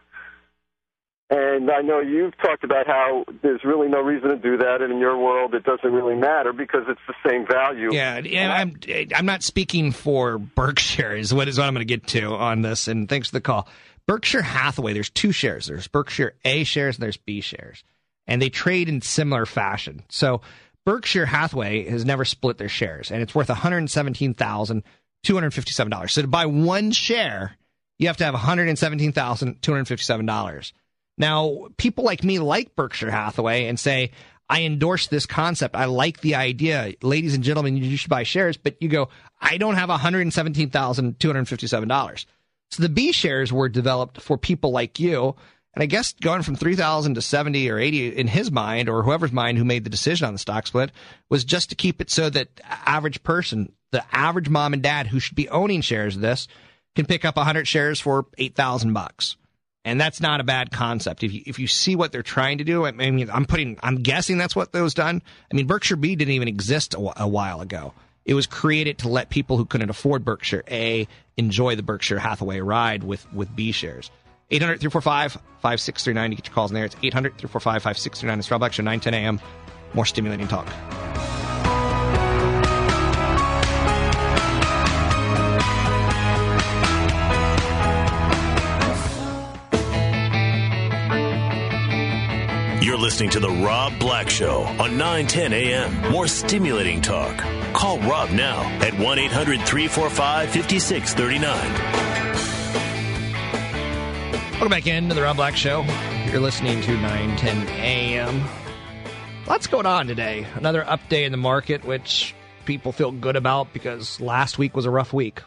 And 1.29 1.69
I 1.69 1.81
know 1.81 1.99
you've 1.99 2.37
talked 2.37 2.63
about 2.63 2.87
how 2.87 3.25
there's 3.41 3.59
really 3.65 3.89
no 3.89 3.99
reason 3.99 4.29
to 4.29 4.37
do 4.37 4.55
that, 4.59 4.81
and 4.81 4.93
in 4.93 4.99
your 4.99 5.17
world 5.17 5.53
it 5.53 5.65
doesn't 5.65 5.91
really 5.91 6.15
matter 6.15 6.53
because 6.53 6.83
it's 6.87 7.01
the 7.05 7.15
same 7.29 7.45
value. 7.45 7.93
Yeah, 7.93 8.15
and 8.15 8.51
I'm 8.51 8.79
I'm 9.13 9.25
not 9.25 9.43
speaking 9.43 9.91
for 9.91 10.37
Berkshire 10.37 11.17
is 11.17 11.33
what 11.33 11.49
is 11.49 11.57
what 11.57 11.65
I'm 11.67 11.73
going 11.73 11.85
to 11.85 11.93
get 11.93 12.07
to 12.07 12.27
on 12.33 12.61
this. 12.61 12.87
And 12.87 13.09
thanks 13.09 13.27
for 13.27 13.33
the 13.33 13.41
call. 13.41 13.67
Berkshire 14.05 14.41
Hathaway. 14.41 14.93
There's 14.93 15.09
two 15.09 15.33
shares. 15.33 15.65
There's 15.65 15.89
Berkshire 15.89 16.33
A 16.45 16.63
shares 16.63 16.95
and 16.95 17.03
there's 17.03 17.17
B 17.17 17.41
shares, 17.41 17.83
and 18.25 18.41
they 18.41 18.49
trade 18.49 18.87
in 18.87 19.01
similar 19.01 19.45
fashion. 19.45 20.03
So 20.07 20.39
Berkshire 20.85 21.25
Hathaway 21.25 21.89
has 21.89 22.05
never 22.05 22.23
split 22.23 22.57
their 22.57 22.69
shares, 22.69 23.11
and 23.11 23.21
it's 23.21 23.35
worth 23.35 23.49
one 23.49 23.57
hundred 23.57 23.89
seventeen 23.89 24.33
thousand 24.33 24.83
two 25.23 25.33
hundred 25.33 25.53
fifty-seven 25.53 25.91
dollars. 25.91 26.13
So 26.13 26.21
to 26.21 26.27
buy 26.29 26.45
one 26.45 26.91
share, 26.91 27.57
you 27.99 28.07
have 28.07 28.15
to 28.15 28.23
have 28.23 28.33
one 28.33 28.43
hundred 28.43 28.77
seventeen 28.77 29.11
thousand 29.11 29.61
two 29.61 29.73
hundred 29.73 29.89
fifty-seven 29.89 30.25
dollars. 30.25 30.71
Now, 31.17 31.67
people 31.77 32.03
like 32.03 32.23
me 32.23 32.39
like 32.39 32.75
Berkshire 32.75 33.11
Hathaway 33.11 33.65
and 33.65 33.79
say, 33.79 34.11
I 34.49 34.63
endorse 34.63 35.07
this 35.07 35.25
concept. 35.25 35.75
I 35.75 35.83
like 35.85 36.21
the 36.21 36.35
idea. 36.35 36.93
Ladies 37.01 37.35
and 37.35 37.43
gentlemen, 37.43 37.75
you 37.77 37.97
should 37.97 38.09
buy 38.09 38.23
shares, 38.23 38.55
but 38.55 38.81
you 38.81 38.87
go, 38.87 39.09
I 39.41 39.57
don't 39.57 39.75
have 39.75 39.89
$117,257. 39.89 42.25
So 42.69 42.83
the 42.83 42.89
B 42.89 43.11
shares 43.11 43.51
were 43.51 43.69
developed 43.69 44.21
for 44.21 44.37
people 44.37 44.71
like 44.71 44.99
you. 44.99 45.35
And 45.73 45.83
I 45.83 45.85
guess 45.85 46.13
going 46.13 46.43
from 46.43 46.55
3,000 46.55 47.15
to 47.15 47.21
70 47.21 47.69
or 47.69 47.77
80 47.77 48.17
in 48.17 48.27
his 48.27 48.51
mind 48.51 48.89
or 48.89 49.03
whoever's 49.03 49.31
mind 49.31 49.57
who 49.57 49.65
made 49.65 49.83
the 49.83 49.89
decision 49.89 50.27
on 50.27 50.33
the 50.33 50.39
stock 50.39 50.65
split 50.65 50.91
was 51.29 51.43
just 51.43 51.69
to 51.69 51.75
keep 51.75 52.01
it 52.01 52.09
so 52.09 52.29
that 52.29 52.49
average 52.63 53.21
person, 53.23 53.73
the 53.91 54.03
average 54.11 54.49
mom 54.49 54.73
and 54.73 54.81
dad 54.81 55.07
who 55.07 55.19
should 55.19 55.35
be 55.35 55.49
owning 55.49 55.81
shares 55.81 56.15
of 56.15 56.21
this 56.21 56.47
can 56.95 57.05
pick 57.05 57.25
up 57.25 57.35
100 57.35 57.67
shares 57.67 57.99
for 57.99 58.25
8,000 58.37 58.93
bucks 58.93 59.35
and 59.87 60.01
that's 60.01 60.19
not 60.19 60.41
a 60.41 60.43
bad 60.43 60.69
concept. 60.71 61.23
If 61.23 61.31
you 61.31 61.43
if 61.45 61.59
you 61.59 61.67
see 61.67 61.95
what 61.95 62.11
they're 62.11 62.21
trying 62.21 62.57
to 62.57 62.65
do, 62.65 62.85
I 62.85 62.91
mean, 62.91 63.29
I'm 63.31 63.45
putting, 63.45 63.79
I'm 63.81 64.03
guessing 64.03 64.37
that's 64.37 64.53
what 64.53 64.73
those 64.73 64.93
done. 64.93 65.21
I 65.49 65.55
mean, 65.55 65.65
Berkshire 65.65 65.95
B 65.95 66.13
didn't 66.17 66.33
even 66.33 66.49
exist 66.49 66.93
a, 66.93 67.23
a 67.23 67.27
while 67.27 67.61
ago. 67.61 67.93
It 68.25 68.33
was 68.33 68.47
created 68.47 68.97
to 68.99 69.07
let 69.07 69.29
people 69.29 69.55
who 69.55 69.63
couldn't 69.63 69.89
afford 69.89 70.25
Berkshire 70.25 70.65
A 70.69 71.07
enjoy 71.37 71.77
the 71.77 71.83
Berkshire 71.83 72.19
Hathaway 72.19 72.59
ride 72.59 73.05
with 73.05 73.31
with 73.31 73.55
B 73.55 73.71
shares. 73.71 74.11
800 74.51 74.81
345 74.81 75.31
5639 75.61 76.29
to 76.31 76.35
get 76.35 76.47
your 76.47 76.53
calls 76.53 76.71
in 76.71 76.75
there. 76.75 76.83
It's 76.83 76.95
800 77.01 77.37
345 77.37 77.83
5639. 77.83 78.39
It's 78.39 78.51
Rob 78.51 78.73
Show, 78.73 78.83
9 78.83 78.99
10 78.99 79.13
a.m. 79.13 79.39
More 79.93 80.05
stimulating 80.05 80.49
talk. 80.49 80.67
You're 92.87 92.95
listening 92.95 93.31
to 93.31 93.41
The 93.41 93.49
Rob 93.49 93.99
Black 93.99 94.29
Show 94.29 94.61
on 94.61 94.95
910 94.95 95.51
a.m. 95.51 96.09
More 96.09 96.25
stimulating 96.25 97.01
talk. 97.01 97.37
Call 97.73 97.99
Rob 97.99 98.29
now 98.29 98.61
at 98.79 98.97
1 98.97 99.19
800 99.19 99.61
345 99.63 100.49
5639. 100.51 101.73
Welcome 104.51 104.69
back 104.69 104.87
into 104.87 105.13
The 105.13 105.21
Rob 105.21 105.35
Black 105.35 105.57
Show. 105.57 105.83
You're 106.31 106.39
listening 106.39 106.81
to 106.83 106.93
910 106.93 107.67
a.m. 107.81 108.45
Lots 109.47 109.67
going 109.67 109.85
on 109.85 110.07
today. 110.07 110.47
Another 110.55 110.89
up 110.89 111.09
day 111.09 111.25
in 111.25 111.33
the 111.33 111.37
market, 111.37 111.83
which 111.83 112.33
people 112.63 112.93
feel 112.93 113.11
good 113.11 113.35
about 113.35 113.73
because 113.73 114.21
last 114.21 114.57
week 114.57 114.77
was 114.77 114.85
a 114.85 114.89
rough 114.89 115.11
week. 115.11 115.41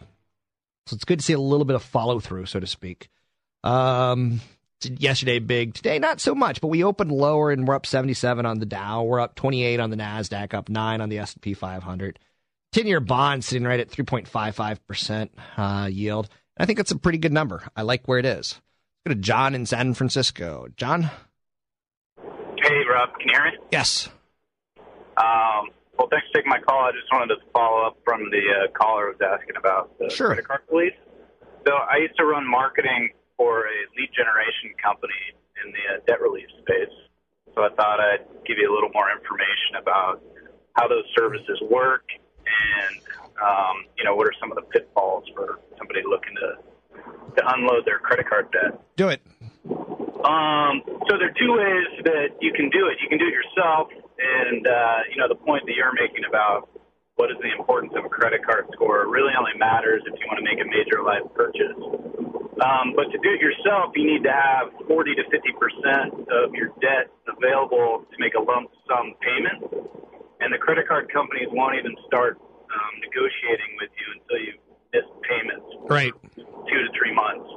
So 0.85 0.95
it's 0.95 1.07
good 1.07 1.21
to 1.21 1.25
see 1.25 1.33
a 1.33 1.41
little 1.41 1.65
bit 1.65 1.77
of 1.77 1.83
follow 1.83 2.21
through, 2.21 2.45
so 2.45 2.61
to 2.61 2.67
speak. 2.67 3.09
Um, 3.65 4.43
yesterday 4.85 5.39
big. 5.39 5.75
Today, 5.75 5.99
not 5.99 6.21
so 6.21 6.35
much, 6.35 6.61
but 6.61 6.69
we 6.69 6.85
opened 6.85 7.13
lower 7.13 7.51
and 7.51 7.67
we're 7.67 7.75
up 7.75 7.87
77 7.87 8.47
on 8.47 8.59
the 8.59 8.67
Dow. 8.67 9.03
We're 9.03 9.21
up 9.21 9.35
28 9.35 9.81
on 9.81 9.91
the 9.91 9.97
Nasdaq, 9.97 10.55
up 10.55 10.69
nine 10.69 11.01
on 11.01 11.09
the 11.09 11.19
S&P 11.19 11.55
500. 11.55 12.19
10-year 12.73 13.01
bond 13.01 13.45
sitting 13.45 13.67
right 13.67 13.81
at 13.81 13.91
3.55% 13.91 15.31
uh, 15.57 15.89
yield. 15.89 16.29
I 16.57 16.67
think 16.67 16.77
that's 16.77 16.93
a 16.93 16.99
pretty 16.99 17.19
good 17.19 17.33
number. 17.33 17.63
I 17.75 17.83
like 17.83 18.07
where 18.07 18.19
it 18.19 18.27
is. 18.27 18.61
Let's 19.07 19.09
go 19.09 19.15
to 19.15 19.21
John 19.21 19.55
in 19.55 19.67
San 19.67 19.95
Francisco. 19.95 20.69
John? 20.77 21.11
Hey, 22.63 22.85
Rob. 22.89 23.11
Can 23.19 23.29
you 23.29 23.35
hear 23.35 23.45
me? 23.45 23.59
Yes. 23.73 24.09
Um, 25.17 25.71
well, 25.99 26.09
thanks 26.11 26.27
for 26.29 26.39
taking 26.39 26.51
my 26.51 26.61
call. 26.61 26.85
I 26.85 26.93
just 26.93 27.11
wanted 27.13 27.35
to 27.35 27.41
follow 27.53 27.87
up 27.87 27.99
from 28.05 28.31
the 28.31 28.39
uh, 28.39 28.73
caller 28.73 29.07
who 29.07 29.13
was 29.19 29.39
asking 29.41 29.57
about 29.57 29.99
the 29.99 30.11
sure. 30.11 30.29
credit 30.29 30.47
card 30.47 30.61
police. 30.69 30.95
So 31.67 31.73
I 31.75 31.99
used 31.99 32.17
to 32.19 32.25
run 32.25 32.49
marketing 32.49 33.11
for 33.41 33.65
a 33.65 33.79
lead 33.97 34.13
generation 34.13 34.77
company 34.77 35.17
in 35.65 35.73
the 35.73 35.85
uh, 35.97 36.05
debt 36.05 36.21
relief 36.21 36.45
space. 36.61 36.93
So 37.57 37.65
I 37.65 37.73
thought 37.73 37.97
I'd 37.97 38.29
give 38.45 38.61
you 38.61 38.69
a 38.69 38.73
little 38.77 38.93
more 38.93 39.09
information 39.09 39.81
about 39.81 40.21
how 40.77 40.85
those 40.93 41.09
services 41.17 41.57
work 41.73 42.05
and, 42.45 43.01
um, 43.41 43.89
you 43.97 44.05
know, 44.05 44.13
what 44.13 44.29
are 44.29 44.37
some 44.37 44.53
of 44.53 44.61
the 44.61 44.69
pitfalls 44.69 45.25
for 45.33 45.59
somebody 45.81 46.05
looking 46.05 46.37
to, 46.37 46.61
to 47.01 47.41
unload 47.57 47.89
their 47.89 47.99
credit 47.99 48.29
card 48.29 48.53
debt. 48.53 48.77
Do 49.01 49.09
it. 49.09 49.25
Um, 50.21 50.85
so 51.09 51.17
there 51.17 51.33
are 51.33 51.39
two 51.41 51.57
ways 51.57 51.89
that 52.05 52.37
you 52.45 52.53
can 52.53 52.69
do 52.69 52.93
it. 52.93 53.01
You 53.01 53.09
can 53.09 53.17
do 53.17 53.25
it 53.25 53.33
yourself, 53.33 53.89
and, 54.21 54.69
uh, 54.69 55.09
you 55.09 55.17
know, 55.17 55.33
the 55.33 55.41
point 55.41 55.65
that 55.65 55.73
you're 55.73 55.97
making 55.97 56.29
about 56.29 56.69
what 57.17 57.33
is 57.33 57.41
the 57.41 57.53
importance 57.57 57.97
of 57.97 58.05
a 58.05 58.09
credit 58.13 58.45
card 58.45 58.69
score 58.77 59.09
really 59.09 59.33
only 59.33 59.57
matters 59.57 60.05
if 60.05 60.13
you 60.21 60.27
want 60.29 60.37
to 60.37 60.45
make 60.45 60.61
a 60.61 60.69
major 60.69 61.01
life 61.01 61.25
purchase. 61.33 61.73
Um, 62.61 62.93
but 62.93 63.09
to 63.09 63.17
do 63.25 63.31
it 63.33 63.41
yourself, 63.41 63.97
you 63.97 64.05
need 64.05 64.23
to 64.29 64.33
have 64.33 64.69
40 64.85 65.17
to 65.17 65.25
50 65.33 65.49
percent 65.57 66.09
of 66.29 66.53
your 66.53 66.69
debt 66.85 67.09
available 67.25 68.05
to 68.05 68.17
make 68.21 68.37
a 68.37 68.43
lump 68.43 68.69
sum 68.85 69.17
payment, 69.25 69.65
and 70.45 70.53
the 70.53 70.61
credit 70.61 70.85
card 70.85 71.09
companies 71.09 71.49
won't 71.57 71.81
even 71.81 71.97
start 72.05 72.37
um, 72.37 72.93
negotiating 73.01 73.81
with 73.81 73.89
you 73.97 74.07
until 74.13 74.41
you 74.45 74.53
miss 74.93 75.09
payments 75.25 75.69
Right. 75.89 76.13
two 76.37 76.81
to 76.85 76.91
three 76.93 77.15
months. 77.17 77.49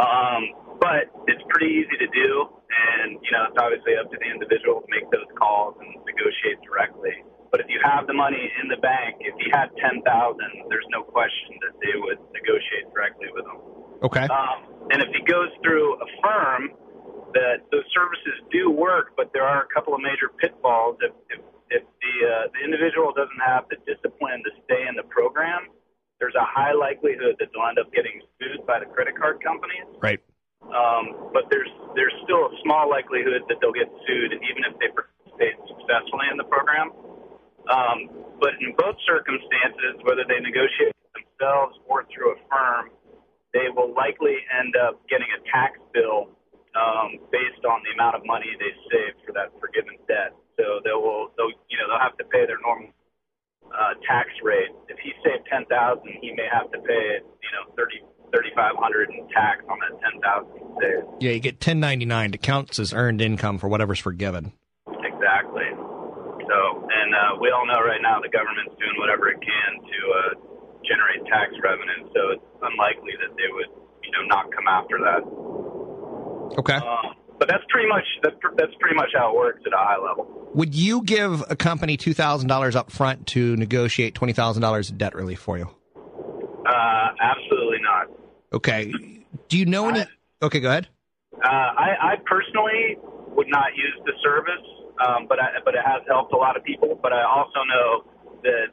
Um, 0.00 0.42
but 0.80 1.12
it's 1.28 1.44
pretty 1.52 1.84
easy 1.84 2.00
to 2.00 2.08
do, 2.08 2.48
and 2.72 3.20
you 3.20 3.30
know 3.36 3.52
it's 3.52 3.60
obviously 3.60 4.00
up 4.00 4.08
to 4.08 4.16
the 4.16 4.28
individual 4.32 4.80
to 4.80 4.88
make 4.88 5.04
those 5.12 5.28
calls 5.36 5.76
and 5.76 5.92
negotiate 6.08 6.56
directly. 6.64 7.20
But 7.52 7.60
if 7.60 7.68
you 7.68 7.82
have 7.84 8.06
the 8.06 8.16
money 8.16 8.48
in 8.62 8.72
the 8.72 8.80
bank, 8.80 9.20
if 9.20 9.36
you 9.44 9.52
had 9.52 9.68
ten 9.76 10.00
thousand, 10.08 10.72
there's 10.72 10.88
no 10.88 11.04
question 11.04 11.60
that 11.68 11.76
they 11.84 11.92
would 12.00 12.16
negotiate 12.32 12.88
directly 12.96 13.28
with 13.36 13.44
them. 13.44 13.79
Okay. 14.02 14.26
Um, 14.26 14.88
and 14.90 15.02
if 15.02 15.08
he 15.12 15.22
goes 15.24 15.48
through 15.62 15.94
a 16.00 16.06
firm, 16.22 16.70
that 17.34 17.62
those 17.70 17.86
services 17.94 18.42
do 18.50 18.70
work, 18.70 19.14
but 19.16 19.30
there 19.32 19.46
are 19.46 19.62
a 19.62 19.70
couple 19.70 19.94
of 19.94 20.00
major 20.00 20.30
pitfalls. 20.40 20.98
If 21.00 21.14
if, 21.30 21.40
if 21.70 21.84
the 21.86 22.14
uh, 22.26 22.44
the 22.50 22.60
individual 22.64 23.12
doesn't 23.14 23.42
have 23.44 23.70
the 23.70 23.78
discipline 23.86 24.42
to 24.42 24.50
stay 24.66 24.86
in 24.88 24.96
the 24.98 25.06
program, 25.06 25.70
there's 26.18 26.34
a 26.34 26.44
high 26.44 26.74
likelihood 26.74 27.38
that 27.38 27.48
they'll 27.54 27.68
end 27.68 27.78
up 27.78 27.92
getting 27.94 28.20
sued 28.38 28.66
by 28.66 28.80
the 28.82 28.88
credit 28.90 29.14
card 29.14 29.38
companies. 29.42 29.86
Right. 30.02 30.20
Um, 30.66 31.32
but 31.32 31.48
there's 31.50 31.70
there's 31.94 32.14
still 32.26 32.50
a 32.50 32.54
small 32.66 32.90
likelihood 32.90 33.46
that 33.48 33.62
they'll 33.62 33.76
get 33.76 33.88
sued, 34.06 34.34
even 34.34 34.62
if 34.66 34.74
they 34.82 34.90
participate 34.90 35.56
successfully 35.70 36.26
in 36.30 36.36
the 36.36 36.48
program. 36.50 36.92
Um, 37.70 37.98
but 38.42 38.58
in 38.58 38.74
both 38.74 38.96
circumstances, 39.06 40.02
whether 40.02 40.26
they 40.26 40.40
negotiate 40.40 40.96
themselves 41.14 41.78
or 41.86 42.04
through 42.10 42.34
a 42.34 42.38
firm, 42.50 42.90
they 43.52 43.68
will 43.74 43.92
likely 43.94 44.36
end 44.50 44.74
up 44.76 45.00
getting 45.08 45.28
a 45.34 45.40
tax 45.50 45.78
bill 45.92 46.30
um, 46.78 47.18
based 47.34 47.64
on 47.66 47.82
the 47.82 47.90
amount 47.94 48.14
of 48.14 48.22
money 48.24 48.46
they 48.58 48.72
saved 48.90 49.18
for 49.26 49.32
that 49.34 49.50
forgiven 49.58 49.98
debt. 50.06 50.34
So 50.58 50.78
they 50.84 50.94
will, 50.94 51.34
they'll, 51.36 51.50
you 51.66 51.78
know, 51.78 51.90
they'll 51.90 52.02
have 52.02 52.16
to 52.18 52.26
pay 52.30 52.46
their 52.46 52.60
normal 52.62 52.94
uh, 53.70 53.94
tax 54.06 54.30
rate. 54.42 54.70
If 54.88 54.98
he 55.02 55.12
saved 55.24 55.48
ten 55.50 55.66
thousand, 55.66 56.20
he 56.20 56.32
may 56.32 56.46
have 56.50 56.70
to 56.70 56.78
pay, 56.78 57.22
you 57.22 57.50
know, 57.54 57.74
thirty 57.74 58.02
thirty 58.32 58.50
five 58.54 58.76
hundred 58.78 59.10
in 59.10 59.26
tax 59.34 59.64
on 59.66 59.78
that 59.82 59.98
ten 59.98 60.20
thousand 60.20 60.60
saved. 60.78 61.06
Yeah, 61.20 61.32
you 61.32 61.40
get 61.40 61.58
1099 61.58 62.34
It 62.34 62.42
counts 62.42 62.78
as 62.78 62.92
earned 62.92 63.20
income 63.20 63.58
for 63.58 63.68
whatever's 63.68 63.98
forgiven. 63.98 64.52
Exactly. 64.86 65.68
So, 66.50 66.58
and 66.90 67.14
uh, 67.14 67.38
we 67.40 67.50
all 67.50 67.66
know 67.66 67.78
right 67.78 68.02
now 68.02 68.18
the 68.18 68.32
government's 68.32 68.74
doing 68.78 68.96
whatever 68.98 69.28
it 69.30 69.38
can 69.38 69.70
to 69.78 69.98
uh, 70.10 70.39
generate 70.90 71.22
tax 71.30 71.54
revenue. 71.62 72.10
So 72.10 72.34
it's 72.34 72.48
unlikely 72.62 73.14
that 73.22 73.36
they 73.38 73.46
would, 73.54 73.70
you 74.02 74.10
know, 74.10 74.26
not 74.26 74.50
come 74.50 74.66
after 74.66 74.98
that. 74.98 75.22
Okay. 76.58 76.74
Um, 76.74 77.14
but 77.38 77.48
that's 77.48 77.64
pretty 77.70 77.88
much 77.88 78.04
that's, 78.22 78.36
that's 78.56 78.74
pretty 78.80 78.96
much 78.96 79.10
how 79.14 79.30
it 79.30 79.36
works 79.36 79.62
at 79.64 79.72
a 79.72 79.76
high 79.76 79.96
level. 79.96 80.50
Would 80.54 80.74
you 80.74 81.02
give 81.02 81.42
a 81.48 81.56
company 81.56 81.96
$2,000 81.96 82.74
up 82.74 82.90
front 82.90 83.28
to 83.28 83.56
negotiate 83.56 84.14
$20,000 84.14 84.90
in 84.90 84.98
debt 84.98 85.14
relief 85.14 85.38
for 85.38 85.56
you? 85.56 85.70
Uh, 86.66 87.08
absolutely 87.20 87.78
not. 87.80 88.08
Okay. 88.52 88.92
Do 89.48 89.58
you 89.58 89.64
know 89.64 89.88
any? 89.88 90.04
Okay, 90.42 90.60
go 90.60 90.68
ahead. 90.68 90.88
Uh, 91.32 91.46
I, 91.46 91.88
I 92.00 92.14
personally 92.26 92.98
would 93.28 93.48
not 93.48 93.76
use 93.76 93.94
the 94.04 94.12
service, 94.22 94.66
um, 95.06 95.26
but 95.28 95.38
I, 95.40 95.62
but 95.64 95.74
it 95.74 95.80
has 95.86 96.02
helped 96.08 96.32
a 96.32 96.36
lot 96.36 96.56
of 96.56 96.64
people. 96.64 96.98
But 97.00 97.12
I 97.12 97.22
also 97.22 97.60
know 97.64 98.04
that 98.42 98.66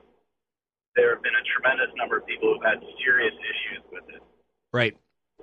there 0.97 1.13
have 1.13 1.23
been 1.23 1.31
a 1.33 1.45
tremendous 1.53 1.95
number 1.95 2.17
of 2.17 2.25
people 2.25 2.53
who've 2.53 2.65
had 2.65 2.79
serious 3.05 3.33
issues 3.33 3.83
with 3.91 4.03
it. 4.09 4.21
Right. 4.73 4.97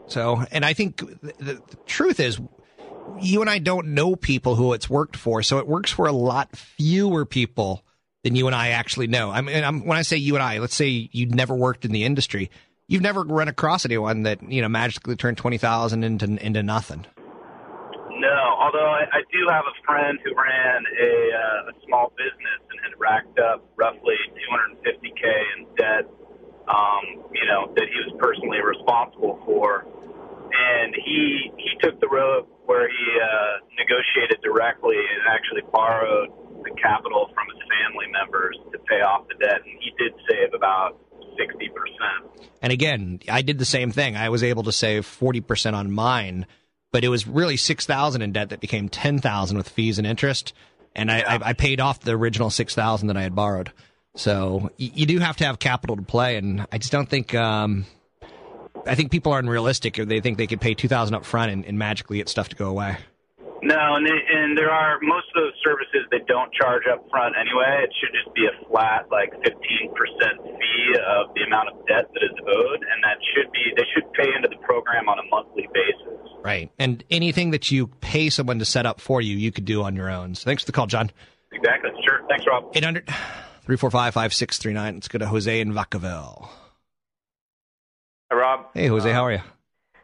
So, 0.07 0.45
and 0.51 0.65
I 0.65 0.75
think 0.75 0.99
the, 0.99 1.33
the, 1.39 1.63
truth 1.87 2.21
is, 2.21 2.39
you 3.21 3.41
and 3.41 3.49
I 3.49 3.59
don't 3.59 3.95
know 3.95 4.17
people 4.17 4.57
who 4.57 4.75
it's 4.75 4.91
worked 4.91 5.17
for, 5.17 5.43
so 5.43 5.59
it 5.59 5.67
works 5.67 5.91
for 5.91 6.07
a 6.07 6.13
lot 6.13 6.55
fewer 6.57 7.25
people 7.25 7.85
than 8.23 8.35
you 8.35 8.47
and 8.47 8.55
I 8.55 8.71
actually 8.71 9.07
know. 9.07 9.31
I 9.31 9.41
mean, 9.41 9.63
I'm, 9.63 9.87
when 9.87 9.97
I 9.97 10.03
say 10.03 10.17
you 10.17 10.35
and 10.35 10.43
I, 10.43 10.59
let's 10.59 10.75
say 10.75 11.09
you 11.13 11.27
never 11.27 11.55
worked 11.55 11.85
in 11.85 11.93
the 11.93 12.05
industry, 12.05 12.51
you've 12.89 13.03
never 13.03 13.23
run 13.23 13.49
across 13.49 13.85
anyone 13.85 14.25
that 14.25 14.43
you 14.51 14.61
know 14.61 14.69
magically 14.69 15.17
turned 15.17 15.39
twenty 15.39 15.59
thousand 15.59 16.05
into 16.05 16.27
into 16.45 16.63
nothing. 16.63 17.07
Although 18.65 18.89
I, 18.97 19.05
I 19.13 19.21
do 19.29 19.45
have 19.53 19.69
a 19.69 19.77
friend 19.85 20.17
who 20.25 20.33
ran 20.33 20.81
a, 20.89 21.13
uh, 21.37 21.69
a 21.69 21.75
small 21.85 22.17
business 22.17 22.61
and 22.73 22.81
had 22.81 22.97
racked 22.97 23.37
up 23.37 23.61
roughly 23.77 24.17
250k 24.33 25.25
in 25.53 25.69
debt. 25.77 26.09
Um, 26.65 27.29
you 27.37 27.45
know 27.45 27.69
that 27.77 27.85
he 27.93 27.99
was 28.09 28.17
personally 28.17 28.65
responsible 28.65 29.37
for, 29.45 29.85
and 29.85 30.97
he 30.97 31.53
he 31.61 31.77
took 31.85 32.01
the 32.01 32.09
road 32.09 32.49
where 32.65 32.89
he 32.89 33.07
uh, 33.21 33.61
negotiated 33.77 34.41
directly 34.41 34.97
and 34.97 35.29
actually 35.29 35.61
borrowed 35.71 36.33
the 36.65 36.73
capital 36.81 37.29
from 37.37 37.45
his 37.53 37.61
family 37.69 38.09
members 38.17 38.57
to 38.73 38.79
pay 38.89 39.05
off 39.05 39.29
the 39.29 39.37
debt, 39.45 39.61
and 39.61 39.77
he 39.77 39.93
did 40.01 40.17
save 40.25 40.55
about 40.57 40.97
sixty 41.37 41.69
percent. 41.69 42.49
And 42.63 42.73
again, 42.73 43.21
I 43.29 43.43
did 43.43 43.59
the 43.59 43.69
same 43.69 43.93
thing. 43.93 44.17
I 44.17 44.31
was 44.31 44.43
able 44.43 44.63
to 44.63 44.73
save 44.73 45.05
forty 45.05 45.43
percent 45.43 45.77
on 45.77 45.93
mine, 45.93 46.47
but 46.95 47.03
it 47.03 47.09
was 47.09 47.27
really 47.27 47.57
six 47.57 47.87
thousand 47.87 48.23
in 48.23 48.31
debt 48.31 48.51
that 48.51 48.61
became 48.61 48.89
ten 48.89 49.19
thousand 49.19 49.57
with 49.57 49.69
fees 49.69 49.99
and 49.99 50.07
interest, 50.07 50.53
and 50.95 51.11
I, 51.11 51.23
I, 51.23 51.49
I 51.49 51.53
paid 51.53 51.81
off 51.81 51.99
the 51.99 52.13
original 52.13 52.51
six 52.51 52.73
thousand 52.73 53.09
that 53.09 53.17
I 53.17 53.23
had 53.23 53.35
borrowed. 53.35 53.73
So 54.15 54.71
y- 54.79 54.93
you 54.95 55.05
do 55.05 55.19
have 55.19 55.37
to 55.39 55.45
have 55.45 55.59
capital 55.59 55.97
to 55.97 56.03
play, 56.03 56.37
and 56.37 56.65
I 56.71 56.79
just 56.79 56.93
don't 56.93 57.09
think. 57.11 57.35
Um, 57.35 57.85
I 58.87 58.95
think 58.95 59.11
people 59.11 59.33
are 59.33 59.41
unrealistic 59.41 59.99
if 59.99 60.07
they 60.07 60.21
think 60.21 60.39
they 60.39 60.47
could 60.47 60.61
pay 60.61 60.75
two 60.75 60.87
thousand 60.87 61.17
up 61.17 61.25
front 61.25 61.51
and, 61.51 61.65
and 61.65 61.77
magically 61.81 62.19
get 62.19 62.29
stuff 62.29 62.49
to 62.51 62.57
go 62.57 62.69
away. 62.69 62.97
No, 63.65 63.97
and, 63.97 64.05
they, 64.05 64.13
and 64.13 64.59
there 64.59 64.71
are 64.71 65.01
most 65.01 65.25
of 65.33 65.41
those 65.41 65.57
services 65.65 66.05
that 66.13 66.27
don't 66.27 66.53
charge 66.53 66.83
up 66.85 67.09
front 67.09 67.35
anyway. 67.35 67.81
It 67.81 67.93
should 67.97 68.13
just 68.13 68.35
be 68.37 68.45
a 68.45 68.53
flat, 68.69 69.09
like 69.11 69.33
15% 69.41 69.41
fee 69.49 70.97
of 71.01 71.33
the 71.35 71.43
amount 71.47 71.71
of 71.73 71.87
debt 71.89 72.05
that 72.13 72.23
is 72.23 72.37
owed, 72.45 72.85
and 72.85 73.03
that 73.03 73.17
should 73.33 73.51
be, 73.53 73.73
they 73.75 73.89
should 73.95 74.13
pay 74.13 74.29
into 74.37 74.49
the 74.49 74.61
program 74.67 75.09
on 75.09 75.19
a 75.19 75.25
monthly 75.31 75.67
basis. 75.73 76.29
Right. 76.45 76.71
And 76.79 77.03
anything 77.11 77.53
that 77.53 77.71
you 77.71 77.87
pay 77.87 78.29
someone 78.29 78.59
to 78.59 78.67
set 78.67 78.85
up 78.85 79.01
for 79.01 79.23
you, 79.23 79.35
you 79.35 79.51
could 79.51 79.65
do 79.65 79.83
on 79.83 79.97
your 79.97 80.11
own. 80.11 80.35
So 80.35 80.45
thanks 80.45 80.63
for 80.63 80.67
the 80.67 80.73
call, 80.73 80.87
John. 80.87 81.11
Exactly. 81.51 81.91
Sure. 82.07 82.21
Thanks, 82.29 82.45
Rob. 82.47 82.71
800 82.75 83.07
345 83.07 84.13
5639. 84.13 84.95
Let's 84.95 85.09
go 85.09 85.19
to 85.21 85.27
Jose 85.27 85.61
in 85.61 85.73
Vacaville. 85.73 86.49
Hi, 88.31 88.37
Rob. 88.37 88.67
Hey, 88.75 88.89
Jose, 88.89 89.11
how 89.11 89.25
are 89.25 89.33
you? 89.33 89.41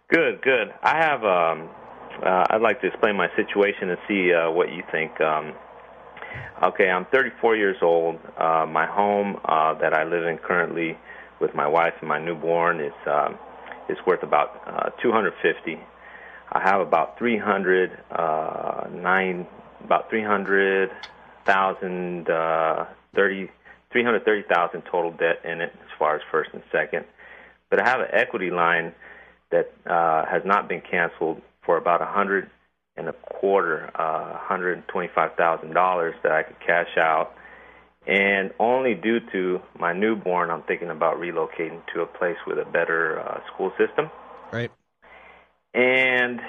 Good, 0.09 0.41
good. 0.41 0.73
I 0.83 0.97
have. 0.97 1.25
Um, 1.25 1.69
uh, 2.23 2.47
I'd 2.51 2.63
like 2.63 2.81
to 2.83 2.89
explain 2.89 3.17
my 3.17 3.29
situation 3.37 3.91
and 3.91 3.99
see 4.07 4.33
uh, 4.33 4.51
what 4.51 4.73
you 4.73 4.83
think. 4.91 5.21
Um, 5.21 5.55
okay, 6.63 6.91
I'm 6.91 7.07
34 7.07 7.57
years 7.57 7.79
old. 7.83 8.19
Uh, 8.37 8.67
my 8.69 8.87
home 8.87 9.41
uh, 9.45 9.75
that 9.75 9.93
I 9.95 10.05
live 10.05 10.25
in 10.25 10.39
currently 10.39 10.97
with 11.41 11.55
my 11.55 11.67
wife 11.67 11.95
and 12.01 12.09
my 12.09 12.19
newborn 12.19 12.81
is 12.81 12.93
uh, 13.07 13.33
is 13.89 13.99
worth 14.07 14.23
about 14.23 14.63
uh, 14.67 14.91
250. 15.03 15.79
I 16.53 16.61
have 16.63 16.81
about 16.81 17.19
300 17.19 17.99
uh, 18.11 18.89
nine 18.93 19.47
about 19.85 20.11
300,000 20.11 22.31
uh, 22.31 22.87
30 23.15 23.51
330,000 23.93 24.83
total 24.83 25.11
debt 25.13 25.41
in 25.45 25.61
it 25.61 25.73
as 25.75 25.91
far 25.99 26.15
as 26.15 26.23
first 26.31 26.51
and 26.53 26.63
second. 26.71 27.05
But 27.71 27.81
I 27.81 27.89
have 27.89 28.01
an 28.01 28.09
equity 28.13 28.51
line 28.51 28.95
that 29.51 29.73
uh, 29.87 30.27
has 30.27 30.43
not 30.45 30.69
been 30.69 30.81
canceled 30.81 31.43
for 31.71 31.77
about 31.77 32.03
a 32.03 32.07
hundred 32.07 32.51
and 32.97 33.09
a 33.09 33.13
quarter, 33.13 33.93
uh, 33.95 34.37
hundred 34.39 34.73
and 34.73 34.89
twenty-five 34.89 35.37
thousand 35.37 35.73
dollars 35.73 36.17
that 36.25 36.33
I 36.33 36.43
could 36.43 36.59
cash 36.67 36.99
out, 36.99 37.33
and 38.09 38.51
only 38.59 38.95
due 38.95 39.21
to 39.31 39.61
my 39.79 39.93
newborn, 39.93 40.51
I'm 40.51 40.63
thinking 40.63 40.91
about 40.91 41.19
relocating 41.19 41.81
to 41.95 42.01
a 42.01 42.07
place 42.07 42.39
with 42.45 42.59
a 42.59 42.65
better 42.65 43.21
uh, 43.21 43.39
school 43.55 43.71
system. 43.79 44.11
Right. 44.53 44.73
And 45.73 46.41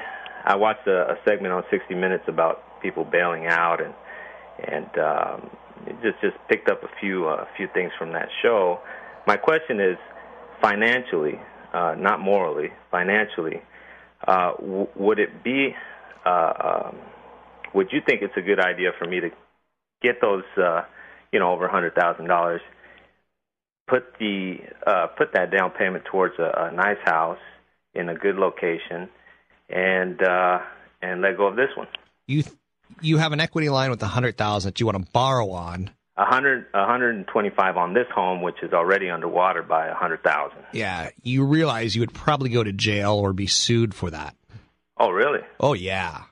I 0.43 0.55
watched 0.55 0.87
a, 0.87 1.11
a 1.11 1.17
segment 1.23 1.53
on 1.53 1.63
60 1.69 1.93
Minutes 1.93 2.23
about 2.27 2.81
people 2.81 3.05
bailing 3.05 3.45
out, 3.45 3.79
and 3.79 3.93
and 4.57 4.89
um, 4.97 5.51
it 5.85 5.95
just 6.01 6.19
just 6.19 6.37
picked 6.49 6.67
up 6.67 6.81
a 6.81 6.89
few 6.99 7.27
a 7.27 7.43
uh, 7.43 7.45
few 7.55 7.67
things 7.75 7.91
from 7.99 8.13
that 8.13 8.29
show. 8.41 8.79
My 9.27 9.37
question 9.37 9.79
is, 9.79 9.97
financially, 10.63 11.39
uh, 11.75 11.93
not 11.95 12.19
morally, 12.21 12.71
financially, 12.89 13.61
uh, 14.27 14.51
w- 14.57 14.87
would 14.95 15.19
it 15.19 15.43
be, 15.43 15.75
uh, 16.25 16.53
um, 16.89 16.97
would 17.73 17.87
you 17.91 18.01
think 18.05 18.21
it's 18.21 18.37
a 18.37 18.41
good 18.41 18.59
idea 18.59 18.91
for 18.97 19.07
me 19.07 19.19
to 19.19 19.29
get 20.01 20.21
those, 20.21 20.43
uh, 20.57 20.81
you 21.31 21.39
know, 21.39 21.51
over 21.51 21.65
a 21.65 21.71
hundred 21.71 21.95
thousand 21.95 22.27
dollars, 22.27 22.61
put 23.87 24.03
the 24.19 24.57
uh, 24.85 25.07
put 25.17 25.33
that 25.33 25.51
down 25.51 25.71
payment 25.71 26.05
towards 26.05 26.35
a, 26.39 26.69
a 26.69 26.71
nice 26.75 26.99
house 27.03 27.39
in 27.93 28.09
a 28.09 28.15
good 28.15 28.35
location, 28.35 29.09
and 29.69 30.21
uh, 30.21 30.59
and 31.01 31.21
let 31.21 31.37
go 31.37 31.47
of 31.47 31.55
this 31.55 31.69
one? 31.75 31.87
You 32.27 32.43
th- 32.43 32.55
you 33.01 33.17
have 33.17 33.31
an 33.31 33.39
equity 33.39 33.69
line 33.69 33.89
with 33.89 34.01
a 34.03 34.07
hundred 34.07 34.37
thousand 34.37 34.69
that 34.69 34.79
you 34.79 34.85
want 34.85 35.03
to 35.03 35.11
borrow 35.11 35.49
on, 35.51 35.89
100, 36.15 36.65
125 36.73 37.77
on 37.77 37.93
this 37.93 38.07
home, 38.13 38.41
which 38.41 38.61
is 38.61 38.73
already 38.73 39.09
underwater 39.09 39.63
by 39.63 39.87
a 39.87 39.93
hundred 39.93 40.23
thousand. 40.23 40.59
Yeah, 40.73 41.09
you 41.23 41.45
realize 41.45 41.95
you 41.95 42.01
would 42.01 42.13
probably 42.13 42.49
go 42.49 42.63
to 42.63 42.73
jail 42.73 43.13
or 43.13 43.33
be 43.33 43.47
sued 43.47 43.93
for 43.93 44.09
that. 44.11 44.35
Oh, 44.97 45.09
really? 45.09 45.39
Oh 45.59 45.73
yeah. 45.73 46.23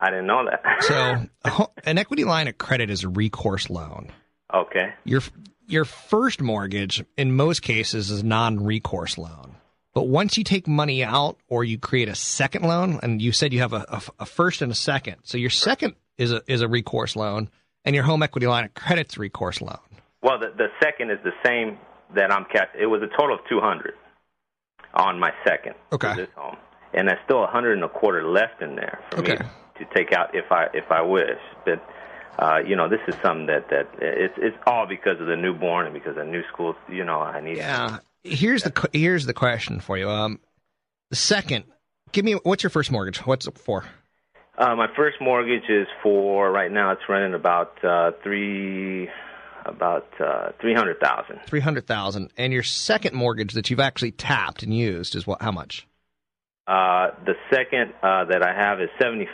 I 0.00 0.10
didn't 0.10 0.26
know 0.26 0.46
that. 0.46 0.82
so, 1.44 1.70
an 1.84 1.98
equity 1.98 2.24
line 2.24 2.48
of 2.48 2.58
credit 2.58 2.90
is 2.90 3.04
a 3.04 3.08
recourse 3.08 3.70
loan. 3.70 4.10
Okay. 4.52 4.94
Your 5.04 5.22
your 5.66 5.84
first 5.84 6.40
mortgage, 6.40 7.04
in 7.16 7.36
most 7.36 7.62
cases, 7.62 8.10
is 8.10 8.24
non-recourse 8.24 9.16
loan. 9.16 9.56
But 9.94 10.08
once 10.08 10.38
you 10.38 10.44
take 10.44 10.66
money 10.66 11.04
out 11.04 11.38
or 11.48 11.64
you 11.64 11.78
create 11.78 12.08
a 12.08 12.14
second 12.14 12.62
loan, 12.64 12.98
and 13.02 13.20
you 13.20 13.32
said 13.32 13.52
you 13.52 13.60
have 13.60 13.72
a, 13.72 13.84
a, 13.88 14.02
a 14.20 14.26
first 14.26 14.62
and 14.62 14.72
a 14.72 14.74
second, 14.74 15.16
so 15.22 15.38
your 15.38 15.50
second 15.50 15.94
is 16.16 16.32
a 16.32 16.42
is 16.48 16.62
a 16.62 16.68
recourse 16.68 17.14
loan 17.14 17.48
and 17.84 17.94
your 17.94 18.04
home 18.04 18.22
equity 18.22 18.46
line 18.46 18.64
of 18.64 18.74
credit's 18.74 19.18
recourse 19.18 19.60
loan. 19.60 19.78
Well, 20.22 20.38
the, 20.38 20.52
the 20.56 20.68
second 20.82 21.10
is 21.10 21.18
the 21.24 21.32
same 21.44 21.78
that 22.14 22.32
I'm 22.32 22.44
catch. 22.44 22.68
It 22.78 22.86
was 22.86 23.02
a 23.02 23.08
total 23.18 23.36
of 23.36 23.40
two 23.48 23.60
hundred 23.60 23.94
on 24.94 25.18
my 25.18 25.32
second. 25.44 25.74
Okay. 25.92 26.14
this 26.14 26.28
home, 26.36 26.56
and 26.92 27.08
there's 27.08 27.20
still 27.24 27.44
a 27.44 27.46
hundred 27.46 27.74
and 27.74 27.84
a 27.84 27.88
quarter 27.88 28.28
left 28.28 28.62
in 28.62 28.76
there 28.76 29.00
for 29.10 29.20
okay. 29.20 29.32
me 29.32 29.38
to 29.78 29.86
take 29.94 30.12
out 30.12 30.34
if 30.34 30.50
I 30.50 30.68
if 30.74 30.90
I 30.90 31.02
wish. 31.02 31.38
But 31.64 31.82
uh, 32.38 32.58
you 32.66 32.76
know, 32.76 32.88
this 32.88 33.00
is 33.08 33.14
something 33.22 33.46
that 33.46 33.68
that 33.70 33.88
it's 34.00 34.34
it's 34.36 34.56
all 34.66 34.86
because 34.86 35.20
of 35.20 35.26
the 35.26 35.36
newborn 35.36 35.86
and 35.86 35.94
because 35.94 36.10
of 36.10 36.26
the 36.26 36.30
new 36.30 36.42
school. 36.52 36.74
You 36.88 37.04
know, 37.04 37.20
I 37.20 37.40
need. 37.40 37.56
Yeah. 37.58 37.98
Here's 38.22 38.62
the 38.64 38.88
here's 38.92 39.24
the 39.26 39.32
question 39.34 39.80
for 39.80 39.96
you. 39.96 40.08
Um, 40.08 40.40
the 41.08 41.16
second, 41.16 41.64
give 42.12 42.24
me 42.24 42.34
what's 42.34 42.62
your 42.62 42.70
first 42.70 42.90
mortgage? 42.90 43.18
What's 43.26 43.46
it 43.46 43.56
for? 43.56 43.84
Uh, 44.60 44.76
my 44.76 44.88
first 44.94 45.16
mortgage 45.22 45.70
is 45.70 45.86
for 46.02 46.52
right 46.52 46.70
now. 46.70 46.92
It's 46.92 47.00
running 47.08 47.32
about 47.32 47.82
uh, 47.82 48.10
three, 48.22 49.08
about 49.64 50.06
uh, 50.20 50.50
three 50.60 50.74
hundred 50.74 51.00
thousand. 51.00 51.40
Three 51.46 51.60
hundred 51.60 51.86
thousand, 51.86 52.30
and 52.36 52.52
your 52.52 52.62
second 52.62 53.14
mortgage 53.16 53.54
that 53.54 53.70
you've 53.70 53.80
actually 53.80 54.12
tapped 54.12 54.62
and 54.62 54.76
used 54.76 55.16
is 55.16 55.26
what? 55.26 55.40
How 55.40 55.50
much? 55.50 55.86
Uh, 56.66 57.08
the 57.24 57.36
second 57.50 57.94
uh, 58.02 58.26
that 58.26 58.42
I 58.42 58.52
have 58.54 58.82
is 58.82 58.90
seventy 59.00 59.28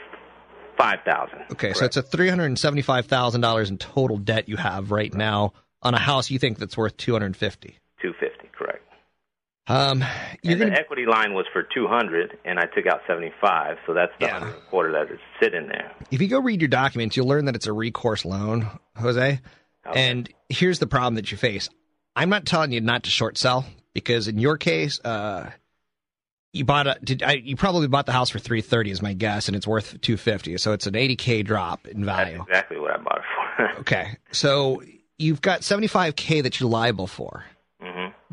five 0.79 0.99
thousand. 1.05 1.41
Okay, 1.51 1.73
Correct. 1.73 1.79
so 1.79 1.85
it's 1.87 1.97
a 1.97 2.03
three 2.03 2.29
hundred 2.29 2.47
and 2.47 2.59
seventy 2.59 2.83
five 2.83 3.07
thousand 3.07 3.41
dollars 3.41 3.69
in 3.69 3.79
total 3.79 4.19
debt 4.19 4.49
you 4.49 4.57
have 4.57 4.93
right 4.93 5.13
now 5.13 5.55
on 5.83 5.95
a 5.95 5.99
house 5.99 6.31
you 6.31 6.39
think 6.39 6.59
that's 6.59 6.77
worth 6.77 6.97
two 6.97 7.13
hundred 7.13 7.27
and 7.27 7.37
fifty. 7.37 7.71
Two 7.71 7.73
fifty, 7.73 7.73
correct. 7.73 7.86
Um, 9.69 10.05
and 10.45 10.61
the 10.61 10.73
equity 10.73 11.07
line 11.07 11.35
was 11.35 11.47
for 11.53 11.63
two 11.63 11.89
hundred, 11.89 12.39
and 12.45 12.59
I 12.59 12.67
took 12.67 12.87
out 12.87 13.01
seventy 13.07 13.33
five, 13.41 13.79
so 13.87 13.95
that's 13.95 14.13
the 14.21 14.27
yeah. 14.27 14.53
quarter 14.71 14.93
that 14.93 15.13
is 15.13 15.19
sitting 15.41 15.67
there. 15.67 15.93
If 16.11 16.23
you 16.23 16.29
go 16.29 16.41
read 16.41 16.61
your 16.61 16.69
documents, 16.69 17.17
you'll 17.17 17.27
learn 17.27 17.47
that 17.47 17.57
it's 17.57 17.67
a 17.67 17.73
recourse 17.73 18.25
loan, 18.25 18.69
Jose. 18.97 19.41
Okay. 19.87 20.09
And 20.09 20.29
here's 20.49 20.79
the 20.79 20.87
problem 20.87 21.17
that 21.17 21.31
you 21.31 21.37
face. 21.37 21.69
I'm 22.15 22.29
not 22.29 22.47
telling 22.47 22.73
you 22.73 22.81
not 22.81 23.05
to 23.05 23.11
short 23.11 23.39
sell 23.39 23.65
because 23.93 24.29
in 24.29 24.39
your 24.39 24.57
case, 24.57 25.01
uh, 25.05 25.51
you 26.53 26.65
bought 26.65 26.87
a 26.87 26.99
did 27.03 27.23
I, 27.25 27.33
you 27.35 27.57
probably 27.57 27.89
bought 27.89 28.07
the 28.07 28.13
house 28.13 28.31
for 28.31 28.39
330 28.39 28.91
is 28.91 29.03
my 29.03 29.15
guess 29.15 29.49
and 29.49 29.57
it's 29.57 29.67
worth 29.67 30.01
250 30.01 30.57
so 30.57 30.73
it's 30.73 30.87
an 30.87 30.95
80k 30.95 31.45
drop 31.45 31.87
in 31.87 32.03
value 32.03 32.39
that's 32.39 32.49
exactly 32.49 32.79
what 32.79 32.93
i 32.93 32.97
bought 32.97 33.19
it 33.19 33.25
for 33.35 33.79
okay 33.81 34.17
so 34.33 34.81
you've 35.19 35.41
got 35.41 35.61
75k 35.61 36.43
that 36.43 36.61
you're 36.61 36.69
liable 36.69 37.07
for. 37.07 37.45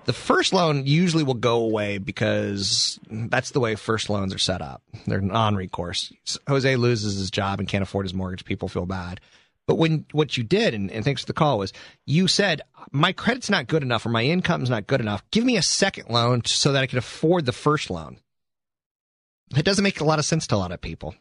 The 0.05 0.13
first 0.13 0.53
loan 0.53 0.85
usually 0.85 1.23
will 1.23 1.33
go 1.33 1.57
away 1.57 1.97
because 1.97 2.99
that's 3.09 3.51
the 3.51 3.59
way 3.59 3.75
first 3.75 4.09
loans 4.09 4.33
are 4.33 4.39
set 4.39 4.61
up 4.61 4.81
they're 5.05 5.21
non-recourse 5.21 6.13
jose 6.47 6.75
loses 6.75 7.17
his 7.17 7.31
job 7.31 7.59
and 7.59 7.67
can't 7.67 7.83
afford 7.83 8.05
his 8.05 8.13
mortgage 8.13 8.45
people 8.45 8.67
feel 8.67 8.85
bad 8.85 9.19
but 9.65 9.75
when 9.75 10.05
what 10.11 10.35
you 10.35 10.43
did, 10.43 10.73
and, 10.73 10.91
and 10.91 11.05
thanks 11.05 11.21
for 11.21 11.27
the 11.27 11.33
call, 11.33 11.59
was 11.59 11.71
you 12.05 12.27
said 12.27 12.61
my 12.91 13.13
credit's 13.13 13.49
not 13.49 13.67
good 13.67 13.83
enough 13.83 14.05
or 14.05 14.09
my 14.09 14.23
income's 14.23 14.69
not 14.69 14.87
good 14.87 14.99
enough. 14.99 15.23
Give 15.31 15.45
me 15.45 15.57
a 15.57 15.61
second 15.61 16.09
loan 16.09 16.43
so 16.45 16.73
that 16.73 16.83
I 16.83 16.87
can 16.87 16.97
afford 16.97 17.45
the 17.45 17.53
first 17.53 17.89
loan. 17.89 18.17
It 19.55 19.63
doesn't 19.63 19.83
make 19.83 20.01
a 20.01 20.05
lot 20.05 20.19
of 20.19 20.25
sense 20.25 20.47
to 20.47 20.55
a 20.55 20.57
lot 20.57 20.71
of 20.71 20.81
people. 20.81 21.15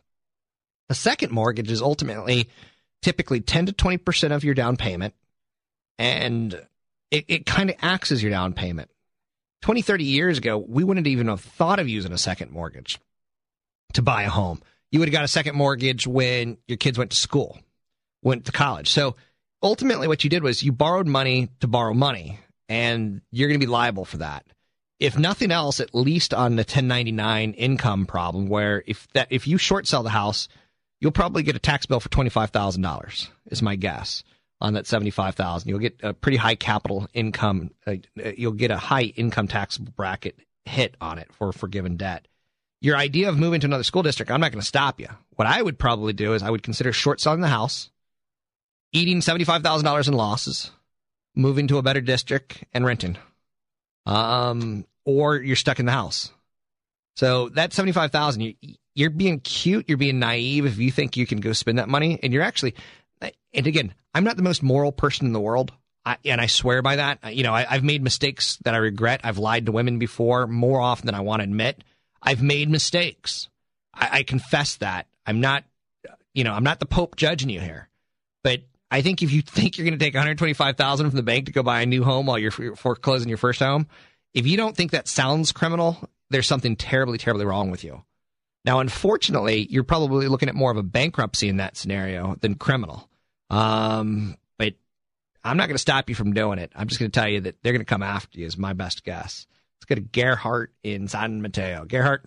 A 0.89 0.95
second 0.95 1.31
mortgage 1.31 1.71
is 1.71 1.83
ultimately 1.83 2.49
typically 3.01 3.41
10 3.41 3.67
to 3.67 3.73
20% 3.73 4.33
of 4.33 4.45
your 4.45 4.55
down 4.55 4.77
payment, 4.77 5.15
and 5.99 6.61
it, 7.13 7.27
it 7.29 7.47
kind 7.47 7.71
of 7.71 7.77
acts 7.81 8.11
as 8.11 8.21
your 8.23 8.31
down 8.31 8.55
payment. 8.55 8.91
20, 9.61 9.83
30 9.83 10.03
years 10.03 10.39
ago, 10.39 10.59
we 10.59 10.83
wouldn't 10.83 11.07
even 11.07 11.29
have 11.29 11.41
thought 11.41 11.79
of 11.79 11.89
using 11.89 12.11
a 12.11 12.19
second 12.19 12.51
mortgage 12.51 12.99
to 13.93 14.03
buy 14.03 14.25
a 14.25 14.29
home. 14.29 14.61
You 14.91 14.99
would 14.99 15.09
have 15.09 15.13
got 15.13 15.25
a 15.25 15.29
second 15.29 15.55
mortgage 15.55 16.07
when 16.07 16.59
your 16.67 16.79
kids 16.79 16.99
went 16.99 17.13
to 17.13 17.17
school 17.17 17.61
went 18.23 18.47
to 18.47 18.53
college. 18.53 18.89
So 18.89 19.17
ultimately, 19.63 20.09
what 20.09 20.25
you 20.25 20.31
did 20.31 20.43
was 20.43 20.63
you 20.63 20.73
borrowed 20.73 21.07
money 21.07 21.49
to 21.61 21.67
borrow 21.67 21.95
money, 21.95 22.39
and 22.69 23.21
you're 23.31 23.49
going 23.49 23.61
to 23.61 23.67
be 23.67 23.71
liable 23.71 24.05
for 24.05 24.19
that. 24.19 24.47
If 24.99 25.19
nothing 25.19 25.51
else, 25.51 25.81
at 25.81 25.95
least 25.95 26.33
on 26.33 26.53
the 26.55 26.61
1099 26.61 27.55
income 27.55 28.07
problem, 28.07 28.47
where 28.47 28.85
if 28.87 29.09
that 29.15 29.29
if 29.31 29.49
you 29.49 29.59
short 29.59 29.89
sell 29.89 30.05
the 30.05 30.11
house, 30.11 30.49
you'll 31.01 31.11
probably 31.11 31.43
get 31.43 31.57
a 31.57 31.61
tax 31.61 31.87
bill 31.87 31.99
for 31.99 32.09
twenty 32.09 32.31
five 32.31 32.51
thousand 32.51 32.83
dollars. 32.83 33.29
Is 33.51 33.63
my 33.63 33.75
guess 33.75 34.23
on 34.63 34.73
that 34.75 34.87
seventy 34.87 35.11
five 35.11 35.35
thousand. 35.35 35.69
You'll 35.69 35.79
get 35.79 36.01
a 36.03 36.15
pretty 36.15 36.39
high 36.39 36.55
capital 36.55 37.07
income. 37.13 37.71
Uh, 37.87 37.97
you'll 38.37 38.53
get 38.53 38.71
a 38.71 38.79
high 38.79 39.03
income 39.03 39.49
tax 39.49 39.77
bracket 39.77 40.39
hit 40.65 40.97
on 41.01 41.19
it 41.19 41.31
for 41.35 41.53
forgiven 41.53 41.99
debt 41.99 42.27
your 42.83 42.97
idea 42.97 43.29
of 43.29 43.39
moving 43.39 43.61
to 43.61 43.67
another 43.67 43.85
school 43.85 44.03
district, 44.03 44.31
I'm 44.31 44.41
not 44.41 44.51
going 44.51 44.61
to 44.61 44.67
stop 44.67 45.01
you. 45.01 45.07
What 45.37 45.47
I 45.47 45.63
would 45.63 45.79
probably 45.79 46.13
do 46.13 46.35
is 46.35 46.43
I 46.43 46.51
would 46.51 46.65
consider 46.65 46.93
short 46.93 47.21
selling 47.21 47.41
the 47.41 47.49
house, 47.49 47.91
eating 48.93 49.21
$75,000 49.21 50.09
in 50.09 50.15
losses, 50.15 50.73
moving 51.37 51.69
to 51.69 51.79
a 51.79 51.83
better 51.83 52.01
district 52.01 52.65
and 52.75 52.85
renting. 52.85 53.17
Um, 54.05 54.85
or 55.05 55.37
you're 55.37 55.55
stuck 55.55 55.79
in 55.79 55.87
the 55.87 55.93
house. 55.93 56.33
So 57.15 57.51
that 57.51 57.73
75,000, 57.73 58.41
you, 58.41 58.55
you're 58.97 59.11
being 59.11 59.39
cute, 59.39 59.89
you're 59.89 59.97
being 59.97 60.19
naive 60.19 60.67
if 60.67 60.79
you 60.79 60.91
think 60.91 61.17
you 61.17 61.27
can 61.27 61.39
go 61.39 61.53
spend 61.53 61.79
that 61.79 61.89
money 61.89 62.19
and 62.21 62.33
you're 62.33 62.43
actually 62.43 62.75
and 63.53 63.67
again, 63.67 63.95
I'm 64.15 64.25
not 64.25 64.37
the 64.37 64.43
most 64.43 64.63
moral 64.63 64.93
person 64.93 65.27
in 65.27 65.33
the 65.33 65.41
world. 65.41 65.73
I, 66.05 66.17
and 66.25 66.41
I 66.41 66.47
swear 66.47 66.83
by 66.83 66.97
that. 66.97 67.35
You 67.35 67.45
know, 67.45 67.55
I, 67.55 67.67
I've 67.69 67.85
made 67.85 68.03
mistakes 68.03 68.59
that 68.65 68.75
I 68.75 68.79
regret. 68.79 69.21
I've 69.25 69.39
lied 69.39 69.67
to 69.67 69.73
women 69.73 69.99
before 69.99 70.47
more 70.47 70.81
often 70.81 71.07
than 71.07 71.15
I 71.15 71.21
want 71.21 71.41
to 71.41 71.45
admit. 71.45 71.85
I've 72.21 72.43
made 72.43 72.69
mistakes. 72.69 73.49
I, 73.95 74.09
I 74.13 74.23
confess 74.23 74.77
that. 74.77 75.07
I'm 75.27 75.41
not, 75.41 75.65
you 76.35 76.45
know, 76.45 76.53
I'm 76.53 76.65
not 76.65 76.81
the 76.81 76.87
Pope 76.87 77.17
judging 77.17 77.51
you 77.51 77.61
here. 77.61 77.89
But 78.43 78.63
I 78.91 79.03
think 79.03 79.23
if 79.23 79.33
you 79.33 79.43
think 79.43 79.79
you're 79.79 79.87
going 79.87 79.99
to 79.99 80.05
take 80.05 80.15
125,000 80.15 81.11
from 81.11 81.17
the 81.17 81.23
bank 81.23 81.47
to 81.47 81.53
go 81.53 81.63
buy 81.63 81.83
a 81.83 81.87
new 81.87 82.03
home 82.03 82.27
while 82.27 82.39
you're 82.39 82.51
foreclosing 82.51 83.29
your 83.29 83.39
first 83.39 83.61
home, 83.61 83.87
if 84.35 84.47
you 84.47 84.57
don't 84.57 84.77
think 84.77 84.91
that 84.91 85.09
sounds 85.09 85.53
criminal, 85.53 86.09
there's 86.31 86.47
something 86.47 86.77
terribly, 86.77 87.19
terribly 87.19 87.45
wrong 87.45 87.71
with 87.71 87.85
you. 87.85 88.03
Now, 88.65 88.81
unfortunately, 88.81 89.67
you're 89.71 89.83
probably 89.83 90.29
looking 90.29 90.49
at 90.49 90.55
more 90.55 90.71
of 90.71 90.77
a 90.77 90.83
bankruptcy 90.83 91.49
in 91.49 91.57
that 91.57 91.77
scenario 91.77 92.37
than 92.41 92.55
criminal. 92.55 93.09
Um, 93.53 94.37
but 94.57 94.75
I'm 95.45 95.59
not 95.59 95.69
going 95.69 95.77
to 95.77 95.83
stop 95.83 96.09
you 96.09 96.15
from 96.15 96.33
doing 96.33 96.59
it. 96.59 96.73
I'm 96.75 96.89
just 96.89 96.99
going 96.99 97.11
to 97.11 97.21
tell 97.21 97.29
you 97.29 97.43
that 97.43 97.63
they're 97.63 97.73
going 97.73 97.85
to 97.85 97.87
come 97.87 98.03
after 98.03 98.41
you. 98.41 98.47
Is 98.47 98.57
my 98.57 98.73
best 98.73 99.05
guess. 99.05 99.47
Let's 99.77 99.85
go 99.87 99.95
to 99.97 100.01
Gerhardt 100.01 100.73
in 100.83 101.07
San 101.07 101.43
Mateo. 101.43 101.85
Gerhardt. 101.85 102.25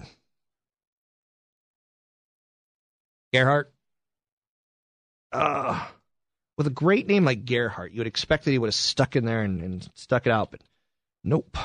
Gerhardt. 3.34 3.73
Uh, 5.32 5.86
with 6.57 6.67
a 6.67 6.71
great 6.71 7.07
name 7.07 7.26
like 7.26 7.45
Gerhardt, 7.45 7.91
you 7.91 7.99
would 7.99 8.07
expect 8.07 8.45
that 8.45 8.51
he 8.51 8.59
would 8.59 8.67
have 8.67 8.76
stuck 8.76 9.15
in 9.15 9.26
there 9.26 9.41
and, 9.41 9.61
and 9.61 9.89
stuck 9.95 10.28
it 10.28 10.32
out, 10.32 10.51
but 10.51 10.61
nope. 11.23 11.57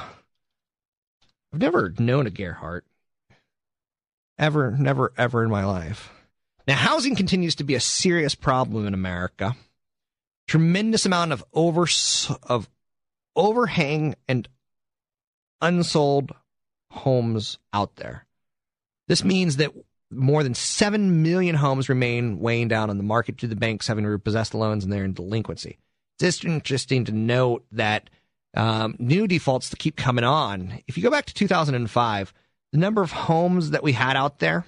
I've 1.52 1.60
never 1.60 1.92
known 1.98 2.26
a 2.26 2.30
Gerhardt. 2.30 2.84
Ever, 4.38 4.70
never, 4.70 5.12
ever 5.18 5.44
in 5.44 5.50
my 5.50 5.64
life. 5.64 6.10
Now, 6.70 6.76
housing 6.76 7.16
continues 7.16 7.56
to 7.56 7.64
be 7.64 7.74
a 7.74 7.80
serious 7.80 8.36
problem 8.36 8.86
in 8.86 8.94
America. 8.94 9.56
Tremendous 10.46 11.04
amount 11.04 11.32
of 11.32 11.42
over 11.52 11.88
of 12.44 12.70
overhang 13.34 14.14
and 14.28 14.48
unsold 15.60 16.30
homes 16.92 17.58
out 17.72 17.96
there. 17.96 18.24
This 19.08 19.24
means 19.24 19.56
that 19.56 19.72
more 20.12 20.44
than 20.44 20.54
7 20.54 21.24
million 21.24 21.56
homes 21.56 21.88
remain 21.88 22.38
weighing 22.38 22.68
down 22.68 22.88
on 22.88 22.98
the 22.98 23.02
market 23.02 23.38
due 23.38 23.48
to 23.48 23.54
the 23.54 23.56
banks 23.56 23.88
having 23.88 24.06
repossessed 24.06 24.52
the 24.52 24.58
loans 24.58 24.84
and 24.84 24.92
they're 24.92 25.04
in 25.04 25.12
delinquency. 25.12 25.76
It's 26.20 26.36
just 26.36 26.44
interesting 26.44 27.04
to 27.06 27.12
note 27.12 27.64
that 27.72 28.10
um, 28.54 28.94
new 29.00 29.26
defaults 29.26 29.70
to 29.70 29.76
keep 29.76 29.96
coming 29.96 30.22
on. 30.22 30.80
If 30.86 30.96
you 30.96 31.02
go 31.02 31.10
back 31.10 31.26
to 31.26 31.34
2005, 31.34 32.32
the 32.70 32.78
number 32.78 33.02
of 33.02 33.10
homes 33.10 33.70
that 33.70 33.82
we 33.82 33.90
had 33.90 34.16
out 34.16 34.38
there, 34.38 34.66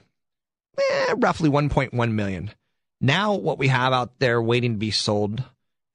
eh, 0.78 1.14
roughly 1.18 1.50
1.1 1.50 2.12
million. 2.12 2.50
Now, 3.00 3.34
what 3.34 3.58
we 3.58 3.68
have 3.68 3.92
out 3.92 4.18
there 4.20 4.40
waiting 4.40 4.74
to 4.74 4.78
be 4.78 4.92
sold, 4.92 5.42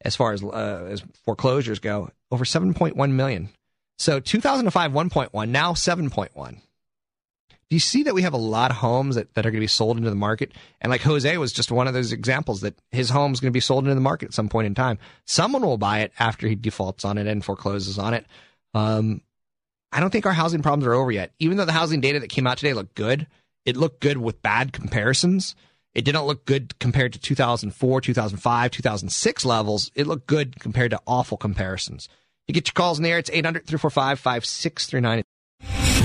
as 0.01 0.15
far 0.15 0.33
as 0.33 0.43
uh, 0.43 0.87
as 0.89 1.03
foreclosures 1.23 1.79
go, 1.79 2.11
over 2.31 2.43
7.1 2.43 3.11
million. 3.11 3.49
So 3.97 4.19
2005, 4.19 4.91
1.1, 4.91 5.49
now 5.49 5.73
7.1. 5.73 6.51
do 6.51 6.59
you 7.69 7.79
see 7.79 8.03
that 8.03 8.13
we 8.13 8.21
have 8.21 8.33
a 8.33 8.37
lot 8.37 8.69
of 8.69 8.77
homes 8.77 9.15
that, 9.15 9.33
that 9.33 9.45
are 9.45 9.51
going 9.51 9.59
to 9.59 9.63
be 9.63 9.67
sold 9.67 9.97
into 9.97 10.09
the 10.09 10.15
market? 10.15 10.51
And 10.81 10.91
like 10.91 11.01
Jose 11.01 11.37
was 11.37 11.51
just 11.51 11.71
one 11.71 11.87
of 11.87 11.93
those 11.93 12.11
examples 12.11 12.61
that 12.61 12.75
his 12.91 13.09
home's 13.09 13.39
going 13.39 13.51
to 13.51 13.57
be 13.57 13.59
sold 13.59 13.85
into 13.85 13.95
the 13.95 14.01
market 14.01 14.27
at 14.27 14.33
some 14.33 14.49
point 14.49 14.67
in 14.67 14.75
time. 14.75 14.99
Someone 15.25 15.63
will 15.63 15.77
buy 15.77 16.01
it 16.01 16.11
after 16.19 16.47
he 16.47 16.55
defaults 16.55 17.05
on 17.05 17.17
it 17.17 17.25
and 17.25 17.43
forecloses 17.43 17.97
on 17.97 18.13
it. 18.13 18.25
Um, 18.73 19.21
I 19.91 19.99
don't 19.99 20.11
think 20.11 20.25
our 20.25 20.33
housing 20.33 20.61
problems 20.61 20.85
are 20.85 20.93
over 20.93 21.11
yet. 21.11 21.31
Even 21.39 21.57
though 21.57 21.65
the 21.65 21.71
housing 21.71 22.01
data 22.01 22.19
that 22.19 22.29
came 22.29 22.45
out 22.45 22.57
today 22.57 22.73
looked 22.73 22.93
good, 22.93 23.25
it 23.67 23.75
looked 23.75 23.99
good 23.99 24.17
with 24.17 24.41
bad 24.41 24.71
comparisons. 24.71 25.53
It 25.93 26.05
didn't 26.05 26.25
look 26.25 26.45
good 26.45 26.79
compared 26.79 27.11
to 27.13 27.19
2004, 27.19 28.01
2005, 28.01 28.71
2006 28.71 29.45
levels. 29.45 29.91
It 29.93 30.07
looked 30.07 30.25
good 30.25 30.57
compared 30.59 30.91
to 30.91 31.01
awful 31.05 31.37
comparisons. 31.37 32.07
You 32.47 32.53
get 32.53 32.67
your 32.67 32.73
calls 32.73 32.97
in 32.97 33.03
the 33.03 33.09
air. 33.09 33.17
It's 33.17 33.29
800 33.29 33.67
345 33.67 34.19
5639. 34.19 35.23